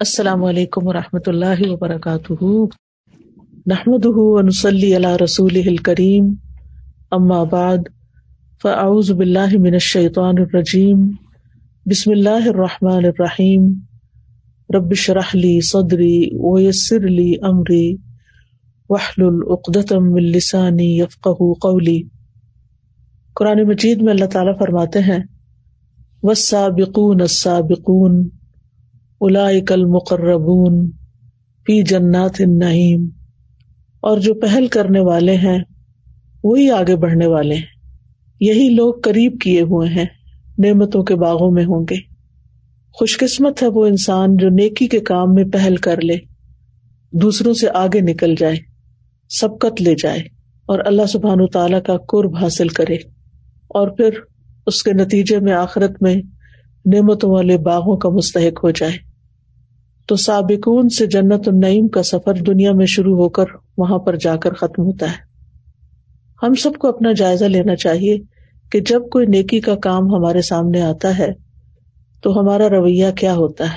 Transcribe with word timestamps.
السلام 0.00 0.44
علیکم 0.44 0.86
و 0.86 0.92
رحمۃ 0.92 1.20
اللہ 1.26 1.60
وبرکاتہ۔ 1.60 2.44
نحمد 3.66 4.06
ونسلی 4.06 4.96
علی 4.96 5.24
رسول 5.24 5.62
الکریم۔ 5.66 6.34
اما 7.10 7.42
بعد، 7.42 7.78
فاعوذ 8.62 9.10
باللہ 9.10 9.58
من 9.58 9.72
الشیطان 9.72 10.34
الرجیم۔ 10.38 11.10
بسم 11.86 12.10
اللہ 12.10 12.48
الرحمٰن 12.48 13.04
الرحیم۔ 13.04 13.72
ربش 14.76 15.10
رحلی 15.10 15.60
صدری 15.60 16.28
ویسر 16.34 17.00
لی 17.00 17.34
امری۔ 17.42 17.96
وحل 18.88 19.22
العقدم 19.22 20.14
السانی 20.14 20.98
یفق 21.00 21.28
قولی۔ 21.60 22.02
قرآن 23.34 23.62
مجید 23.68 24.02
میں 24.02 24.12
اللہ 24.12 24.26
تعالیٰ 24.26 24.58
فرماتے 24.58 24.98
ہیں 24.98 25.20
وسابقون 26.22 27.20
السابقون۔ 27.20 28.39
الاکل 29.20 29.84
مقربون 29.84 30.90
پی 31.64 31.82
جنات 31.82 32.30
النعیم۔ 32.38 33.08
اور 34.00 34.18
جو 34.18 34.34
پہل 34.34 34.66
کرنے 34.66 35.00
والے 35.00 35.36
ہیں، 35.36 35.58
وہی 36.44 36.70
آگے 36.70 36.96
بڑھنے 36.96 37.26
والے 37.26 37.54
ہیں۔ 37.54 37.62
یہی 38.40 38.68
لوگ 38.68 38.94
قریب 39.02 39.36
کیے 39.40 39.60
ہوئے 39.60 39.88
ہیں، 39.88 40.04
نعمتوں 40.58 41.02
کے 41.02 41.16
باغوں 41.16 41.50
میں 41.50 41.64
ہوں 41.64 41.86
گے۔ 41.90 41.96
خوش 42.92 43.18
قسمت 43.18 43.62
ہے 43.62 43.68
وہ 43.68 43.86
انسان 43.86 44.36
جو 44.36 44.48
نیکی 44.48 44.88
کے 44.88 45.00
کام 45.00 45.34
میں 45.34 45.44
پہل 45.44 45.76
کر 45.76 46.00
لے، 46.00 46.16
دوسروں 47.12 47.54
سے 47.54 47.66
آگے 47.74 48.00
نکل 48.00 48.34
جائے، 48.38 48.56
سبقت 49.28 49.82
لے 49.82 49.94
جائے، 49.94 50.18
اور 50.66 50.78
اللہ 50.84 51.06
سبحان 51.06 51.46
تعالی 51.46 51.80
کا 51.86 51.96
قرب 52.08 52.36
حاصل 52.36 52.68
کرے۔ 52.68 52.94
اور 53.68 53.88
پھر 53.88 54.10
اس 54.66 54.82
کے 54.82 54.92
نتیجے 54.92 55.38
میں 55.38 55.52
آخرت 55.52 56.02
میں 56.02 56.14
نعمتوں 56.94 57.30
والے 57.30 57.58
باغوں 57.58 57.96
کا 57.96 58.08
مستحق 58.08 58.64
ہو 58.64 58.70
جائے۔ 58.70 59.09
تو 60.10 60.16
سابقون 60.16 60.88
سے 60.88 61.06
جنت 61.06 61.48
النعیم 61.48 61.88
کا 61.88 62.02
سفر 62.02 62.34
دنیا 62.34 62.72
میں 62.72 62.86
شروع 62.86 63.16
ہو 63.16 63.28
کر 63.28 63.44
وہاں 63.78 63.98
پر 63.98 64.16
جا 64.16 64.36
کر 64.36 64.54
ختم 64.54 64.82
ہوتا 64.82 65.06
ہے۔ 65.06 65.30
ہم 66.42 66.54
سب 66.54 66.70
کو 66.78 66.88
اپنا 66.88 67.12
جائزہ 67.12 67.44
لینا 67.44 67.76
چاہیے 67.76 68.18
کہ 68.72 68.80
جب 68.80 69.08
کوئی 69.10 69.26
نیکی 69.26 69.60
کا 69.60 69.74
کام 69.74 70.02
ہمارے 70.02 70.42
سامنے 70.42 70.82
آتا 70.82 71.18
ہے 71.18 71.28
تو 72.22 72.40
ہمارا 72.40 72.68
رویہ 72.68 73.06
کیا 73.16 73.34
ہوتا 73.34 73.64
ہے۔ 73.64 73.76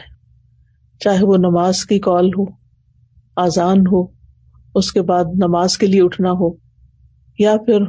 چاہے 1.00 1.26
وہ 1.26 1.38
نماز 1.38 1.86
کی 1.86 2.00
کال 2.00 2.28
ہو 2.28 2.46
آزان 3.36 3.78
ہو، 3.92 4.06
اس 4.76 4.92
کے 4.92 5.02
بعد 5.02 5.26
نماز 5.36 5.78
کے 5.78 5.88
لیے 5.88 6.02
اٹھنا 6.02 6.32
ہو، 6.32 6.50
یا 7.40 7.56
پھر 7.66 7.80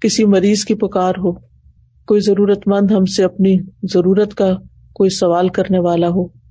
کسی 0.00 0.24
مریض 0.24 0.64
کی 0.64 0.74
پکار 0.74 1.12
ہو، 1.18 1.32
کوئی 2.06 2.20
ضرورت 2.20 2.68
مند 2.68 2.90
ہم 2.90 3.04
سے 3.04 3.24
اپنی 3.24 3.56
ضرورت 3.94 4.34
کا 4.34 4.52
کوئی 4.94 5.10
سوال 5.10 5.48
کرنے 5.48 5.78
والا 5.78 6.08
ہو۔ 6.08 6.43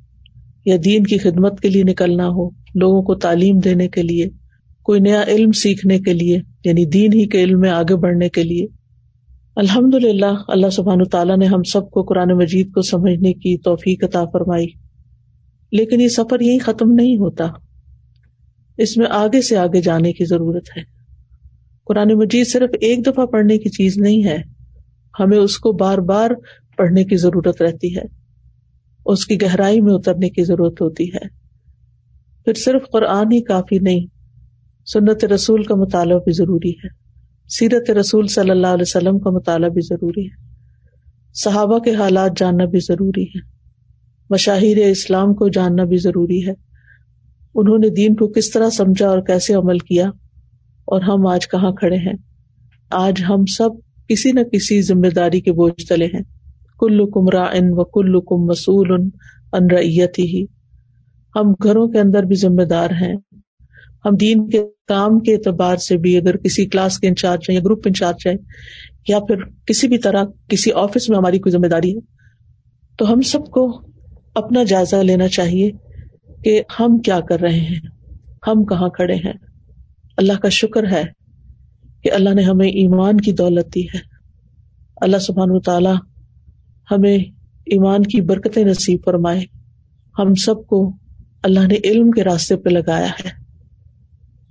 یا 0.65 0.75
دین 0.85 1.03
کی 1.03 1.17
خدمت 1.17 1.59
کے 1.59 1.69
لیے 1.69 1.83
نکلنا 1.83 2.27
ہو، 2.27 2.49
لوگوں 2.75 3.01
کو 3.03 3.15
تعلیم 3.15 3.59
دینے 3.59 3.87
کے 3.87 4.01
لیے، 4.01 4.29
کوئی 4.83 4.99
نیا 4.99 5.21
علم 5.27 5.51
سیکھنے 5.51 5.99
کے 5.99 6.13
لیے 6.13 6.39
یعنی 6.63 6.85
دین 6.85 7.13
ہی 7.13 7.27
کے 7.27 7.43
علم 7.43 7.59
میں 7.59 7.69
آگے 7.69 7.95
بڑھنے 7.95 8.29
کے 8.29 8.43
لیے۔ 8.43 8.65
الحمد 9.55 9.93
للہ 9.93 10.43
اللہ 10.47 10.69
سبحان 10.69 11.03
تعالیٰ 11.03 11.37
نے 11.37 11.45
ہم 11.45 11.63
سب 11.63 11.89
کو 11.89 12.03
قرآن 12.03 12.31
مجید 12.31 12.71
کو 12.71 12.81
سمجھنے 12.81 13.33
کی 13.33 13.57
توفیق 13.57 14.03
عطا 14.03 14.25
فرمائی۔ 14.25 14.67
لیکن 15.71 16.01
یہ 16.01 16.07
سفر 16.07 16.41
یہی 16.41 16.57
ختم 16.57 16.91
نہیں 16.91 17.17
ہوتا۔ 17.17 17.47
اس 18.77 18.97
میں 18.97 19.07
آگے 19.09 19.41
سے 19.41 19.57
آگے 19.57 19.81
جانے 19.81 20.13
کی 20.13 20.25
ضرورت 20.25 20.63
ہے۔ 20.77 20.81
قرآن 21.85 22.07
مجید 22.13 22.47
صرف 22.47 22.69
ایک 22.81 23.05
دفعہ 23.05 23.25
پڑھنے 23.25 23.57
کی 23.57 23.69
چیز 23.69 23.97
نہیں 23.97 24.23
ہے۔ 24.23 24.37
ہمیں 25.19 25.37
اس 25.37 25.57
کو 25.57 25.71
بار 25.71 25.97
بار 25.97 26.29
پڑھنے 26.77 27.03
کی 27.03 27.17
ضرورت 27.17 27.61
رہتی 27.61 27.95
ہے۔ 27.95 28.22
اس 29.05 29.25
کی 29.25 29.41
گہرائی 29.41 29.81
میں 29.81 29.93
اترنے 29.93 30.29
کی 30.29 30.43
ضرورت 30.43 30.81
ہوتی 30.81 31.03
ہے۔ 31.03 31.27
پھر 32.45 32.53
صرف 32.53 32.81
قرآن 32.91 33.31
ہی 33.31 33.41
کافی 33.41 33.79
نہیں، 33.79 34.05
سنت 34.85 35.25
رسول 35.25 35.63
کا 35.63 35.75
مطالعہ 35.75 36.17
بھی 36.17 36.31
ضروری 36.31 36.71
ہے۔ 36.71 36.87
سیرت 37.49 37.89
رسول 37.89 38.27
صلی 38.27 38.49
اللہ 38.49 38.67
علیہ 38.67 38.81
وسلم 38.81 39.19
کا 39.19 39.29
مطالعہ 39.29 39.69
بھی 39.69 39.81
ضروری 39.81 40.25
ہے۔ 40.25 40.43
صحابہ 41.33 41.79
کے 41.79 41.95
حالات 41.95 42.31
جاننا 42.37 42.65
بھی 42.65 42.79
ضروری 42.79 43.23
ہے۔ 43.23 43.39
مشاہیر 44.29 44.77
اسلام 44.89 45.33
کو 45.33 45.47
جاننا 45.47 45.83
بھی 45.83 45.97
ضروری 45.97 46.47
ہے۔ 46.47 46.53
انہوں 47.55 47.77
نے 47.77 47.89
دین 47.89 48.15
کو 48.15 48.27
کس 48.27 48.51
طرح 48.51 48.69
سمجھا 48.69 49.07
اور 49.07 49.19
کیسے 49.19 49.53
عمل 49.53 49.79
کیا 49.79 50.07
اور 50.85 51.01
ہم 51.01 51.27
آج 51.27 51.47
کہاں 51.47 51.71
کھڑے 51.71 51.97
ہیں؟ 51.97 52.13
آج 52.89 53.23
ہم 53.29 53.45
سب 53.45 53.69
کسی 54.07 54.31
نہ 54.31 54.39
کسی 54.39 54.81
ذمہ 54.81 55.07
داری 55.07 55.41
کے 55.41 55.51
بوجھ 55.51 55.87
تلے 55.87 56.05
ہیں۔ 56.05 56.32
کل 56.83 56.99
کمرا 57.11 57.43
ان 57.43 57.69
و 57.71 57.83
کل 57.83 58.19
کم 58.19 58.45
مسول 58.45 58.91
ان 59.53 59.69
ہی 60.19 60.43
ہم 61.35 61.51
گھروں 61.63 61.87
کے 61.87 61.99
اندر 61.99 62.23
بھی 62.23 62.35
ذمہ 62.35 62.63
دار 62.63 62.89
ہیں۔ 62.89 63.15
ہم 64.05 64.15
دین 64.15 64.49
کے 64.49 64.63
کام 64.87 65.19
کے 65.19 65.33
اعتبار 65.33 65.77
سے 65.77 65.97
بھی 65.97 66.17
اگر 66.17 66.37
کسی 66.37 66.65
کلاس 66.65 66.99
کے 66.99 67.07
انچارج 67.07 67.39
ہیں 67.49 67.55
یا 67.55 67.61
گروپ 67.63 67.81
انچارج 67.85 68.27
ہیں 68.27 68.35
یا 69.07 69.19
پھر 69.19 69.35
کسی 69.65 69.87
بھی 69.87 69.97
طرح 69.97 70.23
کسی 70.47 70.71
آفس 70.71 71.09
میں 71.09 71.17
ہماری 71.17 71.39
کوئی 71.39 71.51
ذمہ 71.51 71.67
داری 71.67 71.95
ہے، 71.95 71.99
تو 72.97 73.13
ہم 73.13 73.21
سب 73.21 73.45
کو 73.45 73.81
اپنا 74.35 74.63
جائزہ 74.63 74.95
لینا 74.95 75.27
چاہیے 75.27 75.71
کہ 76.43 76.61
ہم 76.79 76.97
کیا 76.97 77.19
کر 77.19 77.39
رہے 77.39 77.59
ہیں، 77.59 77.79
ہم 78.47 78.65
کہاں 78.65 78.89
کھڑے 78.89 79.15
ہیں۔ 79.15 79.33
اللہ 80.17 80.33
کا 80.33 80.49
شکر 80.49 80.87
ہے 80.91 81.03
کہ 82.03 82.11
اللہ 82.11 82.33
نے 82.33 82.41
ہمیں 82.41 82.67
ایمان 82.67 83.17
کی 83.17 83.31
دولت 83.31 83.75
دی 83.75 83.83
ہے۔ 83.83 83.99
اللہ 85.01 85.17
سبحان 85.17 85.59
تعالیٰ 85.59 85.95
ہمیں 86.91 87.17
ایمان 87.65 88.03
کی 88.03 88.21
برکتیں 88.21 88.63
نصیب 88.63 88.99
فرمائے۔ 89.05 89.41
ہم 90.19 90.33
سب 90.33 90.67
کو 90.67 90.91
اللہ 91.43 91.59
نے 91.59 91.75
علم 91.83 92.11
کے 92.11 92.23
راستے 92.23 92.55
پہ 92.55 92.69
لگایا 92.69 93.07
ہے۔ 93.07 93.29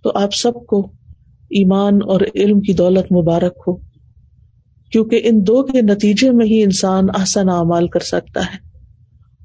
تو 0.03 0.12
آپ 0.15 0.34
سب 0.34 0.53
کو 0.66 0.92
ایمان 1.50 1.94
اور 1.94 2.21
علم 2.34 2.60
کی 2.60 2.72
دولت 2.72 3.12
مبارک 3.12 3.53
ہو، 3.66 3.76
کیونکہ 4.91 5.21
ان 5.25 5.47
دو 5.47 5.62
کے 5.62 5.82
نتیجے 5.82 6.31
میں 6.31 6.47
ہی 6.47 6.62
انسان 6.62 7.04
آسن 7.15 7.48
اعمال 7.48 7.88
کر 7.88 8.00
سکتا 8.00 8.41
ہے۔ 8.41 8.56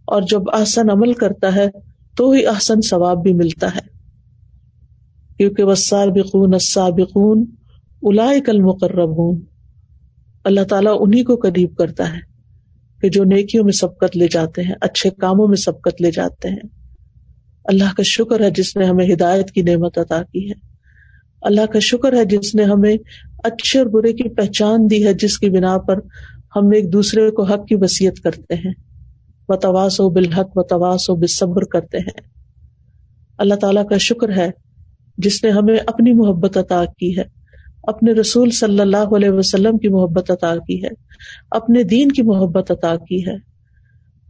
اور 0.05 0.21
جب 0.21 0.41
آسن 0.53 0.89
عمل 0.89 1.13
کرتا 1.13 1.55
ہے، 1.55 1.67
تو 2.15 2.31
ہی 2.31 2.45
آسن 2.45 2.81
ثواب 2.81 3.23
بھی 3.23 3.33
ملتا 3.33 3.75
ہے۔ 3.75 3.97
کیونکہ 5.37 5.63
وسابقون 5.63 6.53
السابقون 6.53 7.45
اولئک 8.01 8.49
المقربون۔ 8.49 9.41
اللہ 10.43 10.61
تعالیٰ 10.61 10.97
انہیں 10.99 11.23
کو 11.23 11.35
قریب 11.35 11.75
کرتا 11.75 12.13
ہے۔ 12.13 12.26
کہ 13.01 13.09
جو 13.09 13.23
نیکیوں 13.23 13.63
میں 13.63 13.73
سبقت 13.73 14.17
لے 14.17 14.27
جاتے 14.31 14.61
ہیں، 14.61 14.75
اچھے 14.81 15.09
کاموں 15.09 15.47
میں 15.47 15.55
سبقت 15.55 16.01
لے 16.01 16.11
جاتے 16.11 16.49
ہیں۔ 16.49 16.77
اللہ 17.65 17.93
کا 17.97 18.03
شکر 18.05 18.41
ہے 18.41 18.51
جس 18.51 18.75
نے 18.75 18.85
ہمیں 18.85 19.13
ہدایت 19.13 19.51
کی 19.51 19.61
نعمت 19.61 19.97
عطا 19.97 20.23
کی 20.23 20.49
ہے۔ 20.49 20.67
اللہ 21.41 21.65
کا 21.65 21.79
شکر 21.79 22.13
ہے 22.13 22.25
جس 22.25 22.55
نے 22.55 22.63
ہمیں 22.63 22.97
اچھے 23.43 23.79
اور 23.79 23.87
برے 23.87 24.13
کی 24.13 24.29
پہچان 24.29 24.89
دی 24.89 25.05
ہے، 25.05 25.13
جس 25.13 25.37
کی 25.37 25.49
بنا 25.49 25.77
پر 25.77 25.95
ہم 26.55 26.67
ایک 26.67 26.93
دوسرے 26.93 27.31
کو 27.31 27.43
حق 27.43 27.67
کی 27.67 27.75
وسیعت 27.75 28.23
کرتے 28.23 28.53
ہیں۔ 28.53 28.73
و 29.49 29.55
تواس 29.55 29.99
و 29.99 30.09
بالحق 30.09 30.57
و 30.57 30.63
تواس 30.63 31.09
و 31.09 31.15
بصبر 31.15 31.63
کرتے 31.63 31.97
ہیں۔ 31.97 32.37
اللہ 33.37 33.55
تعالیٰ 33.55 33.87
کا 33.87 33.97
شکر 33.97 34.37
ہے 34.37 34.51
جس 35.17 35.43
نے 35.43 35.49
ہمیں 35.49 35.77
اپنی 35.87 36.13
محبت 36.13 36.57
عطا 36.57 36.85
کی 36.97 37.17
ہے۔ 37.17 37.36
اپنے 37.87 38.11
رسول 38.11 38.51
صلی 38.51 38.79
اللہ 38.79 39.15
علیہ 39.15 39.29
وسلم 39.29 39.77
کی 39.77 39.89
محبت 39.89 40.31
عطا 40.31 40.55
کی 40.67 40.83
ہے، 40.83 40.87
اپنے 41.51 41.83
دین 41.83 42.11
کی 42.11 42.21
محبت 42.21 42.71
عطا 42.71 42.95
کی 42.95 43.27
ہے۔ 43.27 43.35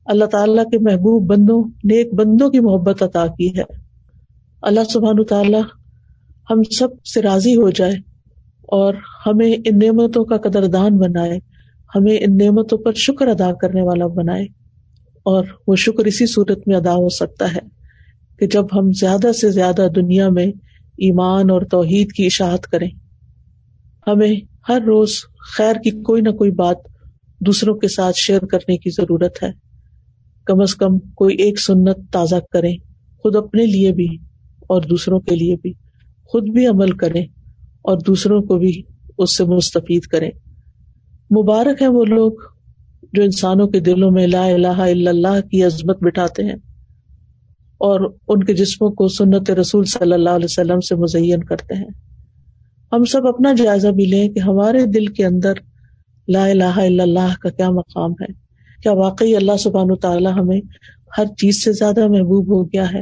اللہ 0.05 0.25
تعالیٰ 0.25 0.63
کے 0.63 0.77
محبوب 0.79 1.35
بندوں، 1.35 1.63
نیک 1.83 2.13
بندوں 2.13 2.49
کی 2.49 2.59
محبت 2.59 3.03
عطا 3.03 3.25
کی 3.27 3.57
ہے۔ 3.57 3.63
اللہ 4.61 4.79
سبحان 4.93 5.23
تعالیٰ 5.23 5.61
ہم 6.49 6.63
سب 6.63 7.05
سے 7.13 7.21
راضی 7.21 7.55
ہو 7.55 7.69
جائے 7.69 7.93
اور 8.63 8.93
ہمیں 9.25 9.55
ان 9.65 9.79
نعمتوں 9.79 10.25
کا 10.25 10.37
قدردان 10.37 10.97
بنائے، 10.97 11.39
ہمیں 11.95 12.17
ان 12.17 12.37
نعمتوں 12.37 12.77
پر 12.77 12.93
شکر 12.93 13.27
ادا 13.27 13.53
کرنے 13.53 13.81
والا 13.81 14.07
بنائے۔ 14.07 14.45
اور 15.17 15.45
وہ 15.67 15.75
شکر 15.75 16.05
اسی 16.05 16.25
صورت 16.25 16.67
میں 16.67 16.75
ادا 16.75 16.93
ہو 16.93 17.09
سکتا 17.09 17.53
ہے 17.53 17.59
کہ 18.39 18.47
جب 18.47 18.65
ہم 18.73 18.91
زیادہ 18.91 19.31
سے 19.31 19.51
زیادہ 19.51 19.87
دنیا 19.95 20.29
میں 20.29 20.47
ایمان 20.97 21.49
اور 21.49 21.61
توحید 21.61 22.11
کی 22.11 22.25
اشاعت 22.25 22.61
کریں۔ 22.63 22.89
ہمیں 24.07 24.35
ہر 24.69 24.81
روز 24.81 25.09
خیر 25.57 25.73
کی 25.73 25.91
کوئی 25.91 26.21
نہ 26.21 26.29
کوئی 26.29 26.51
بات 26.51 26.77
دوسروں 27.39 27.75
کے 27.75 27.87
ساتھ 27.87 28.15
شیئر 28.17 28.45
کرنے 28.45 28.77
کی 28.77 28.89
ضرورت 28.89 29.43
ہے۔ 29.43 29.51
کم 30.45 30.61
از 30.61 30.75
کم 30.75 30.99
کوئی 30.99 31.35
ایک 31.35 31.59
سنت 31.59 31.97
تازہ 32.11 32.35
کریں، 32.51 32.77
خود 33.17 33.35
اپنے 33.35 33.65
لیے 33.65 33.91
بھی 33.91 34.07
اور 34.61 34.81
دوسروں 34.81 35.19
کے 35.19 35.35
لیے 35.35 35.55
بھی۔ 35.55 35.73
خود 36.25 36.49
بھی 36.49 36.67
عمل 36.67 36.91
کریں 36.91 37.23
اور 37.81 37.97
دوسروں 38.07 38.41
کو 38.41 38.55
بھی 38.57 38.81
اس 39.17 39.37
سے 39.37 39.43
مستفید 39.43 40.01
کریں۔ 40.01 40.31
مبارک 41.31 41.81
ہے 41.81 41.87
وہ 41.87 42.05
لوگ 42.05 42.31
جو 43.13 43.23
انسانوں 43.23 43.67
کے 43.67 43.79
دلوں 43.79 44.11
میں 44.11 44.27
لا 44.27 44.45
الہ 44.45 44.67
الا 44.67 45.09
اللہ 45.09 45.41
کی 45.51 45.63
عظمت 45.63 46.03
بٹھاتے 46.03 46.43
ہیں 46.43 46.55
اور 47.77 48.13
ان 48.27 48.43
کے 48.43 48.53
جسموں 48.53 48.89
کو 48.89 49.07
سنت 49.07 49.51
رسول 49.51 49.85
صلی 49.85 50.13
اللہ 50.13 50.29
علیہ 50.29 50.45
وسلم 50.45 50.79
سے 50.79 50.95
مزین 50.95 51.43
کرتے 51.43 51.73
ہیں۔ 51.75 52.06
ہم 52.91 53.03
سب 53.03 53.27
اپنا 53.27 53.53
جائزہ 53.53 53.87
بھی 53.87 54.05
لیں 54.05 54.29
کہ 54.29 54.39
ہمارے 54.39 54.85
دل 54.85 55.05
کے 55.05 55.25
اندر 55.25 55.53
لا 56.27 56.45
الہ 56.45 56.63
الا 56.63 57.03
اللہ 57.03 57.35
کا 57.41 57.49
کیا 57.49 57.69
مقام 57.69 58.11
ہے۔ 58.11 58.33
کیا 58.83 58.91
واقعی 58.91 59.35
اللہ 59.35 59.57
سبحان 59.59 59.95
تعالیٰ 59.95 60.33
ہمیں 60.33 60.61
ہر 61.17 61.25
چیز 61.25 61.63
سے 61.63 61.71
زیادہ 61.71 62.07
محبوب 62.07 62.47
ہو 62.47 62.65
گیا 62.65 62.91
ہے؟ 62.93 63.01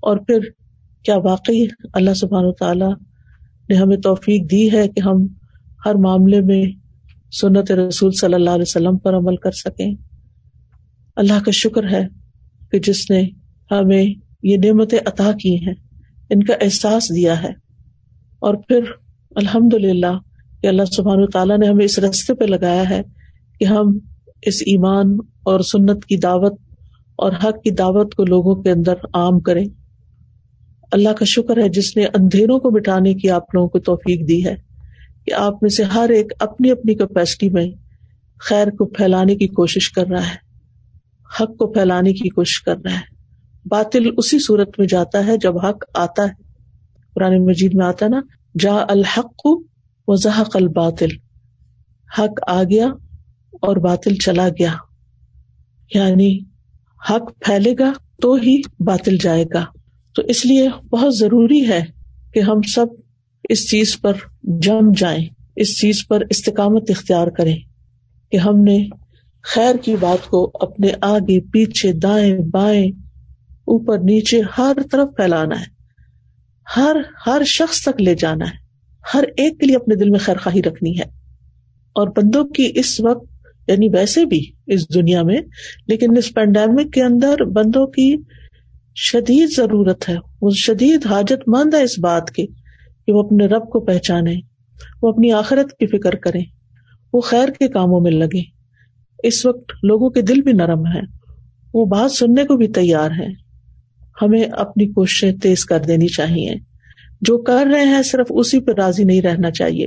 اور 0.00 0.16
پھر 0.16 0.38
کیا 1.02 1.16
واقعی 1.16 1.66
اللہ 1.92 2.14
سبحان 2.14 2.44
و 2.44 2.88
نے 3.68 3.74
ہمیں 3.74 3.96
توفیق 3.96 4.50
دی 4.50 4.72
ہے 4.72 4.88
کہ 4.88 5.00
ہم 5.00 5.26
ہر 5.86 5.94
معاملے 5.94 6.40
میں 6.40 6.64
سنت 7.32 7.72
رسول 7.72 8.12
صلی 8.12 8.34
اللہ 8.34 8.50
علیہ 8.50 8.64
وسلم 8.66 8.98
پر 8.98 9.16
عمل 9.16 9.36
کر 9.36 9.50
سکیں؟ 9.50 9.94
اللہ 11.16 11.44
کا 11.44 11.50
شکر 11.50 11.90
ہے 11.90 12.06
کہ 12.70 12.78
جس 12.78 13.10
نے 13.10 13.28
ہمیں 13.70 14.04
یہ 14.42 14.56
نعمتیں 14.56 14.98
عطا 15.06 15.32
کی 15.32 15.66
ہیں، 15.66 15.74
ان 16.30 16.42
کا 16.42 16.54
احساس 16.60 17.14
دیا 17.14 17.42
ہے۔ 17.42 17.71
اور 18.42 18.54
پھر 18.68 18.80
الحمد 19.36 19.74
للہ 19.74 20.18
کہ 20.62 20.66
اللہ 20.66 20.82
سبحان 20.84 21.26
تعالیٰ 21.26 21.58
نے 21.58 21.66
ہمیں 21.66 21.84
اس 21.84 21.98
رستے 21.98 22.34
پہ 22.34 22.44
لگایا 22.44 22.90
ہے 22.90 23.02
کہ 23.60 23.64
ہم 23.64 23.98
اس 24.42 24.62
ایمان 24.66 25.16
اور 25.42 25.60
سنت 25.60 26.04
کی 26.04 26.16
دعوت 26.16 26.60
اور 27.16 27.32
حق 27.32 27.62
کی 27.62 27.70
دعوت 27.70 28.14
کو 28.14 28.24
لوگوں 28.24 28.62
کے 28.62 28.70
اندر 28.70 28.92
عام 28.92 29.40
کریں۔ 29.40 29.64
اللہ 30.92 31.08
کا 31.08 31.24
شکر 31.24 31.58
ہے 31.58 31.68
جس 31.68 31.96
نے 31.96 32.04
اندھیروں 32.04 32.58
کو 32.58 32.70
مٹانے 32.70 33.14
کی 33.14 33.30
آپ 33.30 33.54
لوگوں 33.54 33.68
کو 33.68 33.78
توفیق 33.78 34.28
دی 34.28 34.44
ہے 34.44 34.54
کہ 35.26 35.34
آپ 35.34 35.62
میں 35.62 35.70
سے 35.70 35.82
ہر 35.82 36.08
ایک 36.08 36.32
اپنی 36.40 36.70
اپنی 36.70 36.94
کیپیسٹی 36.94 37.48
میں 37.48 37.66
خیر 38.40 38.70
کو 38.70 38.84
پھیلانے 38.84 39.36
کی 39.36 39.46
کوشش 39.46 39.90
کر 39.90 40.06
رہا 40.06 40.22
ہے، 40.22 40.36
حق 41.40 41.56
کو 41.56 41.66
پھیلانے 41.66 42.12
کی 42.12 42.28
کوشش 42.28 42.62
کر 42.62 42.76
رہا 42.84 42.94
ہے۔ 42.94 43.14
باطل 43.68 44.10
اسی 44.16 44.38
صورت 44.38 44.68
میں 44.78 44.86
جاتا 44.86 45.26
ہے 45.26 45.36
جب 45.36 45.58
حق 45.58 45.84
آتا 45.94 46.22
ہے۔ 46.24 46.51
پرانے 47.14 47.38
مجید 47.38 47.74
میں 47.74 47.86
آتا 47.86 48.08
نا 48.08 48.20
جا 48.58 48.74
الحق 48.88 49.46
وضحق 50.08 50.56
الباطل۔ 50.56 51.08
حق 52.18 52.40
آ 52.46 52.62
گیا 52.62 52.86
اور 53.52 53.76
باطل 53.76 54.14
چلا 54.14 54.48
گیا۔ 54.48 54.72
یعنی 55.94 56.38
حق 57.10 57.40
پھیلے 57.40 57.74
گا 57.78 57.92
تو 58.22 58.34
ہی 58.34 58.60
باطل 58.80 59.16
جائے 59.20 59.44
گا۔ 59.54 59.64
تو 60.14 60.22
اس 60.22 60.46
لیے 60.46 60.68
بہت 60.90 61.16
ضروری 61.16 61.68
ہے 61.68 61.84
کہ 62.34 62.40
ہم 62.40 62.62
سب 62.62 62.86
اس 63.48 63.70
چیز 63.70 64.00
پر 64.00 64.12
جم 64.42 64.92
جائیں، 64.96 65.26
اس 65.56 65.80
چیز 65.80 66.06
پر 66.08 66.22
استقامت 66.30 66.90
اختیار 66.90 67.26
کریں 67.26 67.56
کہ 68.30 68.36
ہم 68.36 68.62
نے 68.62 68.88
خیر 69.42 69.74
کی 69.82 69.96
بات 70.00 70.26
کو 70.26 70.50
اپنے 70.60 70.88
آگے، 71.00 71.40
پیچھے، 71.40 71.92
دائیں 71.92 72.38
بائیں، 72.38 72.86
اوپر، 73.50 73.98
نیچے، 73.98 74.40
ہر 74.58 74.72
طرف 74.92 75.08
پھیلانا 75.16 75.60
ہے۔ 75.60 75.81
ہر 76.76 76.96
ہر 77.26 77.42
شخص 77.44 77.82
تک 77.82 78.02
لے 78.02 78.14
جانا 78.14 78.44
ہے۔ 78.44 78.62
ہر 79.14 79.24
ایک 79.36 79.60
کے 79.60 79.66
لیے 79.66 79.76
اپنے 79.76 79.94
دل 79.94 80.10
میں 80.10 80.18
خیر 80.18 80.36
خواہی 80.36 80.62
رکھنی 80.62 80.98
ہے۔ 80.98 81.04
اور 81.94 82.08
بندوں 82.08 82.44
کی 82.44 82.72
اس 82.74 83.00
وقت 83.00 83.32
یعنی 83.68 83.88
ویسے 83.88 84.24
بھی 84.24 84.50
اس 84.66 84.94
دنیا 84.94 85.22
میں، 85.22 85.40
لیکن 85.86 86.16
اس 86.16 86.34
پینڈیمک 86.34 86.92
کے 86.92 87.02
اندر 87.02 87.44
بندوں 87.44 87.86
کی 87.86 88.16
شدید 88.96 89.48
ضرورت 89.56 90.08
ہے۔ 90.08 90.16
وہ 90.42 90.50
شدید 90.50 91.06
حاجت 91.06 91.48
مند 91.48 91.74
ہے 91.74 91.82
اس 91.82 91.98
بات 91.98 92.30
کی 92.30 92.46
کہ 93.06 93.12
وہ 93.12 93.22
اپنے 93.22 93.46
رب 93.46 93.70
کو 93.70 93.80
پہچانے 93.80 94.34
وہ 95.02 95.08
اپنی 95.08 95.32
آخرت 95.32 95.78
کی 95.78 95.86
فکر 95.86 96.14
کریں، 96.14 96.44
وہ 97.12 97.20
خیر 97.20 97.48
کے 97.48 97.68
کاموں 97.68 98.00
میں 98.00 98.12
لگے 98.12 98.42
اس 99.22 99.46
وقت 99.46 99.72
لوگوں 99.82 100.10
کے 100.10 100.22
دل 100.22 100.42
بھی 100.42 100.52
نرم 100.52 100.86
ہے 100.86 101.00
وہ 101.74 101.86
بات 101.86 102.12
سننے 102.12 102.44
کو 102.44 102.56
بھی 102.56 102.68
تیار 102.68 103.10
ہے 103.10 103.41
ہمیں 104.22 104.42
اپنی 104.42 104.86
کوششیں 104.86 105.32
تیز 105.32 105.64
کر 105.64 105.80
دینی 105.80 106.06
چاہیے۔ 106.06 106.54
جو 107.20 107.38
کر 107.38 107.66
رہے 107.72 107.84
ہیں 107.84 108.02
صرف 108.02 108.26
اسی 108.30 108.60
پہ 108.60 108.72
راضی 108.72 109.04
نہیں 109.04 109.22
رہنا 109.22 109.50
چاہیے۔ 109.50 109.86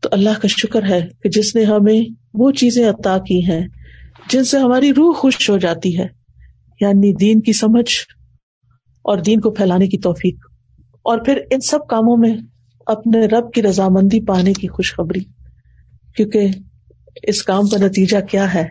تو 0.00 0.08
اللہ 0.12 0.30
کا 0.42 0.48
شکر 0.48 0.82
ہے 0.90 1.08
کہ 1.22 1.28
جس 1.28 1.56
نے 1.56 1.64
ہمیں 1.64 2.00
وہ 2.34 2.50
چیزیں 2.50 2.90
عطا 2.90 3.18
کی 3.18 3.44
ہیں 3.46 3.66
جن 4.30 4.44
سے 4.44 4.58
ہماری 4.58 4.90
روح 4.90 5.14
خوش 5.16 5.50
ہو 5.50 5.58
جاتی 5.58 5.98
ہے۔ 5.98 6.06
یعنی 6.80 7.14
دین 7.14 7.40
کی 7.40 7.52
سمجھ 7.52 7.90
اور 9.02 9.18
دین 9.18 9.40
کو 9.40 9.50
پھیلانے 9.50 9.86
کی 9.86 9.98
توفیق۔ 9.98 10.36
اور 10.80 11.18
پھر 11.24 11.40
ان 11.50 11.60
سب 11.60 11.78
کاموں 11.88 12.16
میں 12.16 12.36
اپنے 12.86 13.26
رب 13.26 13.52
کی 13.52 13.62
رضامندی 13.62 14.24
پانے 14.24 14.52
کی 14.52 14.68
خوشخبری۔ 14.68 15.20
کیونکہ 16.16 16.46
اس 17.22 17.42
کام 17.42 17.68
کا 17.68 17.86
نتیجہ 17.86 18.16
کیا 18.30 18.54
ہے 18.54 18.64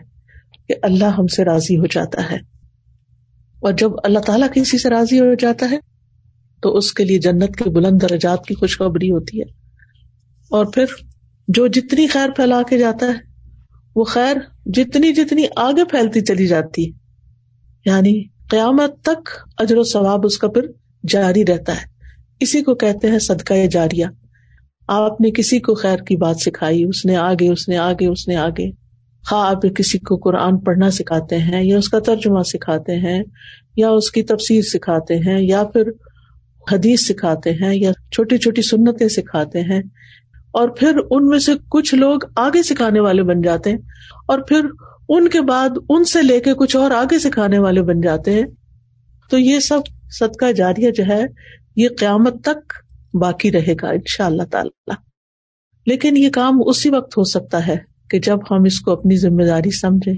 کہ 0.68 0.74
اللہ 0.82 1.04
ہم 1.04 1.26
سے 1.26 1.44
راضی 1.44 1.76
ہو 1.76 1.86
جاتا 1.86 2.30
ہے۔ 2.30 2.55
اور 3.66 3.74
جب 3.74 3.90
اللہ 4.04 4.18
تعالیٰ 4.18 4.48
کسی 4.54 4.78
سے 4.78 4.90
راضی 4.90 5.20
ہو 5.20 5.34
جاتا 5.34 5.70
ہے، 5.70 5.76
تو 6.62 6.76
اس 6.76 6.92
کے 6.92 7.04
لیے 7.04 7.18
جنت 7.18 7.56
کے 7.56 7.70
بلند 7.70 8.02
درجات 8.02 8.46
کی 8.46 8.54
خوشخبری 8.54 9.10
ہوتی 9.10 9.38
ہے۔ 9.38 9.44
اور 10.50 10.66
پھر 10.66 10.84
جو 11.48 11.66
جتنی 11.66 12.06
خیر 12.06 12.30
پھیلا 12.30 12.62
کے 12.62 12.78
جاتا 12.78 13.06
ہے، 13.06 13.12
وہ 13.96 14.04
خیر 14.04 14.36
جتنی 14.66 15.12
جتنی 15.12 15.42
آگے 15.56 15.84
پھیلتی 15.84 16.20
چلی 16.20 16.46
جاتی 16.46 16.92
ہے۔ 16.92 16.98
یعنی 17.84 18.24
قیامت 18.50 19.02
تک 19.02 19.28
اجر 19.58 19.76
و 19.76 19.82
ثواب 19.82 20.26
اس 20.26 20.38
کا 20.38 20.48
پھر 20.48 20.62
جاری 21.08 21.44
رہتا 21.44 21.72
ہے۔ 21.72 21.86
اسی 22.40 22.62
کو 22.62 22.74
کہتے 22.74 23.10
ہیں 23.10 23.18
صدقہ 23.18 23.66
جاریہ۔ 23.66 24.06
آپ 24.88 25.20
نے 25.20 25.30
کسی 25.30 25.60
کو 25.60 25.74
خیر 25.74 25.98
کی 25.98 26.16
بات 26.16 26.36
سکھائی، 26.36 26.84
اس 26.84 27.06
نے 27.06 27.16
آگے، 27.16 27.52
اس 27.52 27.68
نے 27.68 27.76
آگے، 27.76 28.06
اس 28.06 28.28
نے 28.28 28.36
آگے۔ 28.36 28.85
خواہ 29.28 29.50
آپ 29.50 29.62
کسی 29.76 29.98
کو 29.98 30.16
قرآن 30.16 30.58
پڑھنا 30.58 30.90
سکھاتے 30.90 31.38
ہیں 31.38 31.64
یا 31.64 31.78
اس 31.78 31.88
کا 31.88 31.98
ترجمہ 31.98 32.42
سکھاتے 32.42 32.96
ہیں 32.96 33.22
یا 33.76 33.88
اس 33.90 34.10
کی 34.10 34.22
تفسیر 34.22 34.62
سکھاتے 34.62 35.16
ہیں 35.16 35.40
یا 35.40 35.64
پھر 35.64 35.82
حدیث 36.72 37.00
سکھاتے 37.00 37.50
ہیں 37.52 37.74
یا 37.74 37.92
چھوٹی 38.12 38.38
چھوٹی 38.38 38.62
سنتیں 38.62 39.08
سکھاتے 39.08 39.60
ہیں 39.60 39.82
اور 40.50 40.68
پھر 40.68 40.98
ان 41.10 41.28
میں 41.28 41.38
سے 41.38 41.52
کچھ 41.70 41.94
لوگ 41.94 42.18
آگے 42.36 42.62
سکھانے 42.62 43.00
والے 43.00 43.22
بن 43.22 43.42
جاتے 43.42 43.70
ہیں 43.70 43.78
اور 44.28 44.38
پھر 44.38 44.66
ان 45.08 45.28
کے 45.28 45.40
بعد 45.40 45.68
ان 45.88 46.04
سے 46.04 46.22
لے 46.22 46.40
کے 46.40 46.54
کچھ 46.54 46.76
اور 46.76 46.90
آگے 46.90 47.18
سکھانے 47.18 47.58
والے 47.58 47.82
بن 47.82 48.00
جاتے 48.00 48.32
ہیں 48.32 48.44
تو 49.30 49.38
یہ 49.38 49.58
سب 49.58 49.80
صدقہ 50.10 50.52
جاریہ 50.52 50.90
جو 50.90 51.04
ہے 51.08 51.24
یہ 51.76 51.88
قیامت 51.98 52.44
تک 52.44 52.72
باقی 53.14 53.52
رہے 53.52 53.74
گا 53.82 53.88
ان 53.88 54.00
شاء 54.06 54.26
اللہ 54.26 54.42
تعالی۔ 54.42 54.92
لیکن 55.86 56.16
یہ 56.16 56.30
کام 56.30 56.60
اسی 56.66 56.90
وقت 56.90 57.18
ہو 57.18 57.24
سکتا 57.24 57.66
ہے 57.66 57.95
کہ 58.10 58.18
جب 58.18 58.38
ہم 58.50 58.62
اس 58.62 58.80
کو 58.80 58.92
اپنی 58.92 59.16
ذمہ 59.16 59.42
داری 59.42 59.70
سمجھے 59.70 60.12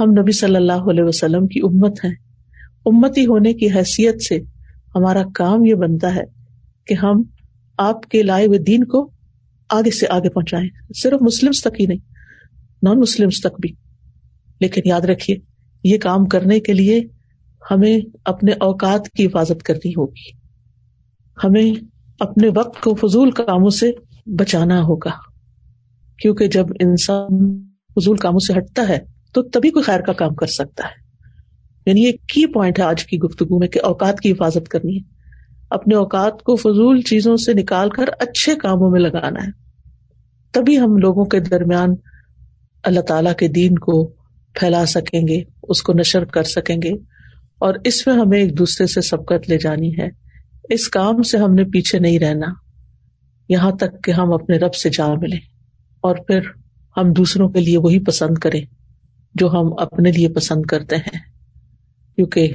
ہم 0.00 0.10
نبی 0.10 0.32
صلی 0.32 0.56
اللہ 0.56 0.90
علیہ 0.90 1.04
وسلم 1.04 1.46
کی 1.46 1.60
امت 1.60 2.04
ہیں۔ 2.04 2.14
امتی 2.86 3.26
ہونے 3.26 3.54
کی 3.54 3.66
حیثیت 3.66 4.22
سے 4.22 4.38
ہمارا 4.94 5.22
کام 5.34 5.64
یہ 5.64 5.74
بنتا 5.74 6.14
ہے 6.14 6.22
کہ 6.86 6.94
ہم 6.94 7.22
آپ 7.78 8.02
کے 8.02 8.22
لائے 8.22 8.46
ہوئے 8.46 8.58
دین 8.58 8.84
کو 8.84 9.10
آگے 9.70 9.90
سے 9.90 10.06
آگے 10.10 10.30
پہنچائیں۔ 10.30 10.68
صرف 10.96 11.22
مسلم 11.22 11.50
تک 11.50 11.80
ہی 11.80 11.86
نہیں 11.86 11.98
نان 12.82 13.00
مسلم 13.00 13.28
تک 13.28 13.60
بھی۔ 13.60 13.72
لیکن 14.60 14.80
یاد 14.84 15.00
رکھیے، 15.00 15.36
یہ 15.84 15.98
کام 15.98 16.24
کرنے 16.24 16.60
کے 16.60 16.72
لیے 16.72 17.00
ہمیں 17.70 17.98
اپنے 18.24 18.52
اوقات 18.52 19.08
کی 19.08 19.26
حفاظت 19.26 19.62
کرنی 19.62 19.90
ہوگی۔ 19.90 20.30
ہمیں 21.44 21.84
اپنے 22.20 22.48
وقت 22.56 22.82
کو 22.82 22.94
فضول 22.94 23.30
کاموں 23.30 23.70
سے 23.70 23.92
بچانا 24.26 24.80
ہوگا۔ 24.80 25.33
کیونکہ 26.18 26.46
جب 26.46 26.66
انسان 26.80 27.60
فضول 27.94 28.16
کاموں 28.16 28.38
سے 28.38 28.52
ہٹتا 28.58 28.88
ہے 28.88 28.98
تو 29.32 29.42
تبھی 29.42 29.70
کوئی 29.70 29.82
خیر 29.82 30.00
کا 30.00 30.12
کام 30.12 30.34
کر 30.34 30.46
سکتا 30.46 30.84
ہے۔ 30.86 31.04
یعنی 31.86 32.02
یہ 32.02 32.12
کی 32.12 32.52
پوائنٹ 32.52 32.78
ہے 32.78 32.84
آج 32.84 33.04
کی 33.04 33.18
گفتگو 33.18 33.58
میں 33.58 33.68
کہ 33.68 33.80
اوقات 33.82 34.20
کی 34.20 34.32
حفاظت 34.32 34.68
کرنی 34.68 34.96
ہے۔ 34.96 35.14
اپنے 35.70 35.94
اوقات 35.94 36.42
کو 36.42 36.56
فضول 36.56 37.00
چیزوں 37.00 37.36
سے 37.36 37.52
نکال 37.54 37.90
کر 37.90 38.04
اچھے 38.18 38.54
کاموں 38.54 38.90
میں 38.90 39.00
لگانا 39.00 39.46
ہے۔ 39.46 39.50
تبھی 40.52 40.80
ہم 40.80 40.96
لوگوں 40.96 41.24
کے 41.24 41.40
درمیان 41.40 41.88
اللہ 42.82 43.00
تعالی 43.00 43.30
کے 43.38 43.48
دین 43.48 43.74
کو 43.74 44.06
پھیلا 44.54 44.86
سکیں 44.86 45.28
گے، 45.28 45.40
اس 45.62 45.82
کو 45.82 45.92
نشر 45.92 46.24
کر 46.24 46.42
سکیں 46.42 46.76
گے۔ 46.82 46.92
اور 47.58 47.74
اس 47.84 48.06
میں 48.06 48.14
ہمیں 48.14 48.38
ایک 48.38 48.58
دوسرے 48.58 48.86
سے 48.86 49.00
سبقت 49.00 49.50
لے 49.50 49.58
جانی 49.58 49.98
ہے۔ 49.98 50.08
اس 50.68 50.88
کام 50.88 51.22
سے 51.22 51.38
ہم 51.38 51.54
نے 51.54 51.64
پیچھے 51.64 51.98
نہیں 51.98 52.18
رہنا۔ 52.18 52.46
یہاں 53.48 53.70
تک 53.70 54.04
کہ 54.04 54.10
ہم 54.10 54.32
اپنے 54.32 54.56
رب 54.56 54.74
سے 54.74 54.90
جا 54.90 55.14
ملے 55.14 55.53
اور 56.04 56.16
پھر 56.26 56.40
ہم 56.96 57.12
دوسروں 57.12 57.48
کے 57.48 57.60
لیے 57.60 57.78
وہی 57.78 57.98
پسند 57.98 58.38
کریں 58.38 58.60
جو 59.34 59.50
ہم 59.52 59.72
اپنے 59.78 60.10
لیے 60.10 60.28
پسند 60.28 60.62
کرتے 60.62 60.96
ہیں۔ 60.96 61.18
کیونکہ 62.16 62.52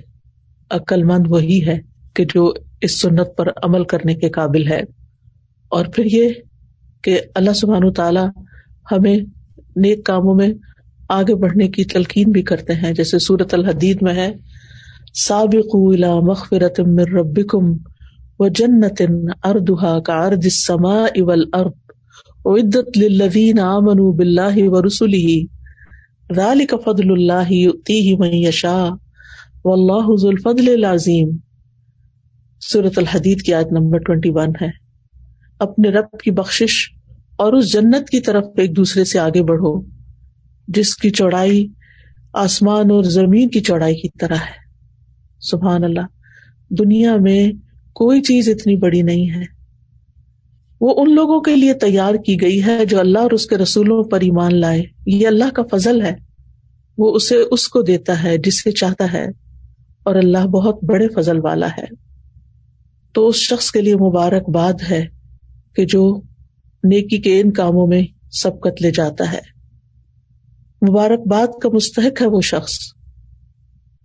عقل 0.69 1.03
مند 1.03 1.23
وہی 1.27 1.65
ہے 1.67 1.79
کہ 2.13 2.25
جو 2.25 2.53
اس 2.81 3.01
سنت 3.01 3.27
پر 3.37 3.47
عمل 3.63 3.83
کرنے 3.83 4.15
کے 4.15 4.29
قابل 4.29 4.67
ہے۔ 4.67 4.81
اور 5.69 5.85
پھر 5.85 6.05
یہ 6.05 6.29
کہ 7.03 7.21
اللہ 7.35 7.53
سبحان 7.53 7.93
تعالی 7.93 8.19
ہمیں 8.91 9.17
نیک 9.75 10.05
کاموں 10.05 10.35
میں 10.35 10.49
آگے 11.09 11.35
بڑھنے 11.35 11.67
کی 11.67 11.83
تلقین 11.83 12.31
بھی 12.31 12.41
کرتے 12.41 12.73
ہیں۔ 12.73 12.93
جیسے 12.93 13.19
سورت 13.19 13.53
الحدید 13.53 13.97
میں 14.01 14.15
ہے 14.15 14.33
سابق 15.13 15.75
مغفرت 16.23 16.79
من 16.79 16.99
ربکم 16.99 17.65
و 18.39 18.47
جنت 18.47 19.01
اردہ 19.43 19.99
کا 19.99 20.13
ارد 20.13 20.41
السماء 20.43 21.21
والارض۔ 21.21 21.78
عدت 22.46 22.98
للذین 22.98 23.60
آمنوا 23.60 24.12
باللہ 24.15 24.58
ورسلہ، 24.58 25.46
ذالک 26.36 26.75
فضل 26.86 27.12
اللہ 27.12 27.51
یؤتیہ 27.51 28.15
من 28.17 28.34
یشاء، 28.34 28.89
واللہ 29.65 30.15
ذو 30.15 30.27
الفضل 30.27 30.74
العظیم۔ 30.74 31.38
سورة 32.62 32.89
الحدید 32.96 33.41
کی 33.41 33.53
آیت 33.53 33.67
نمبر 33.72 34.00
21 34.00 34.53
ہے۔ 34.62 34.67
اپنے 35.60 35.89
رب 35.89 36.19
کی 36.24 36.31
بخشش 36.31 36.89
اور 37.38 37.53
اس 37.53 37.74
جنت 37.74 38.10
کی 38.10 38.19
طرف 38.19 38.46
ایک 38.58 38.75
دوسرے 38.75 39.03
سے 39.03 39.19
آگے 39.19 39.43
بڑھو، 39.43 39.81
جس 40.67 40.96
کی 40.96 41.10
چوڑائی 41.10 41.67
آسمان 42.34 42.91
اور 42.91 43.03
زمین 43.03 43.50
کی 43.50 43.60
چوڑائی 43.60 43.96
کی 43.96 44.10
طرح 44.19 44.36
ہے۔ 44.36 44.69
سبحان 45.39 45.84
اللہ، 45.84 46.05
دنیا 46.69 47.15
میں 47.15 47.51
کوئی 47.93 48.22
چیز 48.22 48.50
اتنی 48.50 48.75
بڑی 48.75 49.01
نہیں 49.01 49.29
ہے۔ 49.29 49.58
وہ 50.81 50.93
ان 50.98 51.15
لوگوں 51.15 51.41
کے 51.41 51.55
لیے 51.55 51.74
تیار 51.74 52.13
کی 52.25 52.41
گئی 52.41 52.65
ہے 52.65 52.86
جو 52.86 53.00
اللہ 53.00 53.19
اور 53.19 53.31
اس 53.31 53.45
کے 53.45 53.57
رسولوں 53.57 54.03
پر 54.03 54.19
ایمان 54.19 54.59
لائے۔ 54.59 54.83
یہ 55.05 55.27
اللہ 55.27 55.50
کا 55.55 55.77
فضل 55.77 56.01
ہے۔ 56.01 56.15
وہ 56.98 57.15
اسے 57.15 57.36
اس 57.51 57.67
کو 57.67 57.81
دیتا 57.81 58.24
ہے 58.24 58.38
جس 58.38 58.63
سے 58.63 58.71
چاہتا 58.71 59.13
ہے 59.13 59.25
اور 60.03 60.15
اللہ 60.15 60.48
بہت 60.48 60.83
بڑے 60.83 61.07
فضل 61.07 61.39
والا 61.43 61.67
ہے۔ 61.67 61.86
تو 63.13 63.27
اس 63.27 63.36
شخص 63.36 63.71
کے 63.71 63.81
لیے 63.81 63.95
مبارک 63.95 64.50
باد 64.50 64.74
ہے 64.91 65.05
کہ 65.75 65.86
جو 65.86 66.21
نیکی 66.83 67.17
کے 67.17 67.41
ان 67.41 67.51
کاموں 67.51 67.88
میں 67.88 68.03
سبقت 68.31 68.81
لے 68.81 68.91
جاتا 68.91 69.31
ہے۔ 69.33 69.59
مبارک 70.89 71.27
باد 71.27 71.48
کا 71.62 71.69
مستحق 71.69 72.21
ہے 72.21 72.27
وہ 72.27 72.41
شخص 72.41 72.79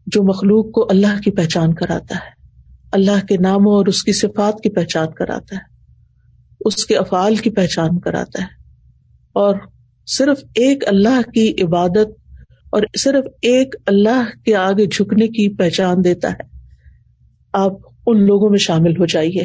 جو 0.06 0.22
مخلوق 0.22 0.72
کو 0.72 0.86
اللہ 0.90 1.20
کی 1.24 1.30
پہچان 1.30 1.74
کراتا 1.74 2.14
ہے۔ 2.14 2.48
اللہ 2.92 3.26
کے 3.26 3.36
ناموں 3.36 3.72
اور 3.72 3.86
اس 3.86 4.02
کی 4.02 4.12
صفات 4.12 4.60
کی 4.62 4.70
پہچان 4.70 5.06
کراتا 5.18 5.56
ہے۔ 5.56 5.73
اس 6.64 6.86
کے 6.86 6.96
افعال 6.96 7.36
کی 7.36 7.50
پہچان 7.50 7.98
کراتا 7.98 8.42
ہے۔ 8.42 8.46
اور 9.32 9.54
صرف 10.06 10.38
ایک 10.44 10.84
اللہ 10.86 11.30
کی 11.34 11.54
عبادت 11.62 12.08
اور 12.70 12.82
صرف 12.98 13.24
ایک 13.42 13.74
اللہ 13.86 14.44
کے 14.44 14.56
آگے 14.56 14.86
جھکنے 14.86 15.28
کی 15.28 15.54
پہچان 15.54 16.04
دیتا 16.04 16.28
ہے۔ 16.28 16.42
آپ 17.52 17.72
ان 18.06 18.26
لوگوں 18.26 18.50
میں 18.50 18.58
شامل 18.58 18.90
ہو 18.90 19.06
جائیے۔ 19.06 19.44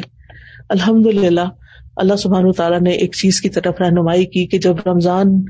الحمد 0.68 1.06
للہ 1.06 1.48
اللہ 1.96 2.16
سبحان 2.16 2.52
تعالیٰ 2.52 2.80
نے 2.80 2.90
ایک 2.90 3.14
چیز 3.14 3.40
کی 3.40 3.48
طرف 3.48 3.80
رہنمائی 3.80 4.26
کی 4.26 4.46
کہ 4.46 4.58
جب 4.58 4.74
رمضان 4.86 5.44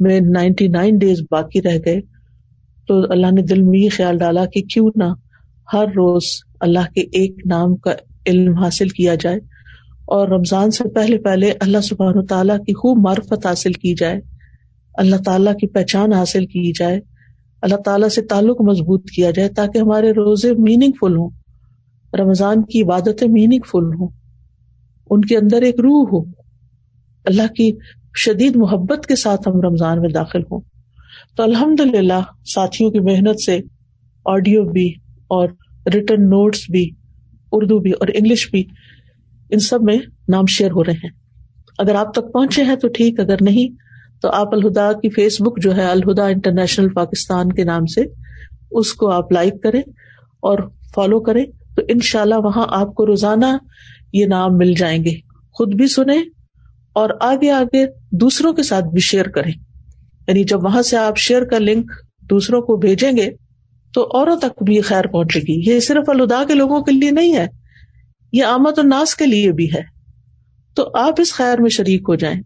میں 0.00 0.20
نائنٹی 0.20 0.68
نائن 0.68 0.98
ڈیز 0.98 1.20
باقی 1.30 1.62
رہ 1.62 1.78
گئے 1.84 2.00
تو 2.86 3.12
اللہ 3.12 3.26
نے 3.26 3.42
دل 3.42 3.62
میں 3.62 3.78
یہ 3.78 3.88
خیال 3.96 4.18
ڈالا 4.18 4.44
کہ 4.46 4.62
کیوں 4.62 4.90
نہ 4.96 5.04
ہر 5.72 5.84
روز 5.84 6.22
اللہ 6.60 6.92
کے 6.94 7.00
ایک 7.00 7.46
نام 7.46 7.76
کا 7.76 7.90
علم 8.26 8.54
حاصل 8.54 8.88
کیا 8.88 9.14
جائے۔ 9.14 9.53
اور 10.06 10.28
رمضان 10.28 10.70
سے 10.70 10.88
پہلے 10.88 11.18
پہلے 11.18 11.52
اللہ 11.60 11.80
سبحان 11.80 12.24
تعالیٰ 12.26 12.58
کی 12.58 12.72
خوب 12.72 12.98
معرفت 13.04 13.46
حاصل 13.46 13.72
کی 13.72 13.94
جائے، 13.94 14.20
اللہ 14.94 15.22
تعالیٰ 15.24 15.54
کی 15.54 15.66
پہچان 15.66 16.12
حاصل 16.12 16.46
کی 16.46 16.72
جائے، 16.72 17.00
اللہ 17.62 17.76
تعالیٰ 17.76 18.08
سے 18.08 18.22
تعلق 18.22 18.60
مضبوط 18.60 19.10
کیا 19.10 19.30
جائے 19.30 19.48
تاکہ 19.48 19.78
ہمارے 19.78 20.10
روزے 20.10 20.52
میننگ 20.58 20.92
فل 21.00 21.16
ہوں، 21.16 21.30
رمضان 22.12 22.62
کی 22.62 22.82
عبادتیں 22.82 23.28
میننگ 23.28 23.66
فل 23.66 23.92
ہوں، 24.00 24.08
ان 25.10 25.20
کے 25.20 25.36
اندر 25.36 25.62
ایک 25.62 25.80
روح 25.80 26.04
ہو، 26.12 26.20
اللہ 27.24 27.52
کی 27.52 27.70
شدید 28.16 28.56
محبت 28.56 29.06
کے 29.06 29.16
ساتھ 29.16 29.48
ہم 29.48 29.60
رمضان 29.60 30.00
میں 30.00 30.10
داخل 30.10 30.42
ہوں۔ 30.50 30.60
تو 31.36 31.42
الحمد 31.42 31.80
للہ 31.80 32.20
ساتھیوں 32.54 32.90
کی 32.90 33.00
محنت 33.00 33.40
سے 33.42 33.58
آڈیو 34.26 34.62
بھی 34.64 34.88
اور 35.26 35.48
ریٹرن 35.94 36.28
نوٹس 36.30 36.60
بھی، 36.70 36.90
اردو 37.52 37.78
بھی 37.78 37.90
اور 37.90 38.08
انگلش 38.14 38.50
بھی 38.50 38.64
ان 39.50 39.58
سب 39.58 39.82
میں 39.82 39.96
نام 40.28 40.44
شیئر 40.46 40.70
ہو 40.70 40.84
رہے 40.84 40.92
ہیں۔ 40.92 41.10
اگر 41.78 41.94
آپ 41.94 42.14
تک 42.14 42.32
پہنچے 42.32 42.62
ہیں 42.62 42.76
تو 42.76 42.88
ٹھیک، 42.88 43.20
اگر 43.20 43.36
نہیں 43.40 43.68
تو 44.22 44.30
آپ 44.30 44.54
الہدا 44.54 44.92
کی 44.92 45.10
فیس 45.10 45.40
بک 45.40 45.62
جو 45.62 45.76
ہے 45.76 45.84
الہدا 45.84 46.26
انٹرنیشنل 46.26 46.88
پاکستان 46.88 47.52
کے 47.52 47.64
نام 47.64 47.86
سے، 47.86 48.02
اس 48.70 48.92
کو 48.92 49.10
آپ 49.10 49.32
لائک 49.32 49.62
کریں 49.62 49.80
اور 50.40 50.58
فالو 50.94 51.20
کریں 51.20 51.44
تو 51.76 51.82
ان 51.88 51.98
شاء 52.02 52.20
اللہ 52.20 52.34
وہاں 52.34 52.66
آپ 52.68 52.94
کو 52.94 53.06
روزانہ 53.06 53.46
یہ 54.12 54.26
نام 54.26 54.56
مل 54.56 54.74
جائیں 54.74 55.04
گے۔ 55.04 55.10
خود 55.52 55.74
بھی 55.74 55.86
سنیں 55.86 56.22
اور 56.92 57.10
آگے 57.20 57.50
آگے 57.50 57.86
دوسروں 58.12 58.52
کے 58.52 58.62
ساتھ 58.62 58.84
بھی 58.84 59.00
شیئر 59.00 59.24
کریں۔ 59.24 59.52
یعنی 60.28 60.44
جب 60.44 60.64
وہاں 60.64 60.82
سے 60.82 60.96
آپ 60.96 61.18
شیئر 61.18 61.44
کا 61.44 61.58
لنک 61.58 61.90
دوسروں 62.30 62.62
کو 62.62 62.76
بھیجیں 62.76 63.12
گے 63.16 63.30
تو 63.94 64.08
اوروں 64.14 64.36
تک 64.36 64.62
بھی 64.62 64.80
خیر 64.80 65.06
پہنچے 65.06 65.40
گی۔ 65.40 65.74
یہ 65.74 65.80
صرف 65.80 66.08
الدا 66.08 66.44
کے 66.48 66.54
لوگوں 66.54 66.80
کے 66.80 66.92
لیے 66.92 67.10
نہیں 67.10 67.36
ہے۔ 67.36 67.63
یہ 68.34 68.44
آمد 68.44 68.78
الناس 68.78 69.14
کے 69.14 69.26
لیے 69.26 69.52
بھی 69.52 69.74
ہے۔ 69.74 69.82
تو 70.74 70.90
آپ 70.94 71.14
اس 71.18 71.32
خیر 71.32 71.60
میں 71.60 71.70
شریک 71.70 72.02
ہو 72.08 72.14
جائیں 72.14 72.40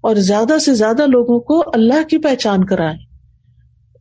اور 0.00 0.14
زیادہ 0.14 0.58
سے 0.58 0.74
زیادہ 0.74 1.06
لوگوں 1.06 1.40
کو 1.40 1.62
اللہ 1.74 2.02
کی 2.08 2.18
پہچان 2.18 2.64
کرائیں۔ 2.64 2.98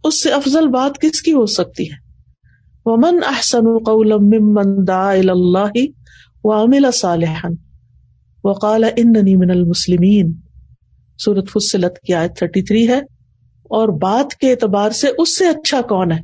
اس 0.04 0.24
سے 0.24 0.30
افضل 0.30 0.68
بات 0.68 1.02
کس 1.02 1.22
کی 1.22 1.34
ہو 1.34 1.46
سکتی 1.46 1.92
ہے؟ 1.92 1.96
ومن 2.86 3.20
احسن 3.28 3.60
ممن 3.64 4.88
دعا 4.88 5.12
اللہ 5.12 5.86
وعمل 6.44 6.92
صالحا 6.94 7.50
وقال 8.44 8.84
اننی 8.84 9.36
من 9.36 9.52
المسلمین 9.52 10.34
سورت 11.18 11.50
فصلت 11.50 12.00
کی 12.08 12.14
آیت 12.14 12.38
تھرٹی 12.38 12.62
تھری 12.62 12.88
ہے۔ 12.88 13.00
اور 13.64 13.88
بات 13.88 14.36
کے 14.36 14.52
اعتبار 14.52 14.90
سے 14.90 15.08
اس 15.18 15.38
سے 15.38 15.48
اچھا 15.48 15.82
کون 15.82 16.12
ہے 16.12 16.20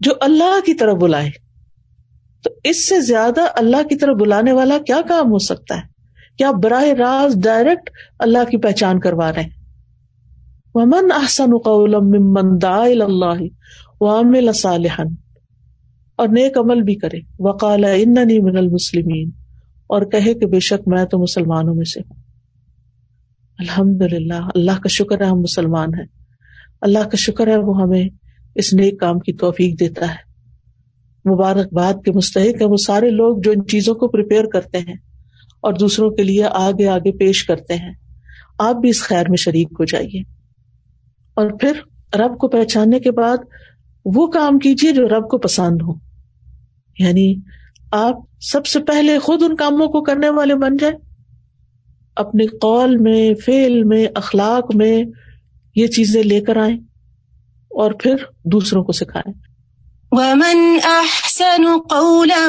جو 0.00 0.12
اللہ 0.20 0.60
کی 0.66 0.74
طرف 0.74 0.94
بلائے؟ 0.94 1.43
تو 2.44 2.50
اس 2.64 2.88
سے 2.88 3.00
زیادہ 3.00 3.40
اللہ 3.56 3.82
کی 3.88 3.96
طرف 3.96 4.16
بلانے 4.16 4.52
والا 4.52 4.78
کیا 4.86 5.00
کام 5.08 5.30
ہو 5.30 5.38
سکتا 5.38 5.76
ہے؟ 5.76 5.82
کیا 6.38 6.50
براہ 6.50 6.84
راست 6.84 7.38
ڈائریکٹ 7.44 7.90
اللہ 8.18 8.38
کی 8.50 8.56
پہچان 8.56 9.00
کروا 9.00 9.32
رہے 9.32 9.42
ہیں؟ 9.42 9.50
ومن 10.74 11.12
احسن 11.14 11.50
ممن 11.50 12.62
دعا 12.62 12.84
اللہ 12.84 13.42
وعمل 14.00 14.52
صالحا 14.52 15.02
اور 16.16 16.28
نیک 16.28 16.58
عمل 16.58 16.82
بھی 16.82 16.94
کرے۔ 16.94 17.20
وقال 17.38 17.84
اننی 17.84 18.40
من 18.40 18.56
المسلمین 18.56 19.30
اور 19.86 20.02
کہے 20.02 20.34
کہ 20.34 20.46
بے 20.46 20.60
شک 20.60 20.88
میں 20.88 21.04
تو 21.04 21.18
مسلمانوں 21.18 21.74
میں 21.74 21.84
سے 21.84 22.00
ہوں۔ 22.00 22.16
الحمد 23.58 24.02
للہ 24.12 24.48
اللہ 24.54 24.70
کا 24.70 24.88
شکر 24.88 25.20
ہے 25.20 25.26
ہم 25.26 25.40
مسلمان 25.40 25.88
ہیں۔ 25.94 26.06
اللہ 26.80 26.98
کا 26.98 27.16
شکر 27.16 27.46
ہے 27.46 27.56
وہ 27.56 27.82
ہمیں 27.82 28.08
اس 28.54 28.74
نیک 28.74 29.00
کام 29.00 29.18
کی 29.18 29.32
توفیق 29.32 29.80
دیتا 29.80 30.08
ہے۔ 30.08 30.33
مبارکباد 31.30 31.94
کے 32.04 32.12
مستحق 32.12 32.62
ہے 32.62 32.66
وہ 32.66 32.76
سارے 32.76 33.10
لوگ 33.10 33.38
جو 33.42 33.50
ان 33.50 33.66
چیزوں 33.66 33.94
کو 33.94 34.08
پریپیئر 34.08 34.44
کرتے 34.44 34.78
ہیں 34.78 34.94
اور 35.60 35.72
دوسروں 35.72 36.10
کے 36.10 36.22
لیے 36.22 36.44
آگے 36.44 36.88
آگے 36.88 37.18
پیش 37.18 37.44
کرتے 37.44 37.74
ہیں۔ 37.74 37.92
آپ 38.58 38.76
بھی 38.76 38.88
اس 38.88 39.02
خیر 39.02 39.28
میں 39.28 39.36
شریک 39.36 39.68
ہو 39.72 39.84
جائیے۔ 39.84 40.20
اور 41.34 41.50
پھر 41.60 41.72
رب 42.18 42.38
کو 42.38 42.48
پہچاننے 42.48 43.00
کے 43.00 43.10
بعد 43.10 43.36
وہ 44.04 44.26
کام 44.26 44.58
کیجیے 44.58 44.92
جو 44.92 45.08
رب 45.08 45.28
کو 45.28 45.38
پسند 45.38 45.82
ہو۔ 45.82 45.92
یعنی 46.98 47.34
آپ 47.92 48.16
سب 48.40 48.66
سے 48.66 48.80
پہلے 48.80 49.18
خود 49.18 49.42
ان 49.42 49.56
کاموں 49.56 49.86
کو 49.86 50.02
کرنے 50.02 50.28
والے 50.28 50.54
بن 50.54 50.76
جائیں۔ 50.76 50.96
اپنے 52.16 52.46
قول 52.46 52.96
میں 52.96 53.34
فیل 53.34 53.84
میں، 53.84 54.06
اخلاق 54.14 54.74
میں 54.74 55.04
یہ 55.76 55.86
چیزیں 55.86 56.22
لے 56.22 56.40
کر 56.40 56.56
آئیں 56.56 56.76
اور 57.70 57.92
پھر 58.00 58.14
دوسروں 58.44 58.84
کو 58.84 58.92
سکھائے 58.92 59.43
ومن 60.16 60.78
احسن 60.84 61.64
قولا 61.90 62.48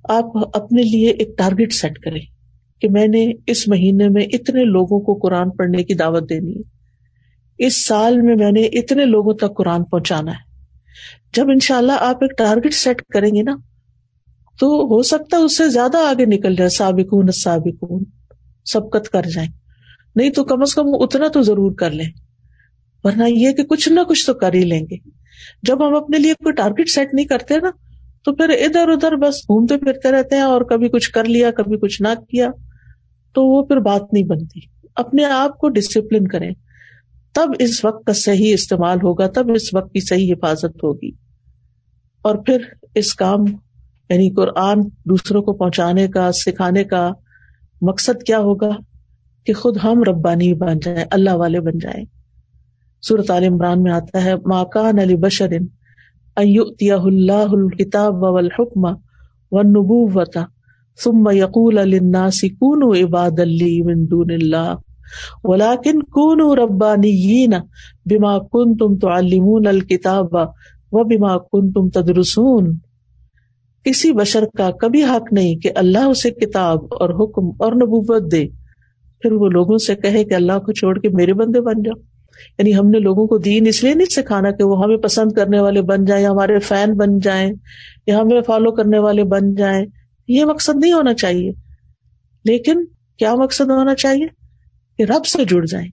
آپ 0.09 0.25
اپنے 0.55 0.83
لیے 0.83 1.11
ایک 1.11 1.39
ٹارگیٹ 1.39 1.73
سیٹ 1.73 1.99
کریں 1.99 2.23
کہ 2.81 2.89
میں 2.89 3.09
نے 3.09 3.33
اس 3.47 3.69
مہینے 3.69 4.09
میں 4.09 4.23
اتنے 4.23 4.65
لوگوں 4.65 5.01
کو 5.01 5.15
قرآن 5.15 5.51
پڑھنے 5.51 5.85
کی 5.85 5.95
دعوت 5.95 6.31
دینی 6.31 6.53
ہے۔ 6.53 6.76
اس 7.59 7.87
سال 7.87 8.21
میں 8.21 8.37
میں 8.37 8.53
نے 8.53 8.61
اتنے 8.61 9.05
لوگوں 9.05 9.35
تک 9.35 9.57
قرآن 9.57 9.85
پہنچانا 9.85 10.33
ہے۔ 10.33 10.47
جب 11.37 11.51
ان 11.51 11.59
شاء 11.59 11.77
اللہ 11.77 11.93
آپ 12.01 12.17
ایک 12.23 12.39
ٹارگیٹ 12.39 12.75
سیٹ 12.75 13.03
کریں 13.03 13.31
گے 13.35 13.43
نا، 13.43 13.57
تو 14.61 14.67
ہو 14.67 15.03
سکتا 15.03 15.37
ہے 15.37 15.43
اس 15.43 15.57
سے 15.57 15.69
زیادہ 15.69 15.97
آگے 15.97 16.25
نکل 16.25 16.57
جائے۔ 16.57 16.71
سابقون 16.71 17.27
سابقون 17.33 18.05
سبقت 18.65 19.09
کر 19.09 19.23
جائیں۔ 19.35 19.49
نہیں 20.17 20.31
تو 20.31 20.45
کم 20.45 20.63
از 20.63 20.75
کم 20.75 20.85
اتنا 20.87 21.29
تو 21.29 21.43
ضرور 21.43 21.75
کر 21.75 21.91
لیں۔ 21.91 22.11
ورنہ 23.05 23.25
یہ 23.29 23.53
کہ 23.53 23.63
کچھ 23.63 23.89
نہ 23.89 24.01
کچھ 24.09 24.27
تو 24.27 24.35
کر 24.35 24.53
ہی 24.53 24.61
لیں 24.61 24.81
گے۔ 24.81 24.97
جب 25.63 25.89
ہم 25.89 25.95
اپنے 25.95 26.19
لیے 26.19 26.35
کوئی 26.35 26.55
ٹارگیٹ 26.55 26.89
سیٹ 26.89 27.15
نہیں 27.15 27.27
کرتے 27.27 27.55
نا، 27.61 27.71
تو 28.25 28.35
پھر 28.35 28.49
ادھر 28.49 28.89
ادھر 28.89 29.17
بس 29.17 29.37
گھومتے 29.37 29.77
پھرتے 29.77 30.11
رہتے 30.11 30.37
ہیں 30.37 30.43
اور 30.43 30.61
کبھی 30.61 30.89
کچھ 30.89 31.13
کر 31.13 31.25
لیا، 31.25 31.51
کبھی 31.51 31.79
کچھ 31.79 32.03
نہ 32.03 32.09
کیا، 32.29 32.51
تو 33.35 33.47
وہ 33.47 33.63
پھر 33.63 33.77
بات 33.77 34.13
نہیں 34.13 34.25
بنتی۔ 34.25 34.61
اپنے 34.95 35.25
آپ 35.25 35.59
کو 35.59 35.69
ڈسپلن 35.69 36.29
کریں۔ 36.29 36.51
تب 37.37 37.51
اس 37.59 37.85
وقت 37.85 38.07
کا 38.07 38.13
صحیح 38.13 38.55
استعمال 38.55 38.99
ہوگا، 39.03 39.27
تب 39.27 39.47
اس 39.55 39.75
وقت 39.75 39.93
کی 39.93 40.01
صحیح 40.01 40.33
حفاظت 40.33 40.85
ہوگی۔ 40.85 41.11
اور 42.23 42.35
پھر 42.35 42.59
اس 42.95 43.15
کام 43.15 43.41
یعنی 44.11 44.31
قرآن 44.31 44.81
دوسروں 45.05 45.43
کو 45.43 45.53
پہنچانے 45.53 46.09
کا، 46.09 46.33
سکھانے 46.33 46.85
کا 46.85 47.11
مقصد 47.83 48.23
کیا 48.23 48.39
ہوگا؟ 48.39 48.71
کہ 49.45 49.53
خود 49.53 49.77
ہم 49.85 50.03
ربانی 50.03 50.55
بن 50.55 50.79
جائیں، 50.79 51.05
اللہ 51.11 51.31
والے 51.31 51.61
بن 51.61 51.79
جائیں۔ 51.79 52.05
صورت 53.09 53.31
عال 53.31 53.45
عمران 53.45 53.83
میں 53.83 53.93
آتا 53.93 54.25
ہے 54.25 54.35
ماکان 54.37 54.99
علی 54.99 55.17
بشرن 55.17 55.67
اللہ 56.37 57.33
الکتاب 57.33 58.15
و 58.17 58.37
الحکم 58.37 58.85
و 59.51 59.63
نبوتا 59.63 60.45
ثم 61.05 61.31
یقول 61.31 61.75
للناس 61.75 62.41
کونوا 62.41 62.97
عباد 62.97 63.39
لی 63.39 63.83
من 63.83 64.07
دون 64.11 64.31
اللہ 64.31 64.75
ولاکن 65.45 66.03
کون 66.03 66.59
ربانی 66.59 67.47
بیما 68.07 68.39
کن 68.39 68.77
تم 68.77 68.97
تو 68.97 69.09
علمون 69.09 69.67
الکتاب 69.67 70.27
و 70.93 71.05
بیما 71.05 71.39
کن 71.39 71.73
تم 71.73 71.89
تدرسون۔ 71.89 72.79
کسی 73.85 74.13
بشر 74.13 74.45
کا 74.59 74.71
کبھی 74.71 75.05
حق 75.05 75.33
نہیں 75.33 75.57
کہ 75.57 75.71
اللہ 75.75 75.99
اسے 75.99 76.31
کتاب 76.31 76.85
اور 76.85 77.11
حکم 77.11 77.63
اور 77.63 77.73
نبوت 77.73 78.33
دے۔ 78.33 78.47
پھر 79.21 79.33
وہ 79.33 79.49
لوگوں 79.49 79.79
سے 79.79 79.95
کہے 79.95 80.25
کہ 80.25 80.35
اللہ 80.35 80.59
کو 80.59 80.73
چھوڑ 80.73 80.99
کے 80.99 81.09
میرے 81.09 81.35
بندے 81.35 81.61
بن 81.61 81.83
جاؤ۔ 81.83 82.01
یعنی 82.59 82.77
ہم 82.77 82.91
نے 82.91 82.99
لوگوں 82.99 83.27
کو 83.27 83.39
دین 83.39 83.67
اس 83.67 83.85
لیے 83.85 83.95
نہیں 83.95 84.13
سکھانا 84.13 84.51
کہ 84.51 84.65
وہ 84.65 84.85
ہمیں 84.85 84.97
پسند 84.97 85.33
کرنے 85.33 85.61
والے 85.61 85.83
بن 85.83 86.05
جائیں 86.05 86.25
یا 86.25 86.31
ہمارے 86.31 86.59
فین 86.59 86.95
بن 86.95 87.19
جائیں 87.19 87.53
یا 88.07 88.19
ہمیں 88.19 88.41
فالو 88.41 88.73
کرنے 88.73 88.99
والے 88.99 89.25
بن 89.25 89.55
جائیں۔ 89.55 89.87
یہ 90.29 90.45
مقصد 90.45 90.77
نہیں 90.77 90.93
ہونا 90.93 91.15
چاہیے۔ 91.15 91.53
لیکن 92.45 92.85
کیا 93.19 93.35
مقصد 93.35 93.71
ہونا 93.71 93.95
چاہیے؟ 93.95 94.27
کہ 94.99 95.03
رب 95.03 95.27
سے 95.27 95.45
جڑ 95.45 95.65
جائیں۔ 95.65 95.89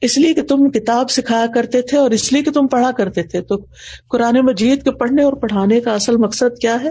اس 0.00 0.18
لیے 0.18 0.34
کہ 0.34 0.42
تم 0.42 0.70
کتاب 0.70 1.10
سکھایا 1.10 1.46
کرتے 1.54 1.82
تھے 1.82 1.98
اور 1.98 2.10
اس 2.10 2.32
لیے 2.32 2.42
کہ 2.42 2.50
تم 2.50 2.66
پڑھا 2.66 2.90
کرتے 2.92 3.22
تھے۔ 3.22 3.40
تو 3.40 3.66
قرآن 4.08 4.34
مجید 4.42 4.82
کے 4.82 4.90
پڑھنے 4.90 5.22
اور 5.22 5.32
پڑھانے 5.32 5.80
کا 5.80 5.94
اصل 5.94 6.16
مقصد 6.16 6.60
کیا 6.60 6.76
ہے؟ 6.84 6.90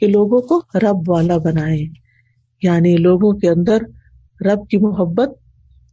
کہ 0.00 0.06
لوگوں 0.06 0.40
کو 0.40 0.78
رب 0.78 1.10
والا 1.10 1.36
بنائے 1.36 1.80
یعنی 2.62 2.96
لوگوں 2.96 3.38
کے 3.38 3.48
اندر 3.48 3.78
رب 4.40 4.68
کی 4.68 4.76
محبت 4.76 5.28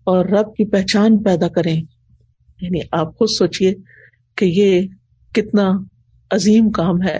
اور 0.03 0.25
رب 0.25 0.55
کی 0.55 0.65
پہچان 0.65 1.23
پیدا 1.23 1.47
کریں۔ 1.47 1.81
یعنی 2.61 2.79
آپ 2.91 3.17
خود 3.17 3.29
سوچیے 3.37 3.75
کہ 4.35 4.45
یہ 4.45 4.87
کتنا 5.33 5.71
عظیم 6.31 6.71
کام 6.71 7.01
ہے۔ 7.01 7.17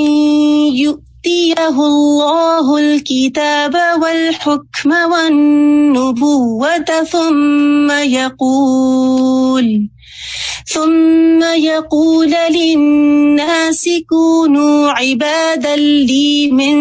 يؤتيه 1.25 1.69
الله 1.69 2.77
الكتاب 2.77 3.75
والحكم 4.01 4.91
والنبوة 5.11 7.03
ثم 7.11 7.91
يقول 7.91 9.89
ثم 10.65 11.43
يقول 11.43 12.33
للناس 12.49 13.89
كونوا 14.09 14.89
عبادا 14.89 15.75
لي 15.75 16.51
من 16.51 16.77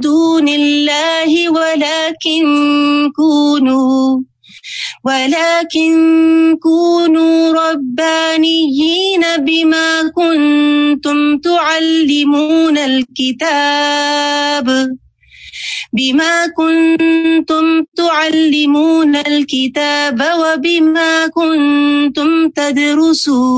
دون 0.00 0.48
الله 0.48 1.50
ولكن 1.50 2.44
كونوا 3.16 4.20
ولكن 5.08 6.56
كونوا 6.62 7.52
ربانيين 7.52 9.24
بما 9.38 10.08
كنتم 10.08 11.38
تعلمون 11.38 12.78
الكتاب 12.78 14.66
بما 15.92 16.46
كنتم 16.56 17.84
تعلمون 17.96 19.16
الكتاب 19.16 20.22
وبما 20.40 21.26
كنتم 21.34 22.50
تدرسون 22.50 23.48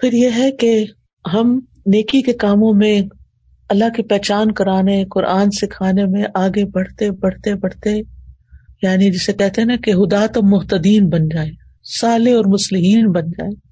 پھر 0.00 0.12
یہ 0.12 0.30
ہے 0.30 0.50
کہ 0.50 0.84
ہم 1.24 1.60
نیکی 1.86 2.20
کے 2.22 2.32
کاموں 2.32 2.72
میں 2.74 3.02
اللہ 3.68 3.88
کی 3.96 4.02
پہچان 4.02 4.52
کرانے، 4.52 5.04
قرآن 5.10 5.50
سکھانے 5.50 6.04
میں 6.04 6.24
آگے 6.34 6.64
بڑھتے 6.64 7.10
بڑھتے 7.10 7.54
بڑھتے 7.54 8.15
یعنی 8.82 9.10
جسے 9.10 9.32
کہتے 9.32 9.60
ہیں 9.60 9.68
نا 9.68 9.76
کہ 9.76 9.90
ہدا 9.90 10.26
تو 10.26 10.42
محتدین 10.42 11.08
بن 11.08 11.28
جائے 11.28 11.50
سالے 11.84 12.32
اور 12.32 12.44
مسلحین 12.44 13.12
بن 13.12 13.26
جائے، 13.26 13.66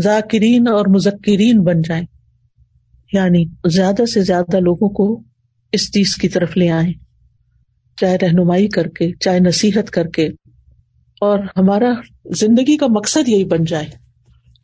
ذاکرین 0.00 0.68
اور 0.68 0.86
مذکرین 0.86 1.62
بن 1.62 1.82
جائیں 1.82 2.04
یعنی 3.12 3.44
زیادہ 3.68 4.04
سے 4.04 4.22
زیادہ 4.22 4.56
لوگوں 4.56 4.88
کو 4.88 5.22
اس 5.72 5.92
چیز 5.92 6.14
کی 6.14 6.28
طرف 6.28 6.56
لے 6.56 6.70
آئے 6.70 6.92
چاہے 7.96 8.16
رہنمائی 8.16 8.68
کر 8.68 8.88
کے، 8.88 9.12
چاہے 9.20 9.40
نصیحت 9.40 9.90
کر 9.90 10.06
کے۔ 10.06 10.26
اور 11.20 11.38
ہمارا 11.56 11.92
زندگی 12.24 12.76
کا 12.76 12.86
مقصد 12.86 13.28
یہی 13.28 13.44
بن 13.44 13.64
جائے 13.64 13.86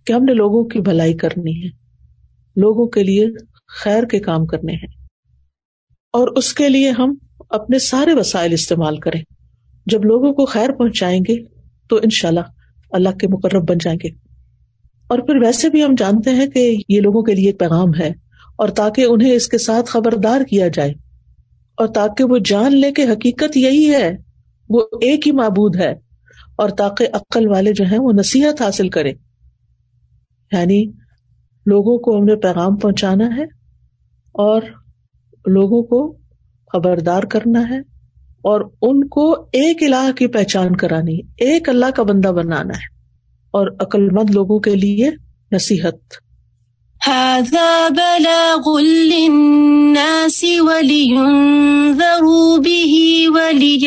کہ 0.06 0.12
ہم 0.12 0.24
نے 0.24 0.34
لوگوں 0.34 0.64
کی 0.64 0.80
بھلائی 0.80 1.14
کرنی 1.14 1.64
ہے، 1.64 1.68
لوگوں 2.56 2.88
کے 2.88 3.02
لیے 3.02 3.26
خیر 3.68 4.04
کے 4.04 4.20
کام 4.20 4.46
کرنے 4.46 4.72
ہیں۔ 4.72 5.02
اور 6.12 6.28
اس 6.36 6.54
کے 6.54 6.68
لیے 6.68 6.90
ہم 6.90 7.14
اپنے 7.50 7.78
سارے 7.78 8.14
وسائل 8.14 8.52
استعمال 8.52 8.96
کریں۔ 8.96 9.22
جب 9.86 10.04
لوگوں 10.04 10.32
کو 10.32 10.46
خیر 10.46 10.72
پہنچائیں 10.72 11.20
گے 11.28 11.44
تو 11.88 11.96
ان 11.96 12.10
شاء 12.10 12.28
اللہ 12.28 12.40
اللہ 12.90 13.08
کے 13.08 13.28
مقرب 13.28 13.68
بن 13.68 13.78
جائیں 13.78 13.98
گے۔ 14.04 14.08
اور 15.08 15.18
پھر 15.18 15.36
ویسے 15.36 15.68
بھی 15.68 15.84
ہم 15.84 15.94
جانتے 15.98 16.30
ہیں 16.30 16.46
کہ 16.46 16.76
یہ 16.88 17.00
لوگوں 17.00 17.22
کے 17.22 17.34
لیے 17.34 17.46
ایک 17.46 17.58
پیغام 17.58 17.94
ہے 18.00 18.10
اور 18.58 18.68
تاکہ 18.68 19.06
انہیں 19.08 19.32
اس 19.32 19.48
کے 19.48 19.58
ساتھ 19.58 19.90
خبردار 19.90 20.40
کیا 20.40 20.68
جائے 20.68 20.94
اور 21.76 21.86
تاکہ 21.86 22.24
وہ 22.24 22.38
جان 22.44 22.76
لے 22.76 22.92
کہ 22.92 23.02
حقیقت 23.02 23.56
یہی 23.56 23.90
ہے، 23.90 24.16
وہ 24.68 24.80
ایک 24.80 25.26
ہی 25.26 25.32
معبود 25.32 25.76
ہے 25.76 25.92
اور 26.56 26.68
تاکہ 26.68 27.06
عقل 27.12 27.48
والے 27.48 27.72
جو 27.72 27.84
ہیں 27.84 27.98
وہ 27.98 28.12
نصیحت 28.12 28.62
حاصل 28.62 28.88
کرے 28.88 29.10
یعنی 30.52 30.86
لوگوں 31.66 31.98
کو 31.98 32.16
ہم 32.16 32.24
نے 32.24 32.36
پیغام 32.36 32.76
پہنچانا 32.76 33.36
ہے 33.36 33.42
اور 34.32 34.62
لوگوں 35.46 35.82
کو 35.82 36.18
خبردار 36.72 37.22
کرنا 37.22 37.68
ہے۔ 37.70 37.91
اور 38.42 38.60
ان 38.82 39.08
کو 39.08 39.32
ایک 39.32 39.82
الہ 39.82 40.12
کی 40.12 40.26
پہچان 40.26 40.76
کرانی، 40.76 41.18
ایک 41.38 41.68
اللہ 41.68 41.90
کا 41.96 42.02
بندہ 42.02 42.28
بنانا 42.28 42.74
ہے۔ 42.74 42.92
اور 43.50 43.66
عقل 43.80 44.10
مند 44.10 44.30
لوگوں 44.30 44.60
کے 44.60 44.76
لیے 44.76 45.10
نصیحت۔ 45.52 45.94
هذا 47.10 47.88
بلاغ 47.90 48.78
للناس 48.80 50.44
ولينذروا 50.58 52.56
به 52.56 53.02
وليعلموا 53.26 53.86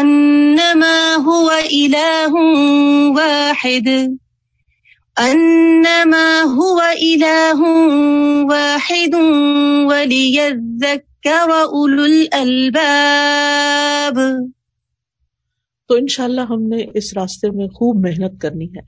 أنما 0.00 1.16
هو 1.24 1.50
إله 1.72 2.46
واحد۔ 3.16 3.88
أنما 5.20 6.44
هو 6.56 6.80
إله 7.02 7.64
واحد 8.50 9.14
وليذكر 9.84 11.05
أولو 11.26 12.02
الألباب 12.02 12.78
تو 15.88 15.94
انشاءاللہ 15.94 16.40
ہم 16.40 16.62
نے 16.62 16.84
اس 16.94 17.16
راستے 17.16 17.50
میں 17.50 17.66
خوب 17.68 18.06
محنت 18.06 18.40
کرنی 18.40 18.66
ہے، 18.66 18.80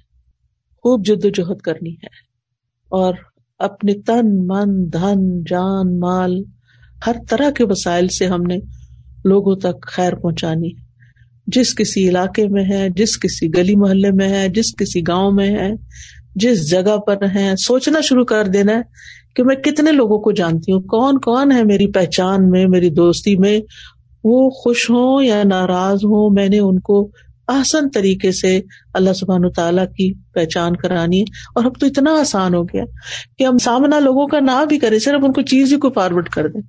خوب 0.82 1.04
جد 1.04 1.24
و 1.24 1.28
جہد 1.28 1.60
کرنی 1.60 1.92
ہے 1.92 2.06
اور 2.88 3.14
اپنے 3.58 3.94
تن، 3.94 4.46
من، 4.46 4.92
دھن، 4.92 5.44
جان، 5.44 6.00
مال، 6.00 6.44
ہر 7.06 7.16
طرح 7.30 7.50
کے 7.50 7.64
وسائل 7.64 8.08
سے 8.08 8.26
ہم 8.26 8.42
نے 8.42 8.58
لوگوں 9.24 9.56
تک 9.56 9.86
خیر 9.86 10.14
پہنچانی 10.14 10.68
ہے۔ 10.68 10.86
جس 11.46 11.74
کسی 11.74 12.08
علاقے 12.08 12.48
میں 12.48 12.64
ہے، 12.64 12.88
جس 12.88 13.20
کسی 13.20 13.48
گلی 13.54 13.76
محلے 13.76 14.10
میں 14.10 14.28
ہے، 14.28 14.48
جس 14.48 14.76
کسی 14.76 15.00
گاؤں 15.08 15.32
میں 15.32 15.50
ہے، 15.50 15.70
جس 16.34 16.70
جگہ 16.70 16.96
پر 16.96 17.16
ہے، 17.34 17.56
سوچنا 17.56 18.00
شروع 18.00 18.24
کر 18.24 18.46
دینا 18.46 18.72
ہے 18.72 18.82
کہ 19.34 19.44
میں 19.44 19.56
کتنے 19.56 19.92
لوگوں 19.92 20.18
کو 20.18 20.32
جانتی 20.32 20.72
ہوں؟ 20.72 20.80
کون 20.80 21.18
کون 21.18 21.52
ہے 21.52 21.64
میری 21.64 21.86
پہچان 21.86 22.50
میں، 22.50 22.66
میری 22.66 22.90
دوستی 22.90 23.36
میں؟ 23.36 23.60
وہ 24.24 24.50
خوش 24.50 24.90
ہوں 24.90 25.22
یا 25.22 25.42
ناراض 25.44 26.04
ہوں؟ 26.04 26.30
میں 26.30 26.48
نے 26.48 26.58
ان 26.58 26.80
کو 26.80 27.10
آسن 27.46 27.90
طریقے 27.90 28.32
سے 28.32 28.60
اللہ 28.94 29.12
سبحان 29.12 29.50
تعالیٰ 29.50 29.86
کی 29.86 30.14
پہچان 30.14 30.76
کرانی 30.76 31.18
ہے 31.18 31.24
اور 31.54 31.64
اب 31.64 31.72
تو 31.80 31.86
اتنا 31.86 32.20
آسان 32.20 32.54
ہو 32.54 32.64
گیا 32.64 32.84
کہ 33.38 33.44
ہم 33.44 33.58
سامنا 33.58 33.98
لوگوں 33.98 34.26
کا 34.26 34.40
نام 34.40 34.66
بھی 34.66 34.78
کریں، 34.78 34.98
صرف 34.98 35.24
ان 35.24 35.32
کو 35.32 35.42
چیز 35.42 35.72
ہی 35.72 35.78
کو 35.78 35.90
فارورڈ 35.90 36.28
کر 36.28 36.48
دیں۔ 36.48 36.60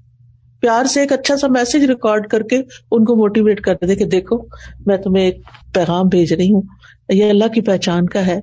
پیار 0.61 0.85
سے 0.85 1.01
ایک 1.01 1.11
اچھا 1.11 1.37
سا 1.37 1.47
میسج 1.47 1.83
ریکارڈ 1.83 2.27
کر 2.27 2.41
کے 2.41 2.57
ان 2.91 3.05
کو 3.05 3.15
موٹیویٹ 3.15 3.61
کر 3.61 3.75
دے 3.87 3.95
کہ 3.95 4.05
دیکھو، 4.05 4.37
میں 4.85 4.97
تمہیں 4.97 5.25
ایک 5.25 5.41
پیغام 5.73 6.07
بھیج 6.07 6.33
رہی 6.33 6.53
ہوں، 6.53 6.61
یہ 7.09 7.29
اللہ 7.29 7.47
کی 7.47 7.61
پہچان 7.61 8.05
کا 8.05 8.27
ہے، 8.27 8.39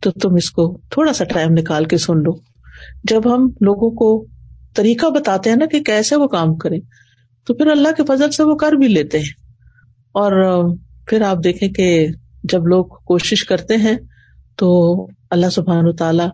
تو 0.00 0.10
تم 0.10 0.34
اس 0.34 0.50
کو 0.50 0.78
تھوڑا 0.90 1.12
سا 1.12 1.24
ٹائم 1.24 1.52
نکال 1.52 1.84
کے 1.84 1.96
سن 1.96 2.22
لو۔ 2.22 2.53
جب 3.04 3.34
ہم 3.34 3.48
لوگوں 3.60 3.90
کو 3.90 4.26
طریقہ 4.74 5.06
بتاتے 5.06 5.50
ہیں 5.50 5.56
نا 5.56 5.66
کہ 5.66 5.82
کیسے 5.82 6.16
وہ 6.16 6.26
کام 6.26 6.54
کریں، 6.54 6.80
تو 7.46 7.54
پھر 7.54 7.66
اللہ 7.66 7.88
کے 7.96 8.02
فضل 8.08 8.30
سے 8.30 8.42
وہ 8.42 8.54
کر 8.54 8.72
بھی 8.72 8.88
لیتے 8.88 9.18
ہیں۔ 9.18 9.32
اور 10.12 10.64
پھر 11.06 11.20
آپ 11.20 11.36
دیکھیں 11.44 11.68
کہ 11.68 12.06
جب 12.44 12.66
لوگ 12.66 12.84
کوشش 12.84 13.44
کرتے 13.44 13.76
ہیں 13.76 13.96
تو 14.56 14.94
اللہ 15.30 15.50
سبحان 15.50 15.96
تعالی 15.96 16.24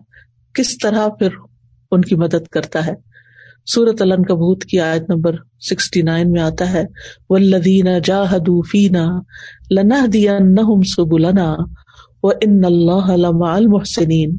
کس 0.53 0.77
طرح 0.77 1.07
پھر 1.07 1.29
ان 1.91 2.01
کی 2.01 2.15
مدد 2.15 2.47
کرتا 2.47 2.85
ہے۔ 2.85 3.11
سورت 3.65 4.01
علن 4.01 4.23
کبوت 4.23 4.63
کی 4.63 4.79
آیت 4.79 5.09
نمبر 5.09 5.31
سکسٹی 5.69 6.01
نائن 6.01 6.31
میں 6.31 6.41
آتا 6.41 6.73
ہے 6.73 6.83
ولدین 7.29 7.87
جاہدو 8.03 8.61
فینا 8.61 9.19
لنا 9.71 10.05
دیا 10.13 10.39
نہ 10.39 10.81
سبلنا 10.95 11.55
وہ 12.23 12.31
ان 12.41 12.65
اللہ 12.65 13.37
المحسنین 13.39 14.37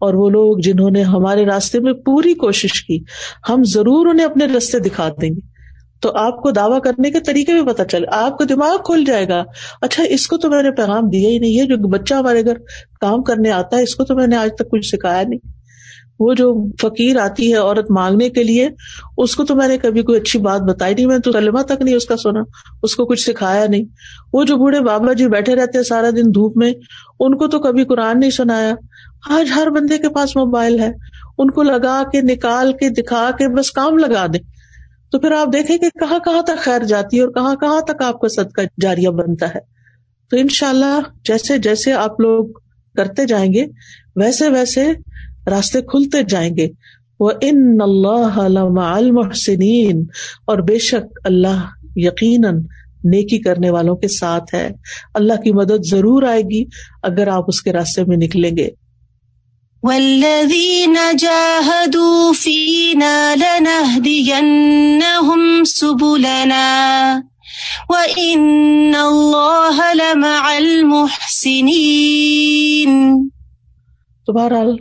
اور 0.00 0.14
وہ 0.14 0.30
لوگ 0.30 0.58
جنہوں 0.58 0.90
نے 0.90 1.02
ہمارے 1.02 1.44
راستے 1.44 1.80
میں 1.80 1.92
پوری 1.92 2.34
کوشش 2.34 2.84
کی، 2.84 2.98
ہم 3.48 3.62
ضرور 3.64 4.06
انہیں 4.06 4.26
اپنے 4.26 4.46
رستے 4.46 4.78
دکھا 4.78 5.08
دیں 5.22 5.30
گے۔ 5.30 5.50
تو 6.00 6.12
آپ 6.14 6.42
کو 6.42 6.50
دعوی 6.50 6.80
کرنے 6.84 7.10
کے 7.10 7.20
طریقے 7.20 7.52
بھی 7.52 7.72
پتا 7.72 7.84
چلے، 7.84 8.06
آپ 8.12 8.38
کا 8.38 8.44
دماغ 8.48 8.76
کھل 8.84 9.04
جائے 9.04 9.28
گا۔ 9.28 9.44
اچھا 9.82 10.02
اس 10.02 10.26
کو 10.26 10.36
تو 10.36 10.50
میں 10.50 10.62
نے 10.62 10.70
پیغام 10.70 11.08
دیا 11.08 11.30
ہی 11.30 11.38
نہیں 11.38 11.60
ہے، 11.60 11.66
جو 11.66 11.88
بچہ 11.88 12.14
ہمارے 12.14 12.44
گھر 12.44 12.58
کام 13.00 13.22
کرنے 13.22 13.50
آتا 13.50 13.76
ہے، 13.76 13.82
اس 13.82 13.94
کو 13.94 14.04
تو 14.04 14.14
میں 14.14 14.26
نے 14.26 14.36
آج 14.36 14.50
تک 14.58 14.70
کچھ 14.70 14.86
سکھایا 14.86 15.22
نہیں۔ 15.28 15.59
وہ 16.20 16.34
جو 16.34 16.64
فقیر 16.80 17.18
آتی 17.18 17.52
ہے 17.52 17.58
عورت 17.58 17.90
مانگنے 17.90 18.30
کے 18.30 18.42
لیے، 18.42 18.68
اس 19.18 19.36
کو 19.36 19.44
تو 19.44 19.54
میں 19.54 19.68
نے 19.68 19.78
کبھی 19.78 20.02
کوئی 20.02 20.20
اچھی 20.20 20.38
بات 20.38 20.60
بتائی 20.60 20.94
نہیں، 20.94 21.06
میں 21.06 21.18
تو 21.18 21.32
کلمہ 21.32 21.62
تک 21.62 21.82
نہیں 21.82 21.94
اس 21.94 22.04
کا 22.04 22.16
سنا، 22.16 22.40
اس 22.82 22.96
کو 22.96 23.06
کچھ 23.06 23.30
سکھایا 23.30 23.66
نہیں۔ 23.66 23.84
وہ 24.32 24.44
جو 24.44 24.56
بوڑھے 24.56 24.80
بابا 24.80 25.12
جی 25.12 25.28
بیٹھے 25.28 25.54
رہتے 25.54 25.78
ہیں 25.78 25.84
سارا 25.84 26.10
دن 26.10 26.34
دھوپ 26.34 26.56
میں، 26.56 26.72
ان 27.20 27.36
کو 27.36 27.46
تو 27.46 27.58
کبھی 27.58 27.84
قرآن 27.84 28.20
نہیں 28.20 28.30
سنایا۔ 28.30 28.74
آج 29.30 29.50
ہر 29.56 29.70
بندے 29.70 29.98
کے 29.98 30.08
پاس 30.08 30.36
موبائل 30.36 30.80
ہے۔ 30.80 30.92
ان 31.38 31.50
کو 31.50 31.62
لگا 31.62 32.02
کے، 32.12 32.20
نکال 32.20 32.72
کے، 32.72 32.88
دکھا 32.88 33.30
کے 33.38 33.48
بس 33.48 33.70
کام 33.70 33.98
لگا 33.98 34.26
دیں۔ 34.26 34.40
تو 35.12 35.18
پھر 35.18 35.32
آپ 35.32 35.52
دیکھیں 35.52 35.78
کہ 35.78 35.88
کہاں 35.88 36.18
کہاں 36.18 36.42
تک 36.42 36.58
خیر 36.58 36.82
جاتی 36.82 37.16
ہے 37.16 37.22
اور 37.22 37.32
کہاں 37.32 37.54
کہاں 37.54 37.80
تک 37.80 38.02
آپ 38.02 38.20
کا 38.20 38.28
صدقہ 38.28 38.60
جاریہ 38.80 39.08
بنتا 39.08 39.48
ہے۔ 39.48 39.60
تو 40.30 40.36
ان 40.36 40.48
شاء 40.48 40.68
اللہ 40.68 41.00
جیسے 41.24 41.58
جیسے 41.58 41.92
آپ 41.92 42.20
لوگ 42.20 42.48
کرتے 42.96 43.24
جائیں 43.24 43.54
گے، 43.54 43.66
ویسے 44.16 44.48
ویسے 44.48 44.86
راستے 45.46 45.82
کھلتے 45.82 46.22
جائیں 46.22 46.56
گے۔ 46.56 46.68
وہ 47.20 47.30
ان 47.40 47.78
اللہ 47.80 48.78
المحسنین 48.78 50.06
اور 50.46 50.58
بے 50.58 50.78
شک 50.78 51.18
اللہ 51.24 51.66
یقیناً 51.96 52.62
نیکی 53.04 53.38
کرنے 53.38 53.70
والوں 53.70 53.96
کے 53.96 54.08
ساتھ 54.08 54.54
ہے۔ 54.54 54.70
اللہ 55.14 55.32
کی 55.32 55.52
مدد 55.52 55.84
ضرور 55.84 56.22
آئے 56.22 56.42
گی 56.42 56.64
اگر 57.02 57.28
آپ 57.28 57.44
اس 57.48 57.62
کے 57.62 57.72
راستے 57.72 58.04
میں 58.04 58.16
نکلیں 58.16 58.56
گے۔ 58.56 58.68
والذین 59.82 60.96
جاہدوا 61.18 62.32
فینا 62.42 63.34
لنہدینہم 63.36 65.64
سبلنا۔ 65.64 67.20
وَإِنَّ 67.88 68.98
اللَّهَ 68.98 69.94
لَمَعَ 69.94 70.54
الْمُحْسِنِينَ۔ 70.54 73.28
تو 74.26 74.32
بہرحال 74.32 74.76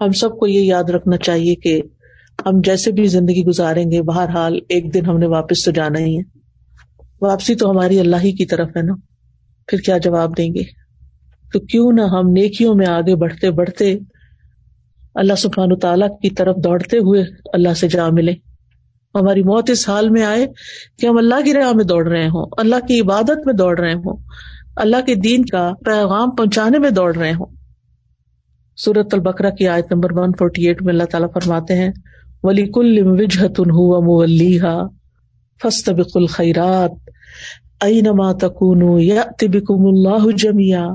ہم 0.00 0.12
سب 0.12 0.38
کو 0.38 0.46
یہ 0.46 0.60
یاد 0.60 0.84
رکھنا 0.84 1.16
چاہیے 1.16 1.54
کہ 1.54 1.82
ہم 2.46 2.60
جیسے 2.64 2.92
بھی 2.92 3.06
زندگی 3.06 3.44
گزاریں 3.44 3.90
گے، 3.90 4.02
بہرحال 4.02 4.58
ایک 4.68 4.94
دن 4.94 5.06
ہم 5.06 5.18
نے 5.18 5.26
واپس 5.26 5.64
تو 5.64 5.70
جانا 5.70 5.98
ہی 5.98 6.18
ہے۔ 6.18 6.38
واپسی 7.22 7.54
تو 7.54 7.70
ہماری 7.70 8.00
اللہ 8.00 8.16
ہی 8.24 8.32
کی 8.32 8.46
طرف 8.46 8.68
ہے 8.76 8.82
نا۔ 8.82 8.92
پھر 9.66 9.78
کیا 9.78 9.98
جواب 9.98 10.38
دیں 10.38 10.54
گے؟ 10.54 10.62
تو 11.52 11.60
کیوں 11.60 11.92
نہ 11.92 12.00
ہم 12.00 12.30
نیکیوں 12.30 12.74
میں 12.74 12.86
آگے 12.86 13.16
بڑھتے 13.16 13.50
بڑھتے 13.50 13.98
اللہ 15.14 15.34
سبحان 15.34 15.78
تعالیٰ 15.78 16.08
کی 16.20 16.30
طرف 16.30 16.56
دوڑتے 16.56 16.96
ہوئے 16.96 17.24
اللہ 17.52 17.74
سے 17.74 17.88
جا 17.88 18.08
ملے 18.08 18.32
ہماری 19.14 19.42
موت 19.42 19.70
اس 19.70 19.88
حال 19.88 20.10
میں 20.10 20.22
آئے 20.22 20.46
کہ 20.98 21.06
ہم 21.06 21.16
اللہ 21.16 21.40
کی 21.44 21.52
راہ 21.52 21.72
میں 21.72 21.84
دوڑ 21.84 22.08
رہے 22.08 22.26
ہوں، 22.26 22.48
اللہ 22.58 22.86
کی 22.88 23.00
عبادت 23.00 23.46
میں 23.46 23.54
دوڑ 23.54 23.80
رہے 23.80 23.92
ہوں، 23.92 24.16
اللہ 24.76 24.96
کے 25.06 25.14
دین 25.14 25.44
کا 25.44 25.72
پیغام 25.84 26.30
پہنچانے 26.30 26.78
میں 26.78 26.90
دوڑ 26.90 27.16
رہے 27.16 27.32
ہوں۔ 27.32 27.46
سورت 28.84 29.14
البکرا 29.14 29.50
کی 29.50 29.68
آیت 29.68 29.92
نمبر 29.92 30.12
ون 30.12 30.32
فورٹی 30.38 30.66
ایٹ 30.66 30.82
میں 30.82 30.92
اللہ 30.92 31.04
تعالیٰ 31.04 31.28
فرماتے 31.32 31.74
ہیں 31.74 31.90
ولی 32.42 32.66
کل 32.66 33.06
وجہت 33.06 33.60
مولیحا 33.60 34.86
فسط 35.62 35.88
بک 35.88 36.10
الخیرات 36.14 36.90
اینما 37.80 38.32
تکون 38.32 39.02
یأتی 39.02 39.48
بکم 39.48 39.86
اللہ 39.86 40.36
جمیا 40.36 40.86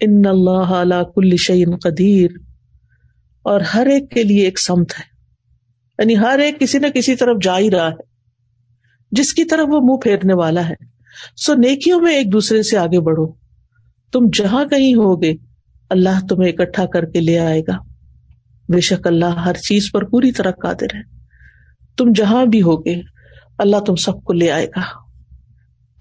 ان 0.00 0.26
اللہ 0.26 0.74
علی 0.74 1.04
کل 1.14 1.36
شعین 1.36 1.76
قدیر 1.76 2.30
اور 3.42 3.60
ہر 3.60 3.86
ایک 3.86 4.10
کے 4.10 4.22
لیے 4.22 4.44
ایک 4.44 4.60
سمت 4.60 4.90
ہے۔ 4.98 5.04
یعنی 5.98 6.18
ہر 6.18 6.38
ایک 6.38 6.60
کسی 6.60 6.78
نہ 6.78 6.86
کسی 6.94 7.16
طرف 7.16 7.36
جا 7.42 7.58
ہی 7.58 7.70
رہا 7.70 7.88
ہے۔ 7.88 8.04
جس 9.12 9.34
کی 9.34 9.44
طرف 9.44 9.66
وہ 9.68 9.80
منہ 9.80 9.96
پھیرنے 9.96 10.34
والا 10.34 10.68
ہے۔ 10.68 10.74
سو 11.36 11.54
نیکیوں 11.54 12.00
میں 12.00 12.16
ایک 12.16 12.32
دوسرے 12.32 12.62
سے 12.62 12.78
آگے 12.78 13.00
بڑھو۔ 13.00 13.26
تم 14.12 14.26
جہاں 14.32 14.64
کہیں 14.64 14.94
ہوگے 14.94 15.34
اللہ 15.90 16.26
تمہیں 16.28 16.52
اکٹھا 16.52 16.86
کر 16.86 17.04
کے 17.04 17.20
لے 17.20 17.38
آئے 17.38 17.60
گا۔ 17.60 17.76
بے 18.68 18.80
شک 18.80 19.06
اللہ 19.06 19.24
ہر 19.24 19.54
چیز 19.54 19.92
پر 19.92 20.04
پوری 20.04 20.32
طرح 20.32 20.50
قادر 20.50 20.96
ہے۔ 20.96 21.00
تم 21.96 22.12
جہاں 22.14 22.44
بھی 22.44 22.62
ہوگے، 22.62 22.94
اللہ 23.58 23.76
تم 23.76 23.94
سب 23.94 24.24
کو 24.24 24.32
لے 24.32 24.50
آئے 24.50 24.66
گا۔ 24.66 24.80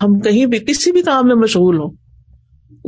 ہم 0.04 0.19
کہیں 0.19 0.45
بھی 0.45 0.60
کسی 0.60 0.91
بھی 0.91 1.02
کام 1.02 1.28
میں 1.28 1.36
مشغول 1.36 1.78
ہوں۔ 1.78 1.91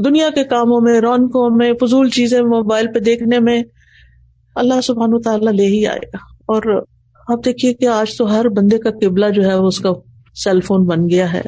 دنیا 0.05 0.29
کے 0.36 0.43
کاموں 0.43 0.81
میں، 0.81 1.01
رونقوں 1.01 1.49
میں، 1.49 1.73
فضول 1.81 2.10
چیزیں 2.10 2.41
موبائل 2.41 2.86
پہ 2.93 2.99
دیکھنے 2.99 3.39
میں، 3.39 3.63
اللہ 4.55 4.81
سبحان 4.81 5.10
و 5.13 5.21
تعالیٰ 5.21 5.53
لے 5.53 5.65
ہی 5.65 5.88
آئے 5.88 6.07
گا۔ 6.07 6.17
اور 6.31 6.83
آپ 7.27 7.45
دیکھیے 7.45 7.73
کہ 7.73 7.88
آج 7.88 8.17
تو 8.17 8.39
ہر 8.39 8.49
بندے 8.49 8.77
کا 8.77 8.89
قبلہ 9.01 9.25
جو 9.29 9.43
ہے، 9.43 9.55
وہ 9.55 9.67
اس 9.67 9.79
کا 9.79 9.89
سیل 10.36 10.62
فون 10.62 10.86
بن 10.86 11.10
گیا 11.10 11.33
ہے۔ 11.33 11.41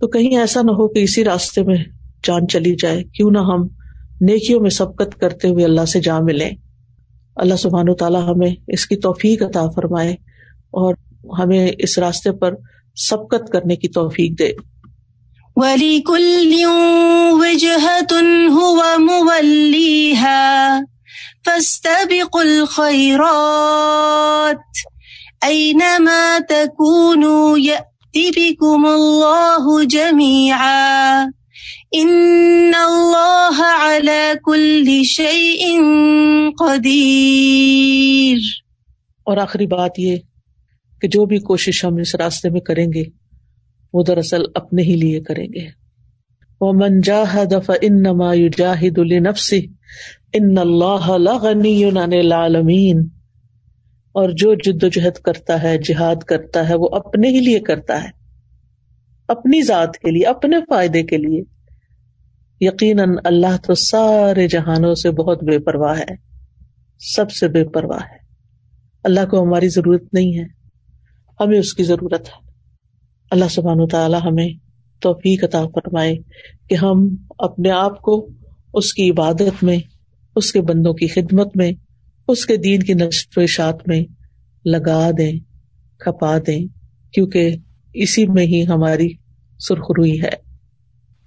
تو 0.00 0.08
کہیں 0.08 0.38
ایسا 0.38 0.62
نہ 0.62 0.70
ہو 0.70 0.88
کہ 0.88 0.98
اسی 0.98 1.24
راستے 1.24 1.62
میں 1.62 1.76
جان 2.24 2.48
چلی 2.48 2.76
جائے۔ 2.82 3.04
کیوں 3.04 3.30
نہ 3.30 3.38
ہم 3.38 3.77
نیکیوں 4.20 4.60
میں 4.60 4.70
سبقت 4.70 5.20
کرتے 5.20 5.48
ہوئے 5.48 5.64
اللہ 5.64 5.84
سے 5.84 6.00
جا 6.00 6.18
ملے 6.20 6.50
اللہ 7.36 7.54
سبحان 7.54 7.88
و 7.88 7.94
تعالیٰ 7.94 8.28
ہمیں 8.28 8.54
اس 8.68 8.86
کی 8.86 8.96
توفیق 8.96 9.42
عطا 9.42 9.70
فرمائے 9.70 10.12
اور 10.70 10.94
ہمیں 11.38 11.70
اس 11.78 11.98
راستے 11.98 12.32
پر 12.32 12.54
سبقت 12.96 13.52
کرنے 13.52 13.76
کی 13.76 13.88
توفیق 13.88 14.38
دے۔ 14.38 14.52
فاستبقوا 21.46 22.42
الخيرات 22.42 23.18
أينما 25.42 26.38
تكونوا 26.48 27.58
يأتي 27.58 28.30
بكم 28.30 28.86
الله 28.86 29.84
جميعا 29.84 31.24
إن 31.96 32.72
الله 32.74 33.60
على 33.60 34.32
كل 34.44 35.02
شيء 35.02 35.76
قدير 36.60 38.38
اور 39.24 39.36
آخری 39.36 39.66
بات 39.66 39.98
یہ 39.98 40.16
کہ 41.00 41.08
جو 41.08 41.26
بھی 41.26 41.38
کوشش 41.38 41.84
ہم 41.84 41.96
اس 41.96 42.14
راستے 42.14 42.50
میں 42.50 42.60
کریں 42.60 42.86
گے، 42.94 43.02
وہ 43.92 44.02
دراصل 44.02 44.42
اپنے 44.54 44.82
ہی 44.82 44.94
لیے 44.94 45.20
کریں 45.20 45.46
گے۔ 45.54 45.66
وہ 46.60 46.72
منجا 46.72 47.24
دف 47.50 47.70
ان 47.80 48.02
جاہد 48.56 48.98
النفسی 48.98 49.66
ان 50.32 50.58
اللہ 50.58 51.10
العالمین 52.10 53.08
اور 54.12 54.30
جو 54.30 54.54
جد 54.54 54.82
و 54.84 54.88
جہد 54.88 55.14
کرتا 55.14 55.62
ہے، 55.62 55.78
جہاد 55.78 56.16
کرتا 56.16 56.68
ہے، 56.68 56.74
وہ 56.74 56.88
اپنے 56.92 57.28
ہی 57.28 57.40
لیے 57.40 57.60
کرتا 57.60 58.04
ہے۔ 58.04 58.08
اپنی 59.28 59.62
ذات 59.62 59.94
کے 59.94 60.10
لیے، 60.10 60.26
اپنے 60.26 60.56
فائدے 60.68 61.02
کے 61.02 61.16
لیے۔ 61.16 61.57
یقیناً 62.60 63.14
اللہ 63.24 63.56
تو 63.66 63.74
سارے 63.74 64.48
جہانوں 64.48 64.94
سے 64.94 65.10
بہت 65.10 65.44
بے 65.44 65.58
پرواہ 65.58 65.98
ہے، 65.98 66.14
سب 66.98 67.30
سے 67.30 67.48
بے 67.48 67.64
پرواہ 67.64 67.98
ہے۔ 67.98 68.16
اللہ 69.04 69.20
کو 69.30 69.42
ہماری 69.42 69.68
ضرورت 69.68 70.14
نہیں 70.14 70.38
ہے، 70.38 70.44
ہمیں 71.40 71.58
اس 71.58 71.74
کی 71.74 71.84
ضرورت 71.84 72.28
ہے۔ 72.28 72.50
اللہ 73.30 73.44
سبحان 73.50 73.86
تعالیٰ 73.86 74.20
ہمیں 74.24 74.48
توفیق 75.00 75.44
عطا 75.44 75.64
فرمائے 75.74 76.14
کہ 76.68 76.74
ہم 76.74 77.16
اپنے 77.38 77.70
آپ 77.70 78.02
کو 78.02 78.28
اس 78.74 78.94
کی 78.94 79.10
عبادت 79.10 79.64
میں، 79.64 79.78
اس 80.36 80.52
کے 80.52 80.60
بندوں 80.60 80.94
کی 80.94 81.06
خدمت 81.08 81.56
میں، 81.56 81.72
اس 82.28 82.46
کے 82.46 82.56
دین 82.56 82.82
کی 82.82 82.94
نشر 82.94 83.38
و 83.38 83.42
اشاعت 83.42 83.88
میں 83.88 84.04
لگا 84.64 85.10
دیں، 85.18 85.32
کھپا 85.98 86.38
دیں، 86.38 86.66
کیونکہ 87.12 87.56
اسی 87.94 88.26
میں 88.26 88.46
ہی 88.46 88.66
ہماری 88.66 89.08
سرخروئی 89.58 90.22
ہے۔ 90.22 90.47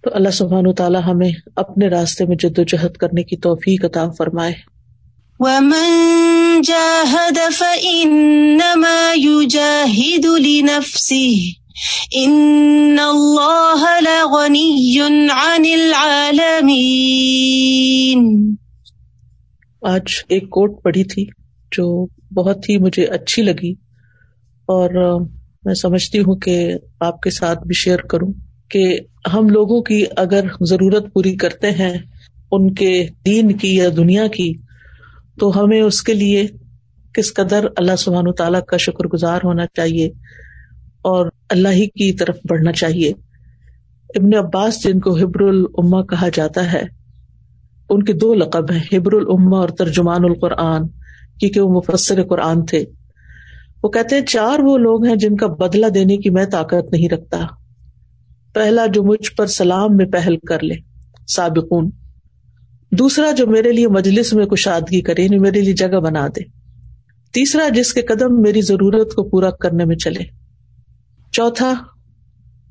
تو 0.03 0.09
اللہ 0.13 0.29
سبحان 0.29 0.67
و 0.67 0.73
تعالیٰ 0.73 1.01
ہمیں 1.05 1.31
اپنے 1.55 1.87
راستے 1.87 2.25
میں 2.25 2.35
جد 2.35 2.59
و 2.59 2.63
جہد 2.63 2.97
کرنے 2.97 3.23
کی 3.23 3.37
توفیق 3.37 3.85
عطا 3.85 4.05
فرمائے۔ 4.17 4.53
ومن 5.39 6.11
جاهد 6.63 7.37
فإنما 7.57 9.11
يجاهد 9.15 10.25
لنفسه 10.39 11.61
ان 12.11 12.97
اللہ 12.99 13.85
لغنی 14.01 14.99
عن 15.31 15.65
العالمین 15.73 18.55
آج 19.81 20.01
ایک 20.27 20.43
کوٹ 20.43 20.83
پڑھی 20.83 21.03
تھی 21.03 21.25
جو 21.71 22.07
بہت 22.33 22.69
ہی 22.69 22.77
مجھے 22.77 23.05
اچھی 23.05 23.41
لگی 23.41 23.73
اور 24.65 25.19
میں 25.65 25.73
سمجھتی 25.73 26.19
ہوں 26.19 26.35
کہ 26.35 26.73
آپ 26.99 27.21
کے 27.21 27.29
ساتھ 27.29 27.59
بھی 27.59 27.73
شیئر 27.73 27.97
کروں۔ 27.97 28.33
کہ 28.71 28.99
ہم 29.33 29.49
لوگوں 29.49 29.81
کی 29.81 30.05
اگر 30.17 30.41
ضرورت 30.61 31.13
پوری 31.13 31.35
کرتے 31.35 31.71
ہیں 31.71 31.97
ان 32.51 32.73
کے 32.73 33.07
دین 33.25 33.57
کی 33.57 33.75
یا 33.75 33.89
دنیا 33.97 34.27
کی، 34.27 34.53
تو 35.39 35.63
ہمیں 35.63 35.81
اس 35.81 36.01
کے 36.01 36.13
لیے 36.13 36.47
کس 37.13 37.33
قدر 37.33 37.65
اللہ 37.75 37.95
سبحان 37.97 38.27
و 38.27 38.31
تعالیٰ 38.31 38.61
کا 38.67 38.77
شکر 38.77 39.07
گزار 39.07 39.39
ہونا 39.43 39.65
چاہیے 39.73 40.05
اور 41.01 41.29
اللہ 41.49 41.67
ہی 41.67 41.85
کی 41.85 42.13
طرف 42.13 42.37
بڑھنا 42.49 42.71
چاہیے۔ 42.71 43.13
ابن 44.15 44.35
عباس، 44.35 44.83
جن 44.83 44.99
کو 44.99 45.15
حبر 45.15 45.41
العما 45.41 46.01
کہا 46.01 46.29
جاتا 46.33 46.73
ہے، 46.73 46.83
ان 47.89 48.03
کے 48.03 48.13
دو 48.13 48.33
لقب 48.33 48.71
ہیں 48.71 48.97
ہبر 48.97 49.13
العما 49.13 49.57
اور 49.57 49.69
ترجمان 49.69 50.23
القرآن، 50.23 50.87
کیونکہ 51.39 51.61
وہ 51.61 51.81
مفسر 51.81 52.23
قرآن 52.23 52.65
تھے۔ 52.65 52.85
وہ 53.83 53.89
کہتے 53.89 54.15
ہیں، 54.15 54.25
چار 54.25 54.59
وہ 54.59 54.77
لوگ 54.77 55.05
ہیں 55.05 55.15
جن 55.15 55.35
کا 55.35 55.47
بدلا 55.47 55.87
دینے 55.93 56.17
کی 56.17 56.29
میں 56.29 56.45
طاقت 56.45 56.91
نہیں 56.91 57.09
رکھتا۔ 57.09 57.45
پہلا 58.53 58.85
جو 58.85 59.03
مجھ 59.03 59.31
پر 59.31 59.45
سلام 59.45 59.95
میں 59.97 60.05
پہل 60.05 60.37
کر 60.37 60.63
لے، 60.63 60.75
سابقون۔ 61.27 61.89
دوسرا 62.91 63.31
جو 63.31 63.47
میرے 63.47 63.71
لیے 63.71 63.87
مجلس 63.87 64.33
میں 64.33 64.45
کشادگی 64.45 65.01
کرے 65.01 65.23
یعنی 65.23 65.39
میرے 65.39 65.61
لیے 65.61 65.73
جگہ 65.73 65.99
بنا 65.99 66.27
دے۔ 66.27 66.43
تیسرا 67.33 67.69
جس 67.69 67.93
کے 67.93 68.01
قدم 68.01 68.41
میری 68.41 68.61
ضرورت 68.61 69.13
کو 69.13 69.29
پورا 69.29 69.51
کرنے 69.51 69.85
میں 69.85 69.95
چلے۔ 69.95 70.23
چوتھا، 71.31 71.73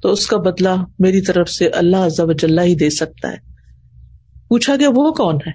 تو 0.02 0.12
اس 0.12 0.26
کا 0.26 0.36
بدلا 0.36 0.74
میری 0.98 1.20
طرف 1.20 1.50
سے 1.50 1.68
اللہ 1.68 1.96
وجاللہ 2.18 2.60
ہی 2.60 2.74
دے 2.74 2.90
سکتا 2.90 3.28
ہے۔ 3.28 3.36
پوچھا 4.48 4.76
گیا، 4.76 4.88
وہ 4.94 5.12
کون 5.12 5.36
ہے؟ 5.46 5.52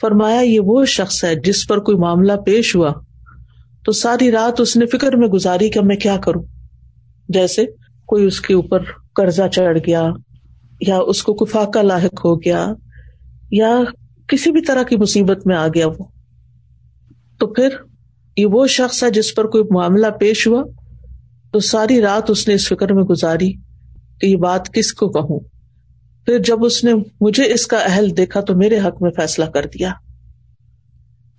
فرمایا، 0.00 0.40
یہ 0.40 0.60
وہ 0.60 0.84
شخص 0.84 1.24
ہے 1.24 1.34
جس 1.34 1.66
پر 1.68 1.78
کوئی 1.78 1.96
معاملہ 1.96 2.32
پیش 2.46 2.76
ہوا۔ 2.76 2.92
تو 3.84 3.92
ساری 3.92 4.30
رات 4.30 4.60
اس 4.60 4.76
نے 4.76 4.86
فکر 4.86 5.16
میں 5.16 5.28
گزاری 5.28 5.70
کہ 5.70 5.80
میں 5.80 5.96
کیا 5.96 6.16
کروں؟ 6.16 6.42
جیسے 7.28 7.64
کوئی 8.06 8.24
اس 8.24 8.40
کے 8.40 8.54
اوپر 8.54 8.78
قرضہ 9.14 9.42
چڑھ 9.52 9.78
گیا 9.86 10.10
یا 10.80 10.98
اس 10.98 11.22
کو 11.22 11.34
کفاقہ 11.34 11.78
لاحق 11.78 12.24
ہو 12.24 12.40
گیا 12.40 12.72
یا 13.50 13.78
کسی 14.28 14.50
بھی 14.50 14.62
طرح 14.62 14.82
کی 14.82 14.96
مصیبت 14.96 15.46
میں 15.46 15.56
آ 15.56 15.68
گیا 15.68 15.86
وہ۔ 15.86 16.04
تو 17.38 17.46
پھر 17.46 17.68
یہ 18.36 18.46
وہ 18.46 18.66
شخص 18.66 19.04
ہے 19.04 19.10
جس 19.10 19.34
پر 19.34 19.44
کوئی 19.46 19.64
معاملہ 19.70 20.06
پیش 20.20 20.46
ہوا، 20.46 20.64
تو 21.52 21.60
ساری 21.60 22.00
رات 22.00 22.30
اس 22.30 22.48
نے 22.48 22.54
اس 22.54 22.68
فکر 22.68 22.92
میں 22.92 23.04
گزاری 23.04 23.52
کہ 24.20 24.26
یہ 24.26 24.36
بات 24.36 24.72
کس 24.72 24.92
کو 24.92 25.08
کہوں۔ 25.08 25.40
پھر 26.26 26.38
جب 26.38 26.64
اس 26.64 26.84
نے 26.84 26.92
مجھے 27.20 27.52
اس 27.52 27.66
کا 27.66 27.76
اہل 27.76 28.16
دیکھا 28.16 28.40
تو 28.40 28.56
میرے 28.56 28.78
حق 28.78 29.02
میں 29.02 29.10
فیصلہ 29.10 29.44
کر 29.44 29.66
دیا۔ 29.66 29.92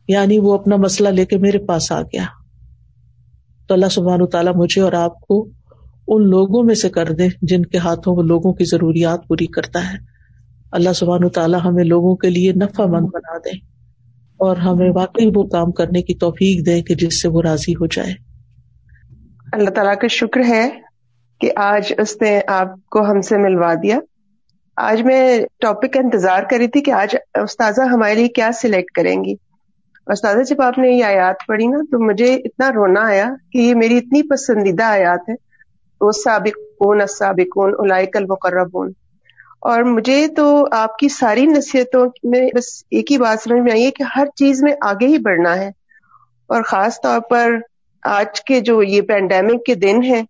یعنی 0.07 0.39
وہ 0.39 0.53
اپنا 0.53 0.75
مسئلہ 0.75 1.09
لے 1.09 1.25
کے 1.25 1.37
میرے 1.37 1.57
پاس 1.57 1.91
آ 1.91 2.01
گیا۔ 2.01 2.25
تو 3.67 3.73
اللہ 3.73 3.85
سبحان 3.91 4.25
تعالیٰ 4.25 4.53
مجھے 4.55 4.81
اور 4.81 4.93
آپ 4.93 5.19
کو 5.21 5.49
ان 6.07 6.29
لوگوں 6.29 6.63
میں 6.63 6.75
سے 6.75 6.89
کر 6.89 7.11
دے 7.11 7.27
جن 7.41 7.65
کے 7.65 7.77
ہاتھوں 7.77 8.15
وہ 8.15 8.23
لوگوں 8.23 8.53
کی 8.53 8.63
ضروریات 8.65 9.27
پوری 9.27 9.45
کرتا 9.45 9.93
ہے۔ 9.93 9.97
اللہ 10.71 10.93
سبحان 10.93 11.29
تعالیٰ 11.29 11.59
ہمیں 11.65 11.83
لوگوں 11.83 12.15
کے 12.15 12.29
لیے 12.29 12.53
نفع 12.53 12.85
مند 12.85 13.07
بنا 13.13 13.37
دے 13.37 13.49
اور 14.37 14.57
ہمیں 14.57 14.91
واقعی 14.95 15.31
وہ 15.35 15.43
کام 15.43 15.71
کرنے 15.71 16.01
کی 16.01 16.15
توفیق 16.15 16.65
دے 16.65 16.81
کہ 16.81 16.95
جس 16.95 17.21
سے 17.21 17.27
وہ 17.27 17.41
راضی 17.41 17.73
ہو 17.73 17.85
جائے۔ 17.85 18.13
اللہ 19.53 19.69
تعالیٰ 19.69 19.97
کا 19.97 20.07
شکر 20.07 20.41
ہے 20.47 20.69
کہ 21.41 21.51
آج 21.55 21.93
اس 21.97 22.21
نے 22.21 22.41
آپ 22.47 22.89
کو 22.89 23.11
ہم 23.11 23.21
سے 23.21 23.37
ملوا 23.37 23.73
دیا۔ 23.73 23.99
آج 24.77 25.01
میں 25.01 25.39
ٹاپک 25.59 25.93
کا 25.93 25.99
انتظار 25.99 26.43
کری 26.49 26.67
تھی 26.67 26.81
کہ 26.81 26.91
آج 26.91 27.15
استاذہ 27.43 27.81
ہمارے 27.81 28.15
لیے 28.15 28.27
کیا 28.27 28.49
سلیکٹ 28.61 28.91
کریں 28.91 29.23
گی۔ 29.23 29.33
استاذہ 30.07 30.43
جب 30.43 30.61
آپ 30.61 30.77
نے 30.77 30.89
یہ 30.89 31.03
آیات 31.03 31.35
پڑھی 31.47 31.67
نا 31.67 31.77
تو 31.77 32.05
مجھے 32.05 32.35
اتنا 32.35 32.69
رونا 32.69 33.01
آیا 33.01 33.29
کہ 33.51 33.57
یہ 33.57 33.75
میری 33.75 33.97
اتنی 33.97 34.27
پسندیدہ 34.29 34.83
آیات 34.83 35.29
ہے 35.29 35.52
وہ 36.03 36.11
سابقون 36.11 37.01
السابقون 37.01 37.73
اولائک 37.77 38.17
المقربون۔ 38.17 38.91
اور 39.61 39.83
مجھے 39.83 40.27
تو 40.27 40.65
آپ 40.71 40.97
کی 40.97 41.09
ساری 41.09 41.45
نصیحتوں 41.45 42.05
میں 42.23 42.49
بس 42.55 42.83
ایک 42.91 43.11
ہی 43.11 43.17
بات 43.17 43.41
سمجھ 43.41 43.61
میں 43.61 43.71
آئی 43.71 43.85
ہے 43.85 43.91
کہ 43.91 44.03
ہر 44.17 44.25
چیز 44.35 44.63
میں 44.63 44.73
آگے 44.81 45.07
ہی 45.07 45.17
بڑھنا 45.17 45.55
ہے۔ 45.55 45.71
اور 46.47 46.61
خاص 46.63 47.01
طور 47.01 47.19
پر 47.29 47.51
آج 48.03 48.41
کے 48.41 48.59
جو 48.59 48.83
یہ 48.83 49.01
پینڈیمک 49.01 49.65
کے 49.65 49.75
دن 49.75 50.03
ہیں، 50.03 50.23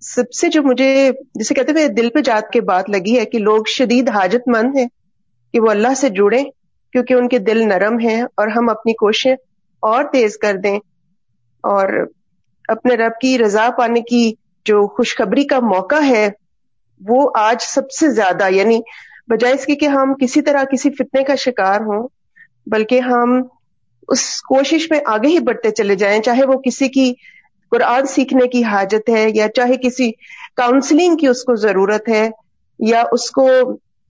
سب 0.00 0.32
سے 0.32 0.48
جو 0.48 0.62
مجھے 0.62 1.10
جسے 1.34 1.54
کہتے 1.54 1.72
ہیں 1.80 1.88
دل 1.88 2.08
پہ 2.14 2.20
جات 2.20 2.50
کے 2.50 2.60
بات 2.60 2.90
لگی 2.90 3.18
ہے 3.18 3.24
کہ 3.24 3.38
لوگ 3.38 3.64
شدید 3.68 4.08
حاجت 4.08 4.48
مند 4.48 4.76
ہیں 4.76 4.86
کہ 5.52 5.60
وہ 5.60 5.70
اللہ 5.70 5.94
سے 5.96 6.08
جڑے 6.08 6.42
کیونکہ 6.92 7.14
ان 7.14 7.28
کے 7.28 7.38
دل 7.38 7.68
نرم 7.68 7.98
ہیں 7.98 8.22
اور 8.22 8.48
ہم 8.48 8.68
اپنی 8.68 8.92
کوششیں 8.92 9.34
اور 9.80 10.04
تیز 10.12 10.36
کر 10.38 10.56
دیں 10.64 10.76
اور 11.62 12.06
اپنے 12.68 12.94
رب 12.94 13.20
کی 13.20 13.38
رضا 13.38 13.68
پانے 13.78 14.00
کی 14.00 14.32
جو 14.66 14.86
خوشخبری 14.86 15.44
کا 15.44 15.58
موقع 15.60 16.02
ہے، 16.06 16.28
وہ 17.00 17.30
آج 17.34 17.62
سب 17.62 17.90
سے 17.90 18.10
زیادہ 18.10 18.50
یعنی 18.50 18.78
بجائے 19.28 19.54
اس 19.54 19.66
کی 19.66 19.74
کہ 19.74 19.86
ہم 19.86 20.14
کسی 20.14 20.42
طرح 20.42 20.64
کسی 20.64 20.90
فتنے 20.90 21.22
کا 21.24 21.34
شکار 21.34 21.80
ہوں، 21.80 22.08
بلکہ 22.66 23.00
ہم 23.00 23.40
اس 24.08 24.42
کوشش 24.42 24.90
میں 24.90 25.00
آگے 25.06 25.28
ہی 25.28 25.38
بڑھتے 25.38 25.70
چلے 25.70 25.94
جائیں، 25.94 26.20
چاہے 26.22 26.44
وہ 26.46 26.58
کسی 26.60 26.88
کی 26.88 27.12
قرآن 27.72 28.06
سیکھنے 28.06 28.48
کی 28.48 28.64
حاجت 28.64 29.08
ہے، 29.10 29.26
یا 29.34 29.46
چاہے 29.56 29.76
کسی 29.76 30.10
کاؤنسلنگ 30.56 31.16
کی 31.16 31.26
اس 31.26 31.42
کو 31.44 31.54
ضرورت 31.56 32.08
ہے، 32.08 32.28
یا 32.80 33.02
اس 33.12 33.30
کو 33.30 33.48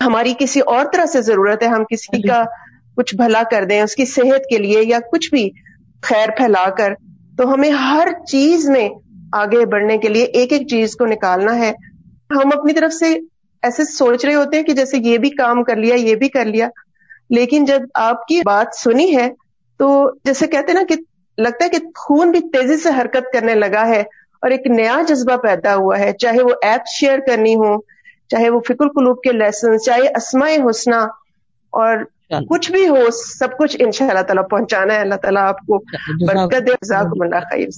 ہماری 0.00 0.34
کسی 0.38 0.60
اور 0.60 0.84
طرح 0.92 1.06
سے 1.06 1.20
ضرورت 1.22 1.62
ہے، 1.62 1.68
ہم 1.68 1.84
کسی 1.84 2.22
کا 2.22 2.42
کچھ 2.96 3.14
بھلا 3.16 3.42
کر 3.50 3.64
دیں، 3.64 3.80
اس 3.82 3.94
کی 3.94 4.04
صحت 4.04 4.48
کے 4.50 4.58
لیے 4.58 4.82
یا 4.82 4.98
کچھ 5.12 5.30
بھی 5.30 5.48
خیر 6.02 6.30
پھیلا 6.36 6.68
کر، 6.78 6.94
تو 7.38 7.52
ہمیں 7.54 7.70
ہر 7.70 8.08
چیز 8.26 8.68
میں 8.68 8.88
آگے 9.34 9.66
بڑھنے 9.66 9.98
کے 9.98 10.08
لیے 10.08 10.24
ایک 10.24 10.52
ایک 10.52 10.68
چیز 10.68 10.96
کو 10.96 11.06
نکالنا 11.06 11.58
ہے۔ 11.58 11.72
ہم 12.30 12.58
اپنی 12.58 12.72
طرف 12.72 12.92
سے 12.92 13.14
ایسے 13.62 13.84
سوچ 13.84 14.24
رہے 14.24 14.34
ہوتے 14.34 14.56
ہیں 14.56 14.64
کہ 14.64 14.72
جیسے 14.72 14.96
یہ 14.98 15.18
بھی 15.18 15.30
کام 15.30 15.62
کر 15.64 15.76
لیا 15.76 15.94
یہ 15.94 16.14
بھی 16.14 16.28
کر 16.28 16.44
لیا۔ 16.44 16.68
لیکن 17.30 17.64
جب 17.64 17.80
آپ 17.94 18.26
کی 18.26 18.40
بات 18.44 18.74
سنی 18.76 19.16
ہے 19.16 19.28
تو 19.78 19.86
جیسے 20.24 20.46
کہتے 20.46 20.72
نا 20.72 20.80
کہ 20.88 20.94
لگتا 21.38 21.64
ہے 21.64 21.70
کہ 21.70 21.78
خون 21.96 22.30
بھی 22.30 22.40
تیزی 22.40 22.76
سے 22.76 22.88
حرکت 23.00 23.32
کرنے 23.32 23.54
لگا 23.54 23.86
ہے 23.88 24.00
اور 24.42 24.50
ایک 24.50 24.66
نیا 24.66 25.00
جذبہ 25.08 25.36
پیدا 25.36 25.74
ہوا 25.74 25.98
ہے۔ 25.98 26.12
چاہے 26.12 26.42
وہ 26.42 26.54
ایپ 26.62 26.80
شیئر 27.00 27.18
کرنی 27.18 27.54
ہو 27.54 27.76
چاہے 28.28 28.50
وہ 28.50 28.60
فکر 28.60 28.88
قلوب 28.88 29.20
کے 29.22 29.32
لیسن 29.32 29.78
چاہے 29.78 30.08
اسماء 30.16 30.70
حسنہ 30.70 31.00
اور 31.72 31.96
کچھ 32.48 32.72
بھی 32.72 32.88
ہو 32.88 33.10
سب 33.38 33.56
کچھ 33.58 33.76
ان 33.80 33.90
شاء 33.90 34.08
اللہ 34.08 34.22
تعالیٰ 34.22 34.48
پہنچانا 34.50 34.94
ہے۔ 34.94 35.00
اللہ 35.00 35.14
تعالیٰ 35.14 35.42
آپ 35.42 35.58
کو 35.58 35.78
برکت 36.26 36.86
خیر 37.50 37.68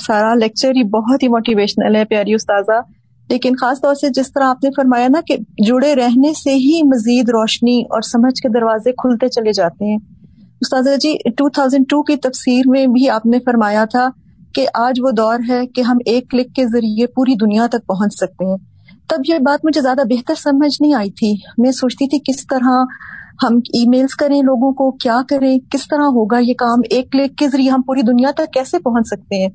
سارا 0.00 0.34
لیکچر 0.34 0.70
ہی 0.70 0.84
بہت 0.84 1.22
ہی 1.22 1.28
موٹیویشنل 1.28 1.96
ہے، 1.96 2.04
پیاری 2.04 2.34
استاذہ۔ 2.34 2.80
لیکن 3.28 3.52
خاص 3.60 3.80
طور 3.80 3.94
سے 3.94 4.08
جس 4.08 4.32
طرح 4.32 4.44
آپ 4.44 4.64
نے 4.64 4.70
فرمایا 4.76 5.08
نا 5.08 5.20
کہ 5.26 5.36
جڑے 5.66 5.94
رہنے 5.94 6.34
سے 6.34 6.54
ہی 6.54 6.82
مزید 6.82 7.28
روشنی 7.28 7.82
اور 7.82 8.00
سمجھ 8.00 8.42
کے 8.42 8.48
دروازے 8.48 8.92
کھلتے 8.92 9.28
چلے 9.28 9.52
جاتے 9.52 9.90
ہیں۔ 9.90 9.98
استاذہ 10.60 10.96
جی 10.96 11.14
2002 11.28 12.02
کی 12.02 12.16
تفسیر 12.16 12.62
میں 12.66 12.86
بھی 12.86 13.10
آپ 13.10 13.26
نے 13.26 13.38
فرمایا 13.38 13.84
تھا 13.84 14.08
کہ 14.54 14.66
آج 14.74 15.00
وہ 15.02 15.10
دور 15.10 15.38
ہے 15.48 15.66
کہ 15.66 15.80
ہم 15.80 15.96
ایک 16.06 16.30
کلک 16.30 16.54
کے 16.54 16.66
ذریعے 16.66 17.06
پوری 17.06 17.34
دنیا 17.34 17.66
تک 17.66 17.86
پہنچ 17.86 18.14
سکتے 18.14 18.44
ہیں۔ 18.44 18.56
تب 19.08 19.16
یہ 19.28 19.38
بات 19.38 19.64
مجھے 19.64 19.80
زیادہ 19.80 20.00
بہتر 20.10 20.34
سمجھ 20.34 20.82
نہیں 20.82 20.94
آئی 20.94 21.10
تھی۔ 21.10 21.34
میں 21.58 21.70
سوچتی 21.70 22.08
تھی 22.08 22.32
کس 22.32 22.46
طرح 22.46 22.84
ہم 23.42 23.56
ای 23.56 23.88
میلز 23.88 24.14
کریں 24.14 24.42
لوگوں 24.42 24.72
کو، 24.72 24.90
کیا 24.90 25.20
کریں، 25.28 25.58
کس 25.70 25.88
طرح 25.88 26.02
ہوگا 26.02 26.38
یہ 26.38 26.54
کام؟ 26.54 26.78
ایک 26.90 27.12
کلک 27.12 27.38
کے 27.38 27.48
ذریعے 27.48 27.70
ہم 27.70 27.82
پوری 27.82 28.02
دنیا 28.02 28.30
تک 28.30 28.52
کیسے 28.52 28.78
پہنچ 28.78 29.06
سکتے 29.06 29.42
ہیں؟ 29.42 29.48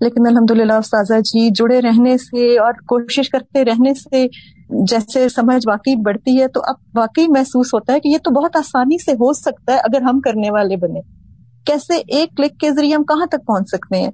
لیکن 0.00 0.26
الحمد 0.26 0.50
للہ 0.50 0.72
استاذہ 0.72 1.20
جی 1.20 1.50
جڑے 1.50 1.80
رہنے 1.82 2.18
سے 2.18 2.58
اور 2.58 2.72
کوشش 2.72 3.30
کرتے 3.30 3.64
رہنے 3.64 3.94
سے 3.94 4.26
جیسے 4.84 5.28
سمجھ 5.28 5.68
واقعی 5.68 5.94
بڑھتی 5.94 6.42
ہے 6.42 6.48
تو 6.48 6.60
اب 6.64 6.74
واقعی 6.94 7.26
محسوس 7.28 7.74
ہوتا 7.74 7.92
ہے 7.92 8.00
کہ 8.00 8.08
یہ 8.08 8.18
تو 8.18 8.30
بہت 8.30 8.56
آسانی 8.56 9.02
سے 9.02 9.12
ہو 9.12 9.32
سکتا 9.32 9.72
ہے 9.72 9.78
اگر 9.78 10.02
ہم 10.02 10.20
کرنے 10.20 10.50
والے 10.50 10.76
بنے 10.76 11.00
کیسے 11.66 11.96
ایک 11.96 12.36
کلک 12.36 12.60
کے 12.60 12.70
ذریعے 12.70 12.94
ہم 12.94 13.04
کہاں 13.04 13.26
تک 13.26 13.46
پہنچ 13.46 13.68
سکتے 13.68 13.96
ہیں؟ 13.96 14.10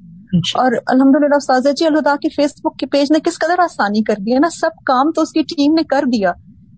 اور 0.54 0.72
الحمد 0.86 1.24
للہ 1.24 1.36
استاذہ 1.36 1.68
جی 1.68 1.86
اللہ 1.86 2.16
کے 2.16 2.28
فیس 2.28 2.50
بک 2.64 2.78
کے 2.78 2.86
پیج 2.86 3.12
نے 3.12 3.18
کس 3.20 3.38
قدر 3.38 3.58
آسانی 3.58 4.02
کر 4.02 4.14
دیا 4.26 4.38
نا؟ 4.38 4.48
سب 4.50 4.70
کام 4.86 5.10
تو 5.10 5.22
اس 5.22 5.32
کی 5.32 5.42
ٹیم 5.42 5.74
نے 5.74 5.82
کر 5.82 6.04
دیا۔ 6.12 6.32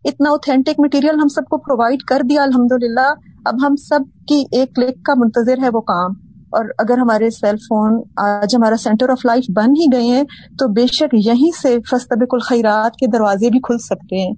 اتنا 0.04 0.30
اوتھینٹک 0.30 0.80
مٹیریل 0.80 1.14
ہم 1.14 1.28
سب 1.28 1.42
کو 1.50 1.58
پرووائڈ 1.58 2.02
کر 2.02 2.22
دیا 2.30 2.42
الحمد 2.42 2.82
للہ 2.82 3.14
اب 3.44 3.66
ہم 3.66 3.76
سب 3.76 4.00
کی 4.28 4.44
ایک 4.52 4.74
کلک 4.74 5.04
کا 5.04 5.12
منتظر 5.16 5.62
ہے 5.62 5.68
وہ 5.72 5.80
کام۔ 5.80 6.10
اور 6.54 6.64
اگر 6.78 6.98
ہمارے 6.98 7.30
سیل 7.30 7.56
فون 7.56 8.02
آج 8.16 8.56
ہمارا 8.56 8.76
سینٹر 8.76 9.08
آف 9.08 9.26
لائف 9.26 9.44
بن 9.56 9.70
ہی 9.70 9.86
گئے 9.92 10.16
ہیں 10.16 10.22
تو 10.52 10.72
بے 10.72 10.86
شک 10.86 11.14
یہیں 11.26 11.50
سے 11.62 11.76
فستبک 11.90 12.34
الخیرات 12.34 12.96
کے 12.96 13.06
دروازے 13.06 13.50
بھی 13.50 13.58
کھل 13.58 13.78
سکتے 13.78 14.26
ہیں 14.26 14.34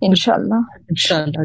انشاءاللہ۔ 0.00 0.60
انشاءاللہ۔ 0.80 1.44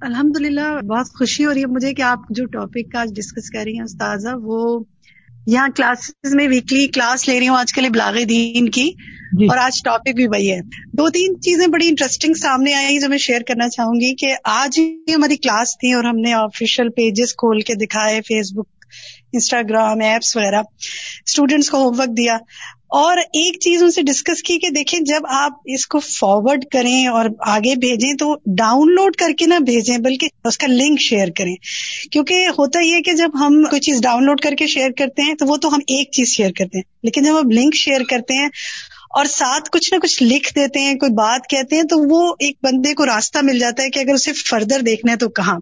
الحمد 0.00 0.40
للہ 0.40 0.86
بہت 0.88 1.06
خوشی 1.18 1.44
ہو 1.44 1.54
رہی 1.54 1.60
ہے 1.60 1.66
مجھے 1.66 1.92
کہ 1.92 2.02
آپ 2.02 2.18
جو 2.30 2.44
ٹاپک 2.46 2.96
آج 2.96 3.08
ڈسکس 3.16 3.50
کر 3.50 3.60
رہی 3.64 3.74
ہیں 3.74 3.84
استاذہ 3.84 4.28
وہ 4.42 4.84
یہاں 5.46 5.68
کلاسز 5.76 6.34
میں 6.34 6.48
ویکلی 6.48 6.86
کلاس 6.86 7.28
لے 7.28 7.40
رہی 7.40 7.48
ہوں 7.48 7.56
آج 7.56 7.72
کل 7.72 7.84
ابلاغ 7.84 8.24
دین 8.28 8.68
کی۔ 8.68 8.90
جی. 9.38 9.46
اور 9.46 9.56
آج 9.56 9.82
ٹاپک 9.84 10.16
بھی 10.16 10.26
وہی 10.26 10.52
ہے۔ 10.52 10.60
دو 10.92 11.10
تین 11.10 11.40
چیزیں 11.40 11.66
بڑی 11.66 11.88
انٹرسٹنگ 11.88 12.34
سامنے 12.34 12.74
آئی 12.74 12.98
جو 13.00 13.08
میں 13.08 13.18
شیئر 13.18 13.40
کرنا 13.48 13.68
چاہوں 13.68 13.94
گی 13.94 14.14
کہ 14.14 14.34
آج 14.44 14.78
ہی 14.78 15.14
ہماری 15.14 15.36
کلاس 15.36 15.78
تھی 15.78 15.92
اور 15.92 16.04
ہم 16.04 16.16
نے 16.16 16.32
آفیشیل 16.32 16.88
پیجز 16.88 17.36
کھول 17.36 17.60
کے 17.60 17.74
دکھائے 17.74 18.20
فیس 18.20 18.52
بک 18.52 18.73
انسٹاگرام 19.34 20.00
ایپس 20.00 20.36
وغیرہ. 20.36 20.62
اسٹوڈینٹس 21.26 21.70
کو 21.70 21.78
ہوم 21.78 22.00
ورک 22.00 22.16
دیا. 22.16 22.38
اور 22.94 23.16
ایک 23.16 23.58
چیز 23.60 23.82
ان 23.82 23.90
سے 23.90 24.02
ڈسکس 24.02 24.42
کی 24.42 24.58
کہ 24.58 24.68
دیکھیں 24.68 25.00
جب 25.00 25.20
آپ 25.28 25.52
اس 25.64 25.86
کو 25.86 25.98
فارورڈ 25.98 26.64
کریں 26.64 27.06
اور 27.06 27.26
آگے 27.46 27.74
بھیجیں 27.76 28.12
تو 28.14 28.34
ڈاؤن 28.46 28.94
لوڈ 28.94 29.16
کر 29.16 29.32
کے 29.38 29.46
نہ 29.46 29.54
بھیجیں 29.54 29.98
بلکہ 29.98 30.28
اس 30.44 30.58
کا 30.58 30.66
لنک 30.66 31.00
شیئر 31.00 31.28
کریں. 31.36 31.54
کیونکہ 32.12 32.46
ہوتا 32.58 32.80
یہ 32.80 33.00
کہ 33.00 33.12
جب 33.12 33.30
ہم 33.34 33.62
کوئی 33.64 33.80
چیز 33.80 34.00
ڈاؤن 34.00 34.24
لوڈ 34.24 34.40
کر 34.40 34.54
کے 34.54 34.66
شیئر 34.66 34.90
کرتے 34.90 35.22
ہیں 35.22 35.34
تو 35.34 35.46
وہ 35.46 35.56
تو 35.56 35.68
ہم 35.68 35.80
ایک 35.86 36.12
چیز 36.12 36.28
شیئر 36.28 36.50
کرتے 36.50 36.78
ہیں. 36.78 36.84
لیکن 37.02 37.24
جب 37.24 37.40
ہم 37.40 37.50
لنک 37.50 37.76
شیئر 37.76 38.00
کرتے 38.10 38.34
ہیں 38.34 38.48
اور 39.14 39.24
ساتھ 39.24 39.70
کچھ 39.70 39.94
نہ 39.94 39.98
کچھ 39.98 40.22
لکھ 40.22 40.54
دیتے 40.54 40.80
ہیں، 40.80 40.94
کوئی 40.94 41.12
بات 41.12 41.40
کہتے 41.50 41.76
ہیں، 41.76 41.82
تو 41.82 42.08
وہ 42.08 42.34
ایک 42.38 42.56
بندے 42.62 42.94
کو 42.94 43.06
راستہ 43.06 43.38
مل 43.42 43.58
جاتا 43.58 43.82
ہے 43.82 43.90
کہ 43.90 43.98
اگر 43.98 44.14
اسے 44.14 44.32
فردر 44.32 44.80
دیکھنا 44.80 45.12
ہے 45.12 45.16
تو 45.16 45.28
کہاں۔ 45.28 45.60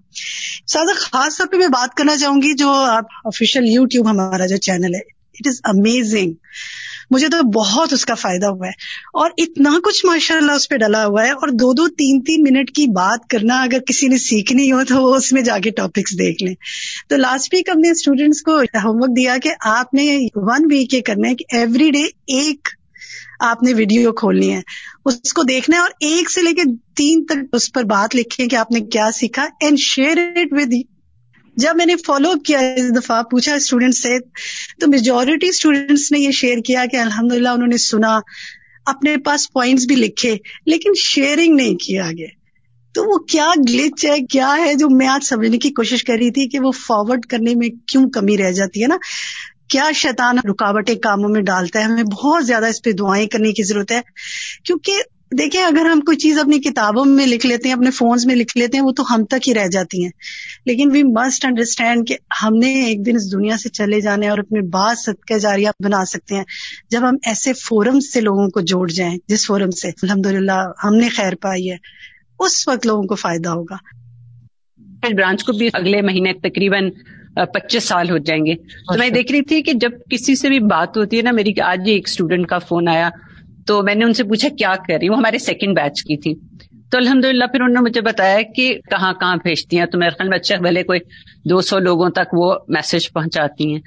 سادہ 0.67 0.93
خاص 0.97 1.39
طور 1.39 1.47
پہ 1.47 1.57
میں 1.57 1.67
بات 1.67 1.95
کرنا 1.95 2.17
چاہوں 2.17 2.43
گی 2.43 2.53
جو 2.53 2.69
آپ 2.71 3.05
آفیشیل 3.25 3.63
یو 3.67 3.85
ٹیوب 3.85 4.11
ہمارا 4.11 4.47
جو 4.47 4.57
چینل 4.57 4.95
ہے۔ 4.95 5.01
اٹ 5.35 5.47
از 5.47 5.61
امیزنگ 5.65 6.33
مجھے 7.11 7.29
تو 7.29 7.43
بہت 7.43 7.93
اس 7.93 8.05
کا 8.05 8.15
فائدہ 8.15 8.47
ہوا 8.47 8.67
ہے۔ 8.67 8.73
اور 9.13 9.31
اتنا 9.37 9.79
کچھ 9.85 10.07
ماشاء 10.07 10.37
اللہ 10.37 10.53
اس 10.53 10.69
پہ 10.69 10.77
ڈلا 10.77 11.07
ہوا 11.07 11.25
ہے۔ 11.25 11.31
اور 11.31 11.49
دو 11.49 11.73
دو 11.73 11.89
تین 11.89 12.21
تین 12.21 12.43
منٹ 12.43 12.71
کی 12.71 12.87
بات 12.87 13.29
کرنا 13.31 13.63
اگر 13.63 13.79
کسی 13.79 14.09
نے 14.09 14.19
سیکھنی 14.19 14.73
ہو 14.73 14.85
تو 14.85 15.03
وہ 15.03 15.15
اس 15.15 15.33
میں 15.33 15.43
جا 15.43 15.59
کے 15.59 15.71
ٹاپکس 15.71 16.13
دیکھ 16.13 16.43
لیں۔ 16.43 16.55
تو 17.09 17.17
لاسٹ 17.17 17.55
ویک 17.55 17.69
ہم 17.69 17.81
نے 17.81 17.91
اسٹوڈینٹس 17.91 18.43
کو 18.43 18.59
ہوم 18.59 19.03
ورک 19.03 19.17
دیا 19.17 19.37
کہ 19.43 19.51
آپ 19.61 19.95
نے 19.95 20.19
ون 20.35 20.65
ویک 20.71 20.95
یہ 20.95 21.01
کرنا 21.01 21.29
ہے 21.29 21.35
کہ 21.35 21.57
ایوری 21.57 21.91
ڈے 21.91 22.03
ایک 22.27 22.69
آپ 23.41 23.63
نے 23.63 23.75
ویڈیو 23.75 24.13
کھولنی 24.13 24.55
ہے۔ 24.55 24.61
اس 25.05 25.33
کو 25.33 25.43
دیکھنا 25.43 25.77
ہے 25.77 25.83
اور 25.83 25.91
ایک 26.01 26.31
سے 26.31 26.43
لے 26.43 26.53
کے 26.53 26.63
تین 26.97 27.25
تک 27.25 27.37
اس 27.53 27.73
پر 27.73 27.85
بات 27.85 28.17
لکھیں 28.17 28.47
کہ 28.47 28.57
آپ 28.57 28.71
نے 28.71 28.81
کیا 28.81 29.11
سیکھا 29.15 29.47
اینڈ 29.61 29.79
شیئر 29.79 30.17
اٹ 30.37 30.49
ود 30.51 30.73
جب 31.57 31.77
میں 31.77 31.87
نے 31.87 31.95
فالو 32.07 32.31
اپ 32.31 32.45
کیا 32.45 32.59
اس 32.59 32.97
دفعہ، 32.97 33.23
پوچھا 33.23 33.55
اسٹوڈینٹ 33.55 33.95
سے، 33.95 34.19
تو 34.81 34.89
میجورٹی 34.89 35.49
اسٹوڈینٹس 35.49 36.13
نے 36.13 36.19
یہ 36.19 36.31
شیئر 36.31 36.59
کیا 36.59 36.85
کہ 36.93 36.97
الحمد 36.97 37.33
انہوں 37.33 37.67
نے 37.67 37.77
سنا، 37.77 38.21
اپنے 38.87 39.17
پاس 39.17 39.53
پوائنٹس 39.53 39.87
بھی 39.87 39.97
لکھے، 39.97 40.37
لیکن 40.67 40.91
شیئرنگ 41.03 41.55
نہیں 41.55 41.75
کیا 41.75 42.07
آگے۔ 42.07 42.43
تو 42.95 43.05
وہ 43.05 43.19
کیا 43.19 43.47
گلچ 43.69 44.05
ہے، 44.05 44.21
کیا 44.21 44.57
ہے 44.59 44.75
جو 44.75 44.89
میں 44.91 45.07
آج 45.07 45.27
سمجھنے 45.27 45.59
کی 45.59 45.71
کوشش 45.71 46.05
کر 46.05 46.15
رہی 46.15 46.31
تھی 46.31 46.49
کہ 46.49 46.61
وہ 46.61 46.71
فارورڈ 46.71 47.27
کرنے 47.27 47.55
میں 47.55 47.69
کیوں 47.87 48.11
کمی 48.11 48.39
رہ 48.39 48.51
جاتی 48.51 48.83
ہے 48.83 48.87
نا؟ 48.87 48.97
کیا 49.73 49.91
شیطان 49.95 50.39
رکاوٹیں 50.39 50.95
کاموں 50.95 51.29
میں 51.29 51.41
ڈالتا 51.41 51.79
ہے، 51.79 51.85
ہمیں 51.85 52.03
بہت 52.03 52.47
زیادہ 52.47 52.67
اس 52.67 52.83
پہ 52.83 52.93
دعائیں 52.93 53.27
کرنے 53.27 53.53
کی 53.53 53.63
ضرورت 53.63 53.93
ہے۔ 53.93 54.01
کیونکہ 54.65 54.93
دیکھیں، 55.39 55.63
اگر 55.63 55.85
ہم 55.85 56.01
کوئی 56.01 56.17
چیز 56.17 56.39
اپنی 56.39 56.59
کتابوں 56.59 57.05
میں 57.05 57.27
لکھ 57.27 57.47
لیتے 57.47 57.69
ہیں، 57.69 57.77
اپنے 57.77 57.91
فونز 57.91 58.27
میں 58.27 58.35
لکھ 58.35 58.59
لیتے 58.59 58.79
ہیں، 58.79 58.85
وہ 58.85 58.93
تو 58.93 59.15
ہم 59.15 59.25
تک 59.25 59.49
ہی 59.49 59.55
رہ 59.55 59.67
جاتی 59.67 60.05
ہیں۔ 60.05 60.11
لیکن 60.67 60.91
وی 60.93 61.03
مسٹ 61.03 61.45
انڈرسٹینڈ 61.45 62.09
کہ 62.09 62.17
ہم 62.43 62.57
نے 62.57 62.87
ایک 62.87 63.07
دن 63.07 63.17
اس 63.17 63.33
دنیا 63.33 63.57
سے 63.57 63.69
چلے 63.69 64.01
جانے 64.01 64.29
اور 64.29 64.39
اپنے 64.39 64.61
بعد 64.61 64.95
صدقہ 64.97 65.39
جاریہ 65.39 65.69
بنا 65.85 66.05
سکتے 66.05 66.35
ہیں۔ 66.35 66.45
جب 66.91 67.09
ہم 67.09 67.17
ایسے 67.27 67.53
فورم 67.53 68.01
سے 68.01 68.21
لوگوں 68.21 68.49
کو 68.49 68.61
جوڑ 68.61 68.91
جائیں، 68.91 69.19
جس 69.29 69.47
فورم 69.47 69.71
سے 69.71 69.89
الحمد 69.89 70.27
ہم 70.85 70.95
نے 70.95 71.09
خیر 71.09 71.33
پائی 71.35 71.71
ہے، 71.71 71.77
اس 72.39 72.69
وقت 72.69 72.87
لوگوں 72.87 73.03
کو 73.03 73.15
فائدہ 73.15 73.49
ہوگا۔ 73.49 73.77
برانچ 75.17 75.45
کو 75.45 75.53
بھی 75.53 75.69
اگلے 75.73 76.03
مہینے 76.03 76.33
تقریباً 76.33 76.91
پچیس 77.35 77.85
سال 77.85 78.11
ہو 78.11 78.19
جائیں 78.19 78.47
گے۔ 78.47 78.55
تو 78.55 78.99
میں 78.99 79.11
دیکھ 79.11 79.33
رہی 79.33 79.43
تھی 79.43 79.63
کہ 79.63 79.73
جب 79.73 79.91
کسی 80.11 80.35
سے 80.35 80.49
بھی 80.49 80.59
بات 80.59 80.97
ہوتی 80.97 81.17
ہے 81.17 81.23
نا 81.23 81.31
میری 81.31 81.61
آج 81.61 81.81
ایک 81.87 82.09
اسٹوڈینٹ 82.09 82.47
کا 82.47 82.59
فون 82.59 82.89
آیا 82.89 83.11
تو 83.67 83.83
میں 83.83 83.95
نے 83.95 84.05
ان 84.05 84.13
سے 84.13 84.25
پوچھا 84.25 84.49
کیا 84.49 84.75
کر 84.89 84.95
رہی 85.01 85.09
وہ 85.09 85.17
ہمارے 85.17 85.39
سیکنڈ 85.39 85.77
بیچ 85.77 86.03
کی 86.03 86.17
تھی۔ 86.17 86.35
تو 86.91 86.99
الحمد 86.99 87.25
للہ 87.25 87.45
پھر 87.45 87.61
انہوں 87.61 87.75
نے 87.75 87.81
مجھے 87.81 88.01
بتایا 88.01 88.39
کہ 88.57 88.75
کہاں 88.91 89.13
کہاں 89.13 89.37
بھیجتی 89.37 89.79
ہیں۔ 89.79 89.87
تو 89.87 89.99
میرے 89.99 90.11
خیال 90.11 90.29
میں 90.29 90.39
اچھا 90.39 90.57
بھلے 90.57 90.83
کوئی 90.83 91.01
دو 91.51 91.61
سو 91.61 91.79
لوگوں 91.79 92.09
تک 92.11 92.29
وہ 92.33 92.55
میسج 92.69 93.13
پہنچاتی 93.13 93.73
ہیں۔ 93.73 93.81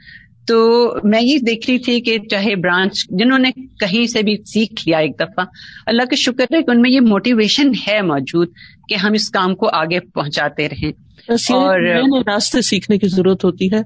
تو 0.48 0.90
میں 1.04 1.22
یہ 1.22 1.38
دیکھ 1.38 1.70
رہی 1.70 1.80
تھی 1.80 2.02
کہ 2.02 2.18
چاہے 2.32 2.56
برانچ 2.56 3.06
جنہوں 3.10 3.40
نے 3.40 3.52
کہیں 3.52 4.08
سے 4.08 4.22
بھی 4.22 4.38
سیکھ 4.46 4.88
لیا 4.88 4.98
ایک 4.98 5.20
دفعہ 5.20 5.46
اللہ 5.86 6.04
کا 6.04 6.16
شکر 6.16 6.44
ہے 6.54 6.62
کہ 6.62 6.72
ان 6.72 6.82
میں 6.82 6.92
یہ 6.92 7.00
موٹیویشن 7.02 7.72
ہے 7.88 8.02
موجود 8.02 8.48
کہ 8.90 8.96
ہم 8.96 9.14
اس 9.14 9.30
کام 9.30 9.56
کو 9.56 9.70
آگے 9.74 10.00
پہنچاتے 10.00 10.70
رہیں۔ 10.70 11.05
اور 11.30 11.80
راستے 12.28 12.62
سیکھنے 12.62 12.98
کی 12.98 13.08
ضرورت 13.08 13.46
ہوتی 13.46 13.72
ہے۔ 13.74 13.80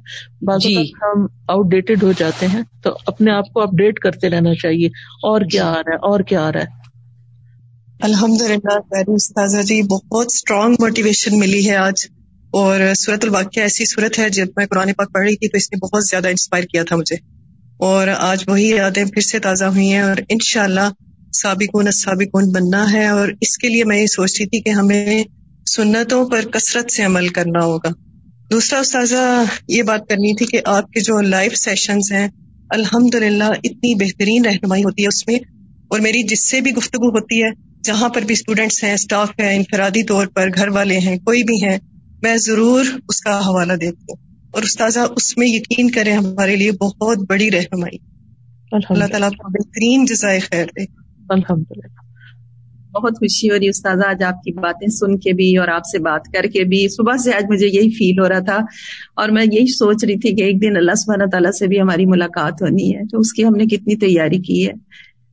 جی۔ 0.58 0.75
ہم 0.84 1.25
آؤٹ 1.47 1.71
ڈیٹڈ 1.71 2.04
ہو 2.04 2.12
جاتے 2.12 2.47
ہیں 2.47 2.62
تو 2.84 2.97
اپنے 3.06 3.32
آپ 3.32 3.54
کو 3.54 3.62
اپڈیٹ 3.62 3.99
کرتے 3.99 4.30
رہنا 4.30 4.56
چاہیے۔ 4.56 4.88
اور 5.23 5.41
کیا 5.41 5.65
آ 5.65 5.73
رہا 5.73 5.80
ہے؟ 5.80 5.95
اور 5.95 6.19
کیا 6.19 6.47
آ 6.47 6.52
رہا 6.52 6.60
ہے؟ 6.60 6.80
الحمد 8.02 8.41
للہ 8.41 9.62
جی 9.62 9.82
بہت 9.82 10.25
اسٹرانگ 10.25 10.75
موٹیویشن 10.80 11.39
ملی 11.39 11.69
ہے 11.69 11.75
آج۔ 11.75 11.93
اور 12.52 12.80
صورت 12.97 13.23
الواقع 13.23 13.60
ایسی 13.60 13.86
صورت 13.86 14.19
ہے 14.19 14.30
جب 14.30 14.45
میں 14.58 14.65
قرآن 14.65 14.93
پاک 14.93 15.13
پڑھ 15.13 15.28
رہی 15.28 15.36
تھی 15.36 15.47
تو 15.47 15.58
اس 15.58 15.71
نے 15.71 15.86
بہت 15.86 16.04
زیادہ 16.06 16.28
انسپائر 16.28 16.63
کیا 16.63 16.84
تھا 16.84 16.95
مجھے۔ 16.95 17.15
اور 17.78 18.08
آج 18.17 18.43
وہی 18.47 18.69
یادیں 18.69 19.06
پھر 19.06 19.21
سے 19.21 19.39
تازہ 19.39 19.65
ہوئی 19.65 19.91
ہیں 19.91 19.99
اور 19.99 20.17
ان 20.30 20.38
شاء 20.43 20.63
اللہ 20.63 20.89
سابقون 21.34 21.91
سابقون 21.91 22.52
بننا 22.52 22.91
ہے۔ 22.93 23.08
اور 23.08 23.28
اس 23.41 23.58
کے 23.58 23.69
لیے 23.69 23.84
میں 23.84 24.02
یہ 24.02 24.06
سوچ 24.06 24.39
رہی 24.39 24.47
تھی 24.47 24.62
کہ 24.62 24.69
ہمیں 24.69 25.23
سنتوں 25.75 26.29
پر 26.29 26.41
کثرت 26.41 26.91
سے 26.91 27.03
عمل 27.03 27.27
کرنا 27.27 27.63
ہوگا۔ 27.65 27.89
دوسرا 28.51 28.79
استاذہ 28.79 29.43
یہ 29.67 29.84
بات 29.84 30.01
کرنی 30.10 30.36
تھی 30.36 30.45
کہ 30.45 30.62
آپ 30.65 30.91
کے 30.91 30.99
جو 30.99 31.21
لائف 31.21 31.55
سیشنز 31.55 32.12
ہیں 32.12 32.27
الحمد 32.69 33.15
اتنی 33.15 33.95
بہترین 33.95 34.45
رہنمائی 34.45 34.84
ہوتی 34.84 35.03
ہے 35.03 35.08
اس 35.08 35.27
میں۔ 35.27 35.36
اور 35.88 35.99
میری 35.99 36.23
جس 36.23 36.49
سے 36.49 36.62
بھی 36.62 36.71
گفتگو 36.71 37.10
ہوتی 37.10 37.43
ہے 37.43 37.49
جہاں 37.84 38.10
پر 38.10 38.21
بھی 38.21 38.34
اسٹوڈینٹس 38.34 38.84
ہیں 38.84 38.93
اسٹاف 38.93 39.29
ہے 39.39 39.55
انفرادی 39.55 40.03
طور 40.03 40.27
پر 40.27 40.47
گھر 40.55 40.67
والے 40.67 40.99
ہیں 40.99 41.17
کوئی 41.17 41.43
بھی 41.43 41.63
ہیں 41.63 41.77
میں 42.21 42.38
ضرور 42.38 42.86
اس 43.10 43.21
کا 43.21 43.39
حوالہ 43.39 43.73
دیتی 43.73 44.03
ہوں۔ 44.10 44.47
اور 44.51 44.63
استاذہ 44.63 44.99
اس 44.99 45.38
میں 45.38 45.47
یقین 45.47 45.91
کریں 45.91 46.13
ہمارے 46.13 46.55
لیے 46.55 46.71
بہت 46.71 47.17
بڑی 47.29 47.51
رہنمائی۔ 47.51 47.97
اللہ 48.89 49.05
تعالیٰ 49.05 49.29
کو 49.29 49.47
بہترین 49.49 50.05
جزائے 50.05 50.39
خیر 50.39 50.65
دے۔ 50.65 50.84
الحمد 51.29 51.65
للہ 51.71 52.09
بہت 52.95 53.13
خوشی 53.19 53.49
ہو 53.49 53.56
رہی 53.56 53.69
استاد 53.69 53.97
آج 54.08 54.23
آپ 54.23 54.43
کی 54.43 54.52
باتیں 54.52 54.88
سن 54.88 55.17
کے 55.19 55.34
بھی 55.34 55.58
اور 55.58 55.67
آپ 55.67 55.82
سے 55.91 55.99
بات 55.99 56.21
کر 56.34 56.45
کے 56.47 56.63
بھی۔ 56.63 56.88
صبح 56.89 57.17
سے 57.17 57.34
آج 57.34 57.45
مجھے 57.49 57.67
یہی 57.67 57.89
فیل 57.89 58.19
ہو 58.19 58.30
رہا 58.30 58.39
تھا 58.39 58.58
اور 59.15 59.30
میں 59.30 59.45
یہی 59.52 59.67
سوچ 59.67 60.04
رہی 60.04 60.19
تھی 60.19 60.36
کہ 60.36 60.43
ایک 60.43 60.62
دن 60.62 60.78
اللہ 60.78 60.95
سبحانہ 60.95 61.30
تعالیٰ 61.32 61.52
سے 61.52 61.67
بھی 61.67 61.82
ہماری 61.82 62.06
ملاقات 62.06 62.62
ہونی 62.62 62.95
ہے، 62.95 63.02
تو 63.12 63.19
اس 63.19 63.34
کی 63.34 63.45
ہم 63.45 63.56
نے 63.56 63.65
کتنی 63.65 63.95
تیاری 63.95 64.39
کی 64.39 64.67
ہے۔ 64.67 64.73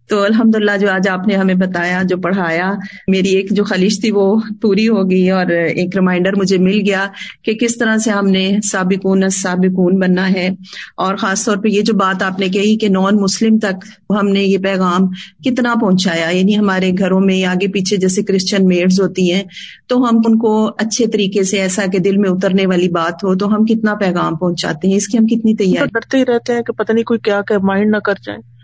تو 0.08 0.22
الحمد 0.22 0.56
للہ 0.56 0.76
جو 0.80 0.90
آج 0.90 1.08
آپ 1.08 1.26
نے 1.26 1.34
ہمیں 1.34 1.54
بتایا، 1.54 2.02
جو 2.02 2.16
پڑھایا، 2.16 2.72
میری 3.08 3.28
ایک 3.28 3.50
جو 3.50 3.64
خلیش 3.64 4.00
تھی 4.00 4.10
وہ 4.10 4.40
پوری 4.62 4.88
ہو 4.88 5.10
گئی 5.10 5.30
اور 5.30 5.46
ایک 5.46 5.96
ریمائنڈر 5.96 6.36
مجھے 6.36 6.58
مل 6.58 6.80
گیا 6.86 7.06
کہ 7.42 7.54
کس 7.54 7.78
طرح 7.78 7.96
سے 7.96 8.10
ہم 8.10 8.26
نے 8.26 8.56
سابقون 8.64 9.28
سابقون 9.28 9.98
بننا 9.98 10.30
ہے۔ 10.30 10.48
اور 10.96 11.16
خاص 11.16 11.44
طور 11.44 11.56
پہ 11.56 11.68
یہ 11.68 11.82
جو 11.82 11.94
بات 11.94 12.22
آپ 12.22 12.40
نے 12.40 12.48
کہی 12.48 12.76
کہ 12.76 12.88
نان 12.88 13.16
مسلم 13.16 13.58
تک 13.58 13.84
ہم 14.20 14.28
نے 14.28 14.42
یہ 14.42 14.58
پیغام 14.58 15.08
کتنا 15.44 15.74
پہنچایا 15.80 16.28
یعنی 16.30 16.58
ہمارے 16.58 16.90
گھروں 16.98 17.20
میں 17.20 17.44
آگے 17.44 17.68
پیچھے 17.68 17.96
جیسے 17.96 18.22
کرسچن 18.22 18.66
میڈز 18.66 19.00
ہوتی 19.00 19.32
ہیں، 19.32 19.42
تو 19.86 19.98
ہم 19.98 20.16
ان 20.26 20.38
کو 20.38 20.70
اچھے 20.78 21.06
طریقے 21.06 21.42
سے 21.42 21.60
ایسا 21.60 21.84
کہ 21.92 21.98
دل 21.98 22.16
میں 22.16 22.30
اترنے 22.30 22.66
والی 22.66 22.88
بات 22.88 23.24
ہو، 23.24 23.34
تو 23.34 23.54
ہم 23.54 23.64
کتنا 23.64 23.94
پیغام 23.94 24.36
پہنچاتے 24.36 24.88
ہیں؟ 24.88 24.96
اس 24.96 25.08
کی 25.08 25.18
ہم 25.18 25.26
کتنی 25.26 25.54
تیاری 25.54 25.88
کرتے 25.88 26.18
ہی 26.18 26.24
رہتے 26.24 26.54
ہیں 26.54 26.62
کہ 26.62 26.72
پتہ 26.72 26.92
نہیں 26.92 27.04
کوئی 27.04 27.20
کیا 27.20 27.40
کہ 27.42 27.58
مائنڈ 27.58 27.90
نہ 27.90 27.96
کر 27.96 28.14
جائیں 28.22 28.55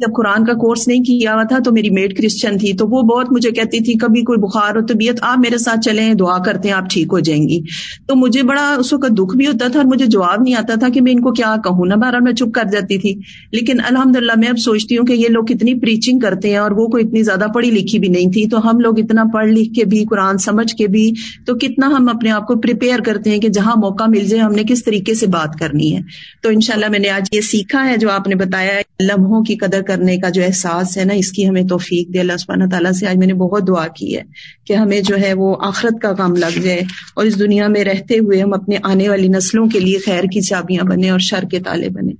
جب 0.00 0.14
قرآن 0.16 0.44
کا 0.44 0.52
کورس 0.52 0.88
نہیں 0.88 1.04
کیا 1.04 1.34
ہوا 1.34 1.42
تھا 1.42 1.58
تو 1.58 1.72
میری 1.72 1.90
میڈ 1.90 2.16
کرسچن 2.16 2.58
تھی، 2.58 2.72
تو 2.72 2.86
وہ 2.88 3.02
بہت 3.02 3.32
مجھے 3.32 3.50
کہتی 3.50 3.80
تھی، 3.80 3.94
کبھی 3.94 4.22
کوئی 4.22 4.38
بخار 4.38 4.76
ہو 4.76 4.80
طبیعت، 4.86 5.14
آپ 5.20 5.38
میرے 5.38 5.58
ساتھ 5.58 5.80
چلیں، 5.80 6.14
دعا 6.14 6.38
کرتے 6.38 6.68
ہیں، 6.68 6.74
آپ 6.74 6.90
ٹھیک 6.90 7.06
ہو 7.12 7.18
جائیں 7.18 7.48
گی۔ 7.48 7.60
تو 8.06 8.16
مجھے 8.16 8.42
بڑا 8.42 8.74
اس 8.78 8.92
وقت 8.92 9.10
دکھ 9.18 9.36
بھی 9.36 9.46
ہوتا 9.46 9.68
تھا 9.68 9.78
اور 9.80 9.86
مجھے 9.86 10.06
جواب 10.06 10.42
نہیں 10.42 10.54
آتا 10.54 10.74
تھا 10.74 10.88
کہ 10.88 11.00
میں 11.00 11.12
ان 11.12 11.20
کو 11.20 11.32
کیا 11.32 11.54
کہوں۔ 11.64 11.86
نہ 11.86 11.94
بہرحال 11.94 12.20
میں 12.20 12.32
چپ 12.32 12.52
کر 12.54 12.64
جاتی 12.72 12.98
تھی، 12.98 13.14
لیکن 13.52 13.80
الحمد 13.88 14.16
للہ 14.16 14.32
میں 14.36 14.48
اب 14.48 14.58
سوچتی 14.58 14.98
ہوں 14.98 15.06
کہ 15.06 15.12
یہ 15.12 15.28
لوگ 15.28 15.44
کتنی 15.44 15.74
پریچنگ 15.74 16.18
کرتے 16.18 16.50
ہیں 16.50 16.56
اور 16.56 16.70
وہ 16.70 16.86
کوئی 16.86 17.06
اتنی 17.06 17.22
زیادہ 17.22 17.44
پڑھی 17.54 17.70
لکھی 17.70 17.98
بھی 17.98 18.08
نہیں 18.08 18.32
تھی۔ 18.32 18.46
تو 18.46 18.70
ہم 18.70 18.80
لوگ 18.80 18.98
اتنا 18.98 19.24
پڑھ 19.32 19.46
لکھ 19.46 19.74
کے 19.74 19.84
بھی، 19.84 20.04
قرآن 20.04 20.38
سمجھ 20.38 20.74
کے 20.76 20.86
بھی، 20.86 21.12
تو 21.46 21.54
کتنا 21.54 21.86
ہم 21.86 22.08
اپنے 22.08 22.30
آپ 22.30 22.46
کو 22.46 22.54
پریپیئر 22.56 23.00
کرتے 23.00 23.30
ہیں 23.30 23.38
کہ 23.38 23.48
جہاں 23.48 23.74
موقع 23.76 24.04
مل 24.08 24.24
جائے، 24.24 24.42
ہم 24.42 24.52
نے 24.52 24.62
کس 24.68 24.84
طریقے 24.84 25.14
سے 25.14 25.26
بات 25.26 25.58
کرنی 25.60 25.96
ہے۔ 25.96 26.00
تو 26.42 26.48
انشاءاللہ 26.48 26.86
میں 26.90 26.98
نے 26.98 27.08
آج 27.08 27.28
یہ 27.32 27.40
سیکھا 27.40 27.88
ہے، 27.88 27.96
جو 27.96 28.10
آپ 28.10 28.28
نے 28.28 28.34
بتایا 28.34 28.72
لمحوں 29.00 29.42
کی 29.42 29.56
قدر 29.56 29.82
کرنے 29.90 30.16
کا 30.18 30.28
جو 30.28 30.42
احساس 30.42 30.96
ہے 30.98 31.04
نا، 31.04 31.14
اس 31.14 31.32
کی 31.32 31.48
ہمیں 31.48 31.62
توفیق 31.68 32.14
دے۔ 32.14 32.20
اللہ 32.20 32.36
سبحانہ 32.36 32.64
تعالیٰ 32.70 32.92
سے 32.92 33.06
آج 33.06 33.16
میں 33.16 33.26
نے 33.26 33.34
بہت 33.34 33.68
دعا 33.68 33.86
کی 33.88 34.16
ہے 34.16 34.22
کہ 34.66 34.72
ہمیں 34.72 35.00
جو 35.00 35.16
ہے 35.22 35.32
وہ 35.32 35.54
آخرت 35.66 36.00
کا 36.02 36.12
کام 36.12 36.36
لگ 36.36 36.58
جائے 36.60 36.80
اور 37.14 37.24
اس 37.24 37.38
دنیا 37.38 37.68
میں 37.68 37.84
رہتے 37.84 38.18
ہوئے 38.18 38.40
ہم 38.42 38.52
اپنے 38.54 38.76
آنے 38.82 39.08
والی 39.08 39.28
نسلوں 39.28 39.66
کے 39.66 39.80
لیے 39.80 39.98
خیر 39.98 40.24
کی 40.24 40.40
چابیاں 40.40 40.84
بنے 40.84 41.10
اور 41.10 41.18
شر 41.18 41.44
کے 41.50 41.60
تالے 41.60 41.88
بنے 41.88 42.12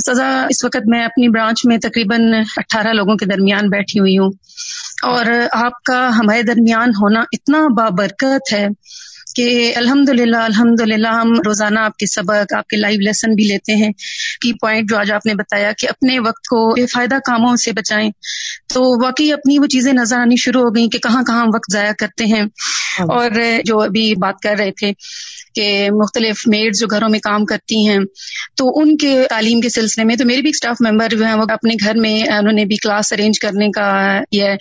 سزا 0.00 0.28
اس 0.50 0.64
وقت 0.64 0.86
میں 0.86 1.04
اپنی 1.04 1.28
برانچ 1.28 1.66
میں 1.66 1.78
تقریباً 1.78 2.20
اٹھارہ 2.56 2.92
لوگوں 2.92 3.16
کے 3.16 3.26
درمیان 3.26 3.68
بیٹھی 3.68 4.00
ہوئی 4.00 4.18
ہوں 4.18 4.30
اور 5.02 5.26
آپ 5.52 5.82
کا 5.84 6.10
ہمارے 6.18 6.42
درمیان 6.42 6.88
ہونا 7.02 7.20
اتنا 7.32 7.66
بابرکت 7.76 8.52
ہے 8.52 8.66
کہ 9.34 9.72
الحمد 9.76 10.08
للہ 10.08 10.36
الحمد 10.36 10.80
للہ 10.80 11.08
ہم 11.08 11.32
روزانہ 11.46 11.78
آپ 11.78 11.96
کے 11.96 12.06
سبق 12.06 12.54
آپ 12.54 12.66
کے 12.66 12.76
لائیو 12.76 13.00
لیسن 13.00 13.34
بھی 13.34 13.44
لیتے 13.44 13.74
ہیں۔ 13.74 13.92
کی 14.40 14.52
پوائنٹ 14.52 14.90
جو 14.90 14.98
آج 14.98 15.12
آپ 15.12 15.26
نے 15.26 15.34
بتایا 15.34 15.72
کہ 15.72 15.86
اپنے 15.90 16.18
وقت 16.18 16.48
کو 16.48 16.74
بے 16.74 16.86
فائدہ 16.86 17.14
کاموں 17.14 17.56
سے 17.56 17.72
بچائیں۔ 17.72 18.10
تو 18.74 19.04
واقعی 19.04 19.32
اپنی 19.32 19.58
وہ 19.58 19.66
چیزیں 19.66 19.92
نظر 19.92 20.18
آنی 20.18 20.36
شروع 20.36 20.62
ہو 20.62 20.74
گئی 20.74 20.88
کہ 20.88 20.98
کہاں 20.98 21.22
کہاں 21.22 21.46
وقت 21.54 21.72
ضائع 21.72 21.92
کرتے 21.92 22.24
ہیں۔ 22.26 22.42
ہاں۔ 23.00 23.06
اور 23.06 23.30
جو 23.64 23.80
ابھی 23.80 24.14
بات 24.14 24.34
کر 24.42 24.54
رہے 24.58 24.70
تھے 24.70 24.92
کہ 25.54 25.88
مختلف 25.92 26.42
میڈ 26.46 26.76
جو 26.80 26.86
گھروں 26.86 27.08
میں 27.08 27.18
کام 27.18 27.44
کرتی 27.44 27.88
ہیں 27.88 27.98
تو 28.56 28.80
ان 28.80 28.96
کے 28.96 29.22
تعلیم 29.30 29.60
کے 29.60 29.68
سلسلے 29.68 30.04
میں 30.04 30.16
تو 30.16 30.24
میرے 30.24 30.42
بھی 30.42 30.50
اسٹاف 30.50 30.76
ممبر 30.80 31.08
جو 31.08 31.24
ہیں 31.24 31.34
وہ 31.34 31.42
اپنے 31.42 31.74
گھر 31.84 31.96
میں 31.96 32.22
انہوں 32.22 32.52
نے 32.52 32.64
بھی 32.64 32.76
کلاس 32.76 33.12
ارینج 33.12 33.38
کرنے 33.38 33.70
کا 33.70 34.18
یہ 34.32 34.42
ہے۔ 34.42 34.56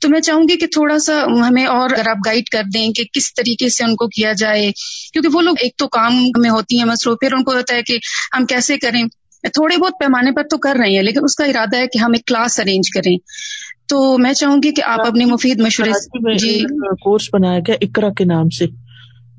تو 0.00 0.08
میں 0.08 0.20
چاہوں 0.20 0.42
گی 0.42 0.56
کہ 0.56 0.66
تھوڑا 0.66 0.98
سا 0.98 1.24
ہمیں 1.48 1.66
اور 1.66 1.90
اگر 1.90 2.08
آپ 2.08 2.16
گائڈ 2.26 2.44
کر 2.44 2.62
دیں 2.74 2.92
کہ 2.92 3.04
کس 3.12 3.34
طریقے 3.34 3.68
سے 3.68 3.84
ان 3.84 3.96
کو 3.96 4.06
کیا 4.06 4.32
جائے 4.32 4.70
کیونکہ 5.12 5.28
وہ 5.32 5.40
لوگ 5.42 5.54
ایک 5.60 5.72
تو 5.76 5.88
کام 5.88 6.26
میں 6.38 6.50
ہوتی 6.50 6.78
ہیں 6.78 6.84
مصروف 6.84 7.16
پھر 7.20 7.32
ان 7.32 7.44
کو 7.44 7.52
ہوتا 7.52 7.74
ہے 7.74 7.82
کہ 7.82 7.98
ہم 8.36 8.46
کیسے 8.46 8.78
کریں۔ 8.78 9.04
تھوڑے 9.42 9.76
بہت 9.76 9.92
پیمانے 10.00 10.30
پر 10.32 10.42
تو 10.42 10.58
کر 10.58 10.76
رہے 10.80 10.96
ہیں 10.96 11.02
لیکن 11.02 11.20
اس 11.22 11.36
کا 11.36 11.44
ارادہ 11.44 11.76
ہے 11.76 11.86
کہ 11.86 11.98
ہم 11.98 12.12
ایک 12.12 12.24
کلاس 12.24 12.60
ارینج 12.60 12.90
کریں۔ 12.94 13.16
تو 13.88 14.18
میں 14.18 14.32
چاہوں 14.32 14.56
گی 14.62 14.72
کہ 14.72 14.82
آپ 14.84 15.06
اپنے 15.06 15.24
مفید 15.24 15.60
مشورے 15.60 15.90
جی۔ 16.38 16.62
کورس 17.00 17.28
بنایا 17.32 17.58
گیا 17.58 17.74
اکرا 17.80 18.08
کے 18.08 18.24
نام 18.24 18.48
سے۔ 18.48 18.85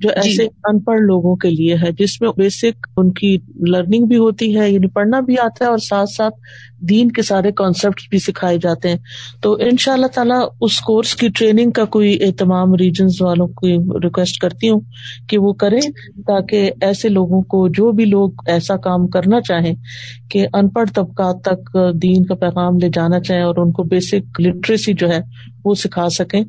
جو 0.00 0.08
جی۔ 0.08 0.20
ایسے 0.20 0.44
ان 0.64 0.78
پڑھ 0.80 1.00
لوگوں 1.00 1.34
کے 1.36 1.50
لیے 1.50 1.74
ہے 1.76 1.90
جس 1.98 2.20
میں 2.20 2.28
بیسک 2.36 2.86
ان 2.96 3.12
کی 3.12 3.36
لرننگ 3.68 4.06
بھی 4.06 4.16
ہوتی 4.16 4.56
ہے 4.56 4.70
یعنی 4.70 4.88
پڑھنا 4.90 5.20
بھی 5.20 5.38
آتا 5.38 5.64
ہے 5.64 5.70
اور 5.70 5.78
ساتھ 5.82 6.10
ساتھ 6.10 6.34
دین 6.82 7.10
کے 7.10 7.22
سارے 7.22 7.50
کانسیپٹ 7.52 8.00
بھی 8.10 8.18
سکھائے 8.18 8.58
جاتے 8.58 8.88
ہیں 8.88 8.98
تو 9.42 9.52
ان 9.60 9.76
شاء 9.78 9.92
اللہ 9.92 10.06
تعالیٰ 10.06 10.40
اس 10.60 10.78
کورس 10.80 11.14
کی 11.14 11.28
ٹریننگ 11.28 11.70
کا 11.70 11.84
کوئی 11.90 12.16
اہتمام 12.22 12.74
ریجنس 12.74 13.20
والوں 13.22 13.46
کو 13.54 14.00
ریکویسٹ 14.00 14.40
کرتی 14.40 14.68
ہوں 14.68 14.80
کہ 15.28 15.38
وہ 15.38 15.52
کریں 15.60 15.80
تاکہ 16.26 16.70
ایسے 16.80 17.08
لوگوں 17.08 17.42
کو 17.46 17.66
جو 17.74 17.90
بھی 17.92 18.04
لوگ 18.06 18.48
ایسا 18.48 18.76
کام 18.82 19.06
کرنا 19.08 19.40
چاہیں 19.40 19.74
کہ 20.30 20.46
ان 20.52 20.68
پڑھ 20.68 20.90
طبقات 20.94 21.42
تک 21.42 21.76
دین 22.02 22.24
کا 22.24 22.34
پیغام 22.36 22.78
لے 22.78 22.88
جانا 22.94 23.20
چاہیں 23.20 23.42
اور 23.42 23.56
ان 23.56 23.72
کو 23.72 23.82
بیسک 23.86 24.40
لٹریسی 24.40 24.92
جو 24.94 25.08
ہے 25.08 25.20
وہ 25.64 25.74
سکھا 25.76 26.08
سکیں 26.08 26.42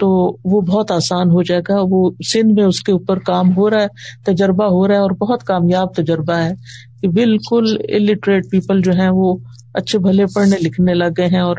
تو 0.00 0.36
وہ 0.44 0.60
بہت 0.60 0.90
آسان 0.90 1.30
ہو 1.30 1.42
جائے 1.42 1.60
گا۔ 1.68 1.76
وہ 1.82 2.10
سندھ 2.32 2.52
میں 2.52 2.64
اس 2.64 2.82
کے 2.82 2.92
اوپر 2.92 3.18
کام 3.18 3.56
ہو 3.56 3.70
رہا 3.70 3.82
ہے، 3.82 3.86
تجربہ 4.26 4.64
ہو 4.64 4.88
رہا 4.88 4.94
ہے 4.94 5.00
اور 5.00 5.10
بہت 5.10 5.44
کامیاب 5.44 5.94
تجربہ 5.94 6.32
ہے 6.32 6.52
کہ 7.00 7.08
بالکل 7.08 7.76
الٹریٹ 7.88 8.44
پیپل 8.50 8.80
جو 8.80 8.92
ہے 8.92 9.08
وہ 9.10 9.36
اچھے 9.74 9.98
بھلے 9.98 10.24
پڑھنے 10.34 10.56
لکھنے 10.60 10.94
لگ 10.94 11.12
گئے 11.16 11.26
ہیں 11.26 11.40
اور 11.40 11.56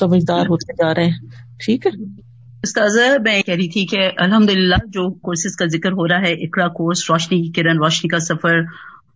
سمجھدار 0.00 0.40
ہوتے 0.40 0.72
جا 0.72 0.94
رہے 0.94 1.04
ہیں۔ 1.04 1.18
ٹھیک 1.64 1.86
ہے؟ 1.86 2.22
استاذہ 2.62 3.00
میں 3.24 3.42
کہہ 3.42 3.54
رہی 3.54 3.68
تھی 3.68 3.86
کہ 3.86 4.10
الحمد 4.16 4.50
للہ 4.50 4.74
جو 4.74 5.12
کورسز 5.12 5.56
کا 5.56 5.66
ذکر 5.66 5.92
ہو 5.92 6.08
رہا 6.08 6.20
ہے، 6.20 6.32
اقرا 6.32 6.68
کورس 6.68 7.10
روشنی 7.10 7.42
کی 7.42 7.50
کرن، 7.50 7.76
روشنی 7.78 8.08
کا 8.08 8.18
سفر 8.18 8.62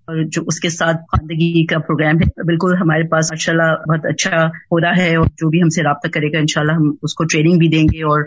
اور 0.07 0.17
جو 0.25 0.43
اس 0.47 0.61
کے 0.61 0.69
ساتھ 0.69 0.97
خواندگی 0.97 1.67
کا 1.67 1.79
پروگرام 1.79 2.17
ہے، 2.17 2.43
بالکل 2.43 2.75
ہمارے 2.81 3.09
پاس 3.09 3.33
ماشاء 3.33 3.53
اللہ 3.53 3.75
بہت 3.89 4.05
اچھا 4.05 4.47
ہو 4.47 4.81
رہا 4.81 4.97
ہے 4.97 5.17
اور 5.17 5.27
جو 5.27 5.49
بھی 5.49 5.63
ہم 5.63 5.69
سے 5.69 5.83
رابطہ 5.83 6.09
کرے 6.09 6.33
گا، 6.33 6.39
انشاءاللہ 6.39 6.73
ہم 6.73 6.95
اس 7.03 7.15
کو 7.15 7.25
ٹریننگ 7.25 7.59
بھی 7.59 7.69
دیں 7.69 7.85
گے 7.85 8.03
اور 8.03 8.23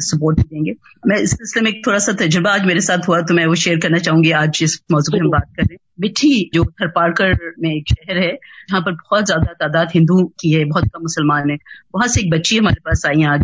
سپورٹ 0.00 0.36
بھی 0.36 0.44
دیں 0.50 0.64
گے۔ 0.66 0.72
میں 1.04 1.16
اس 1.16 1.30
سلسلے 1.30 1.62
میں 1.62 1.72
ایک 1.72 1.82
تھوڑا 1.82 1.98
سا 1.98 2.12
تجربہ 2.18 2.50
آج 2.50 2.66
میرے 2.66 2.80
ساتھ 2.80 3.10
ہوا، 3.10 3.20
تو 3.20 3.34
میں 3.34 3.46
وہ 3.46 3.54
شیئر 3.54 3.78
کرنا 3.78 3.98
چاہوں 3.98 4.24
گی 4.24 4.32
آج 4.32 4.58
جس 4.60 4.78
موضوع 4.90 5.12
میں 5.12 5.20
ہم 5.20 5.30
بات 5.30 5.54
کر 5.56 5.62
رہے 5.70 5.74
ہیں 5.74 6.08
مٹھی 6.08 6.48
جو 6.52 6.64
تھر 6.64 6.86
پارکر 6.86 7.30
میں 7.56 7.70
ایک 7.70 7.88
شہر 7.88 8.16
ہے، 8.16 8.32
جہاں 8.70 8.80
پر 8.80 8.92
بہت 8.92 9.24
زیادہ 9.26 9.52
تعداد 9.58 9.86
ہندو 9.94 10.26
کی 10.26 10.58
ہے، 10.58 10.64
بہت 10.64 10.82
کم 10.92 11.02
مسلمان 11.02 11.50
ہے 11.50 11.56
وہاں 11.94 12.06
سے 12.06 12.20
ایک 12.20 12.32
بچی 12.32 12.58
ہمارے 12.58 12.80
پاس 12.80 13.06
آئی 13.06 13.20
ہیں 13.20 13.28
آج۔ 13.28 13.40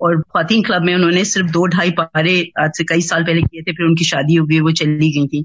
اور 0.00 0.16
خواتین 0.16 0.62
کلب 0.62 0.84
میں 0.84 0.94
انہوں 0.94 1.10
نے 1.10 1.24
صرف 1.24 1.46
دو 1.46 1.66
ڈھائی 1.66 1.90
پارے 1.90 2.42
آج 2.56 2.70
سے 2.78 2.84
کئی 2.84 3.00
سال 3.00 3.24
پہلے 3.24 3.40
کیے 3.40 3.62
تھے، 3.62 3.72
پھر 3.72 3.84
ان 3.84 3.94
کی 3.94 4.04
شادی 4.04 4.38
ہو 4.38 4.44
گئی 4.44 4.60
وہ 4.60 4.70
چلی 4.70 5.06
گئی 5.06 5.28
تھی 5.28 5.42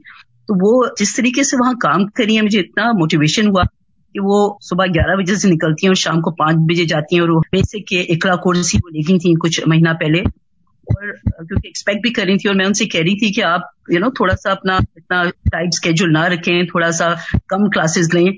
تو 0.47 0.55
وہ 0.59 0.87
جس 0.99 1.15
طریقے 1.15 1.43
سے 1.43 1.57
وہاں 1.59 1.73
کام 1.73 2.05
کری 2.07 2.35
ہیں، 2.35 2.41
مجھے 2.41 2.59
اتنا 2.59 2.91
موٹیویشن 2.91 3.47
ہوا 3.47 3.63
کہ 4.13 4.19
وہ 4.23 4.57
صبح 4.61 4.85
گیارہ 4.85 5.15
بجے 5.15 5.35
سے 5.35 5.47
نکلتی 5.47 5.85
ہیں 5.85 5.89
اور 5.89 5.95
شام 5.95 6.21
کو 6.21 6.31
پانچ 6.31 6.55
بجے 6.55 6.85
جاتی 6.85 7.15
ہیں 7.15 7.21
اور 7.21 7.29
وہ 7.29 7.39
بیسک 7.51 7.87
کے 7.87 8.01
اکڑا 8.01 8.35
کورس 8.35 8.75
ہی 8.75 8.79
وہ 8.83 8.89
لے 8.89 8.99
گئی 9.07 9.19
تھیں 9.19 9.33
کچھ 9.33 9.61
مہینہ 9.67 9.89
پہلے 9.89 10.19
اور 10.87 11.13
کیونکہ 11.13 11.67
ایکسپیکٹ 11.67 11.99
بھی 12.01 12.13
کر 12.13 12.23
رہی 12.23 12.37
تھی 12.37 12.49
اور 12.49 12.55
میں 12.55 12.65
ان 12.65 12.73
سے 12.73 12.85
کہہ 12.85 12.99
رہی 12.99 13.19
تھی 13.19 13.33
کہ 13.33 13.43
آپ 13.43 13.61
یو 13.89 13.99
نو 13.99 14.09
تھوڑا 14.09 14.35
سا 14.35 14.51
اپنا 14.51 14.75
اتنا 14.75 15.23
ٹائٹ 15.23 15.67
اسکیجول 15.73 16.13
نہ 16.13 16.23
رکھیں، 16.23 16.63
تھوڑا 16.63 16.91
سا 16.91 17.13
کم 17.47 17.69
کلاسز 17.69 18.13
لیں۔ 18.13 18.31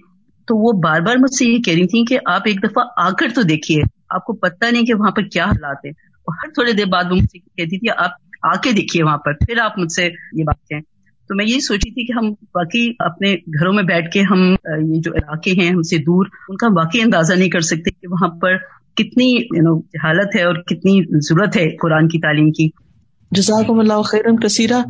تو 0.48 0.58
وہ 0.58 0.82
بار 0.82 1.02
بار 1.02 1.16
مجھ 1.16 1.38
سے 1.38 1.46
یہ 1.46 1.58
کہہ 1.58 1.74
رہی 1.74 1.88
تھی 1.88 2.06
کہ 2.06 2.20
آپ 2.26 2.42
ایک 2.46 2.64
دفعہ 2.64 2.84
آ 2.98 3.10
کر 3.10 3.28
تو 3.36 3.42
دیکھیے، 3.42 3.82
آپ 4.10 4.26
کو 4.26 4.34
پتہ 4.34 4.66
نہیں 4.72 4.86
کہ 4.86 4.94
وہاں 4.94 5.12
پر 5.12 5.22
کیا 5.22 5.46
حالات 5.46 5.86
ہیں۔ 5.86 5.92
اور 6.28 6.36
ہر 6.38 6.54
تھوڑے 6.54 6.72
دیر 6.72 6.86
بعد 6.86 7.04
وہ 7.04 7.16
مجھ 7.16 7.26
سے 7.26 7.40
کہتی 7.40 7.80
تھی، 7.80 7.90
آپ 7.98 8.12
آ 8.44 8.56
کے 8.62 8.72
دیکھیے 8.72 9.04
وہاں 9.04 9.18
پر، 9.18 9.34
پھر 9.34 9.58
آپ 9.60 9.78
مجھ 9.78 9.92
سے 9.92 10.06
یہ 10.34 10.44
بات 10.44 10.68
کہیں۔ 10.68 10.82
تو 11.30 11.36
میں 11.36 11.46
یہی 11.46 11.60
سوچی 11.60 11.92
تھی 11.92 12.06
کہ 12.06 12.12
ہم 12.18 12.32
باقی 12.32 12.94
اپنے 13.00 13.34
گھروں 13.34 13.74
میں 13.74 13.84
بیٹھ 13.84 14.12
کے 14.12 14.22
ہم 14.22 14.56
یہ 14.96 15.02
جو 15.02 15.14
علاقے 15.14 15.52
ہیں 15.52 15.70
ہم 15.70 15.82
سے 15.82 15.98
دور، 15.98 16.26
ان 16.50 16.58
کا 16.58 16.68
واقعی 16.68 17.02
اندازہ 17.02 17.34
نہیں 17.34 17.50
کر 17.50 17.60
سکتے 17.60 17.92
کہ 17.92 18.08
وہاں 18.12 18.28
پر 18.28 18.58
کتنی، 18.96 19.32
یو 19.36 19.62
نو 19.62 19.78
حالت 19.78 20.36
ہے 20.36 20.44
اور 20.44 20.56
کتنی 20.56 21.20
ضرورت 21.20 21.58
ہے 21.58 21.76
قرآن 21.78 22.08
کی 22.08 22.20
تعلیم 22.20 22.52
کی۔ 22.52 22.70
جزاکم 23.32 23.80
اللہ 23.80 24.02
خیرن 24.02 24.40
کثیرہ۔ 24.40 24.82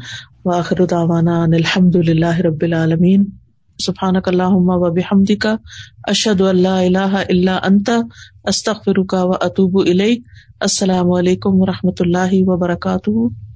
واخر 0.45 0.85
دعوانا 0.85 1.43
ان 1.43 1.53
الحمد 1.53 1.95
للہ 1.95 2.37
رب 2.39 2.57
العالمین۔ 2.61 3.23
سبحانک 3.79 4.27
اللہم 4.27 4.55
و 4.55 4.93
بحمدک۔ 4.93 5.47
اشہد 6.03 6.41
ان 6.41 6.61
لا 6.61 6.79
الہ 6.79 7.15
الا 7.29 7.59
انت۔ 7.63 7.89
استغفرک 8.43 9.13
و 9.13 9.31
اتوب 9.31 9.79
الیک۔ 9.79 10.21
السلام 10.59 11.11
علیکم 11.11 11.49
و 11.53 11.65
رحمۃ 11.65 11.99
اللہ 11.99 12.29
وبرکاتہ۔ 12.31 13.48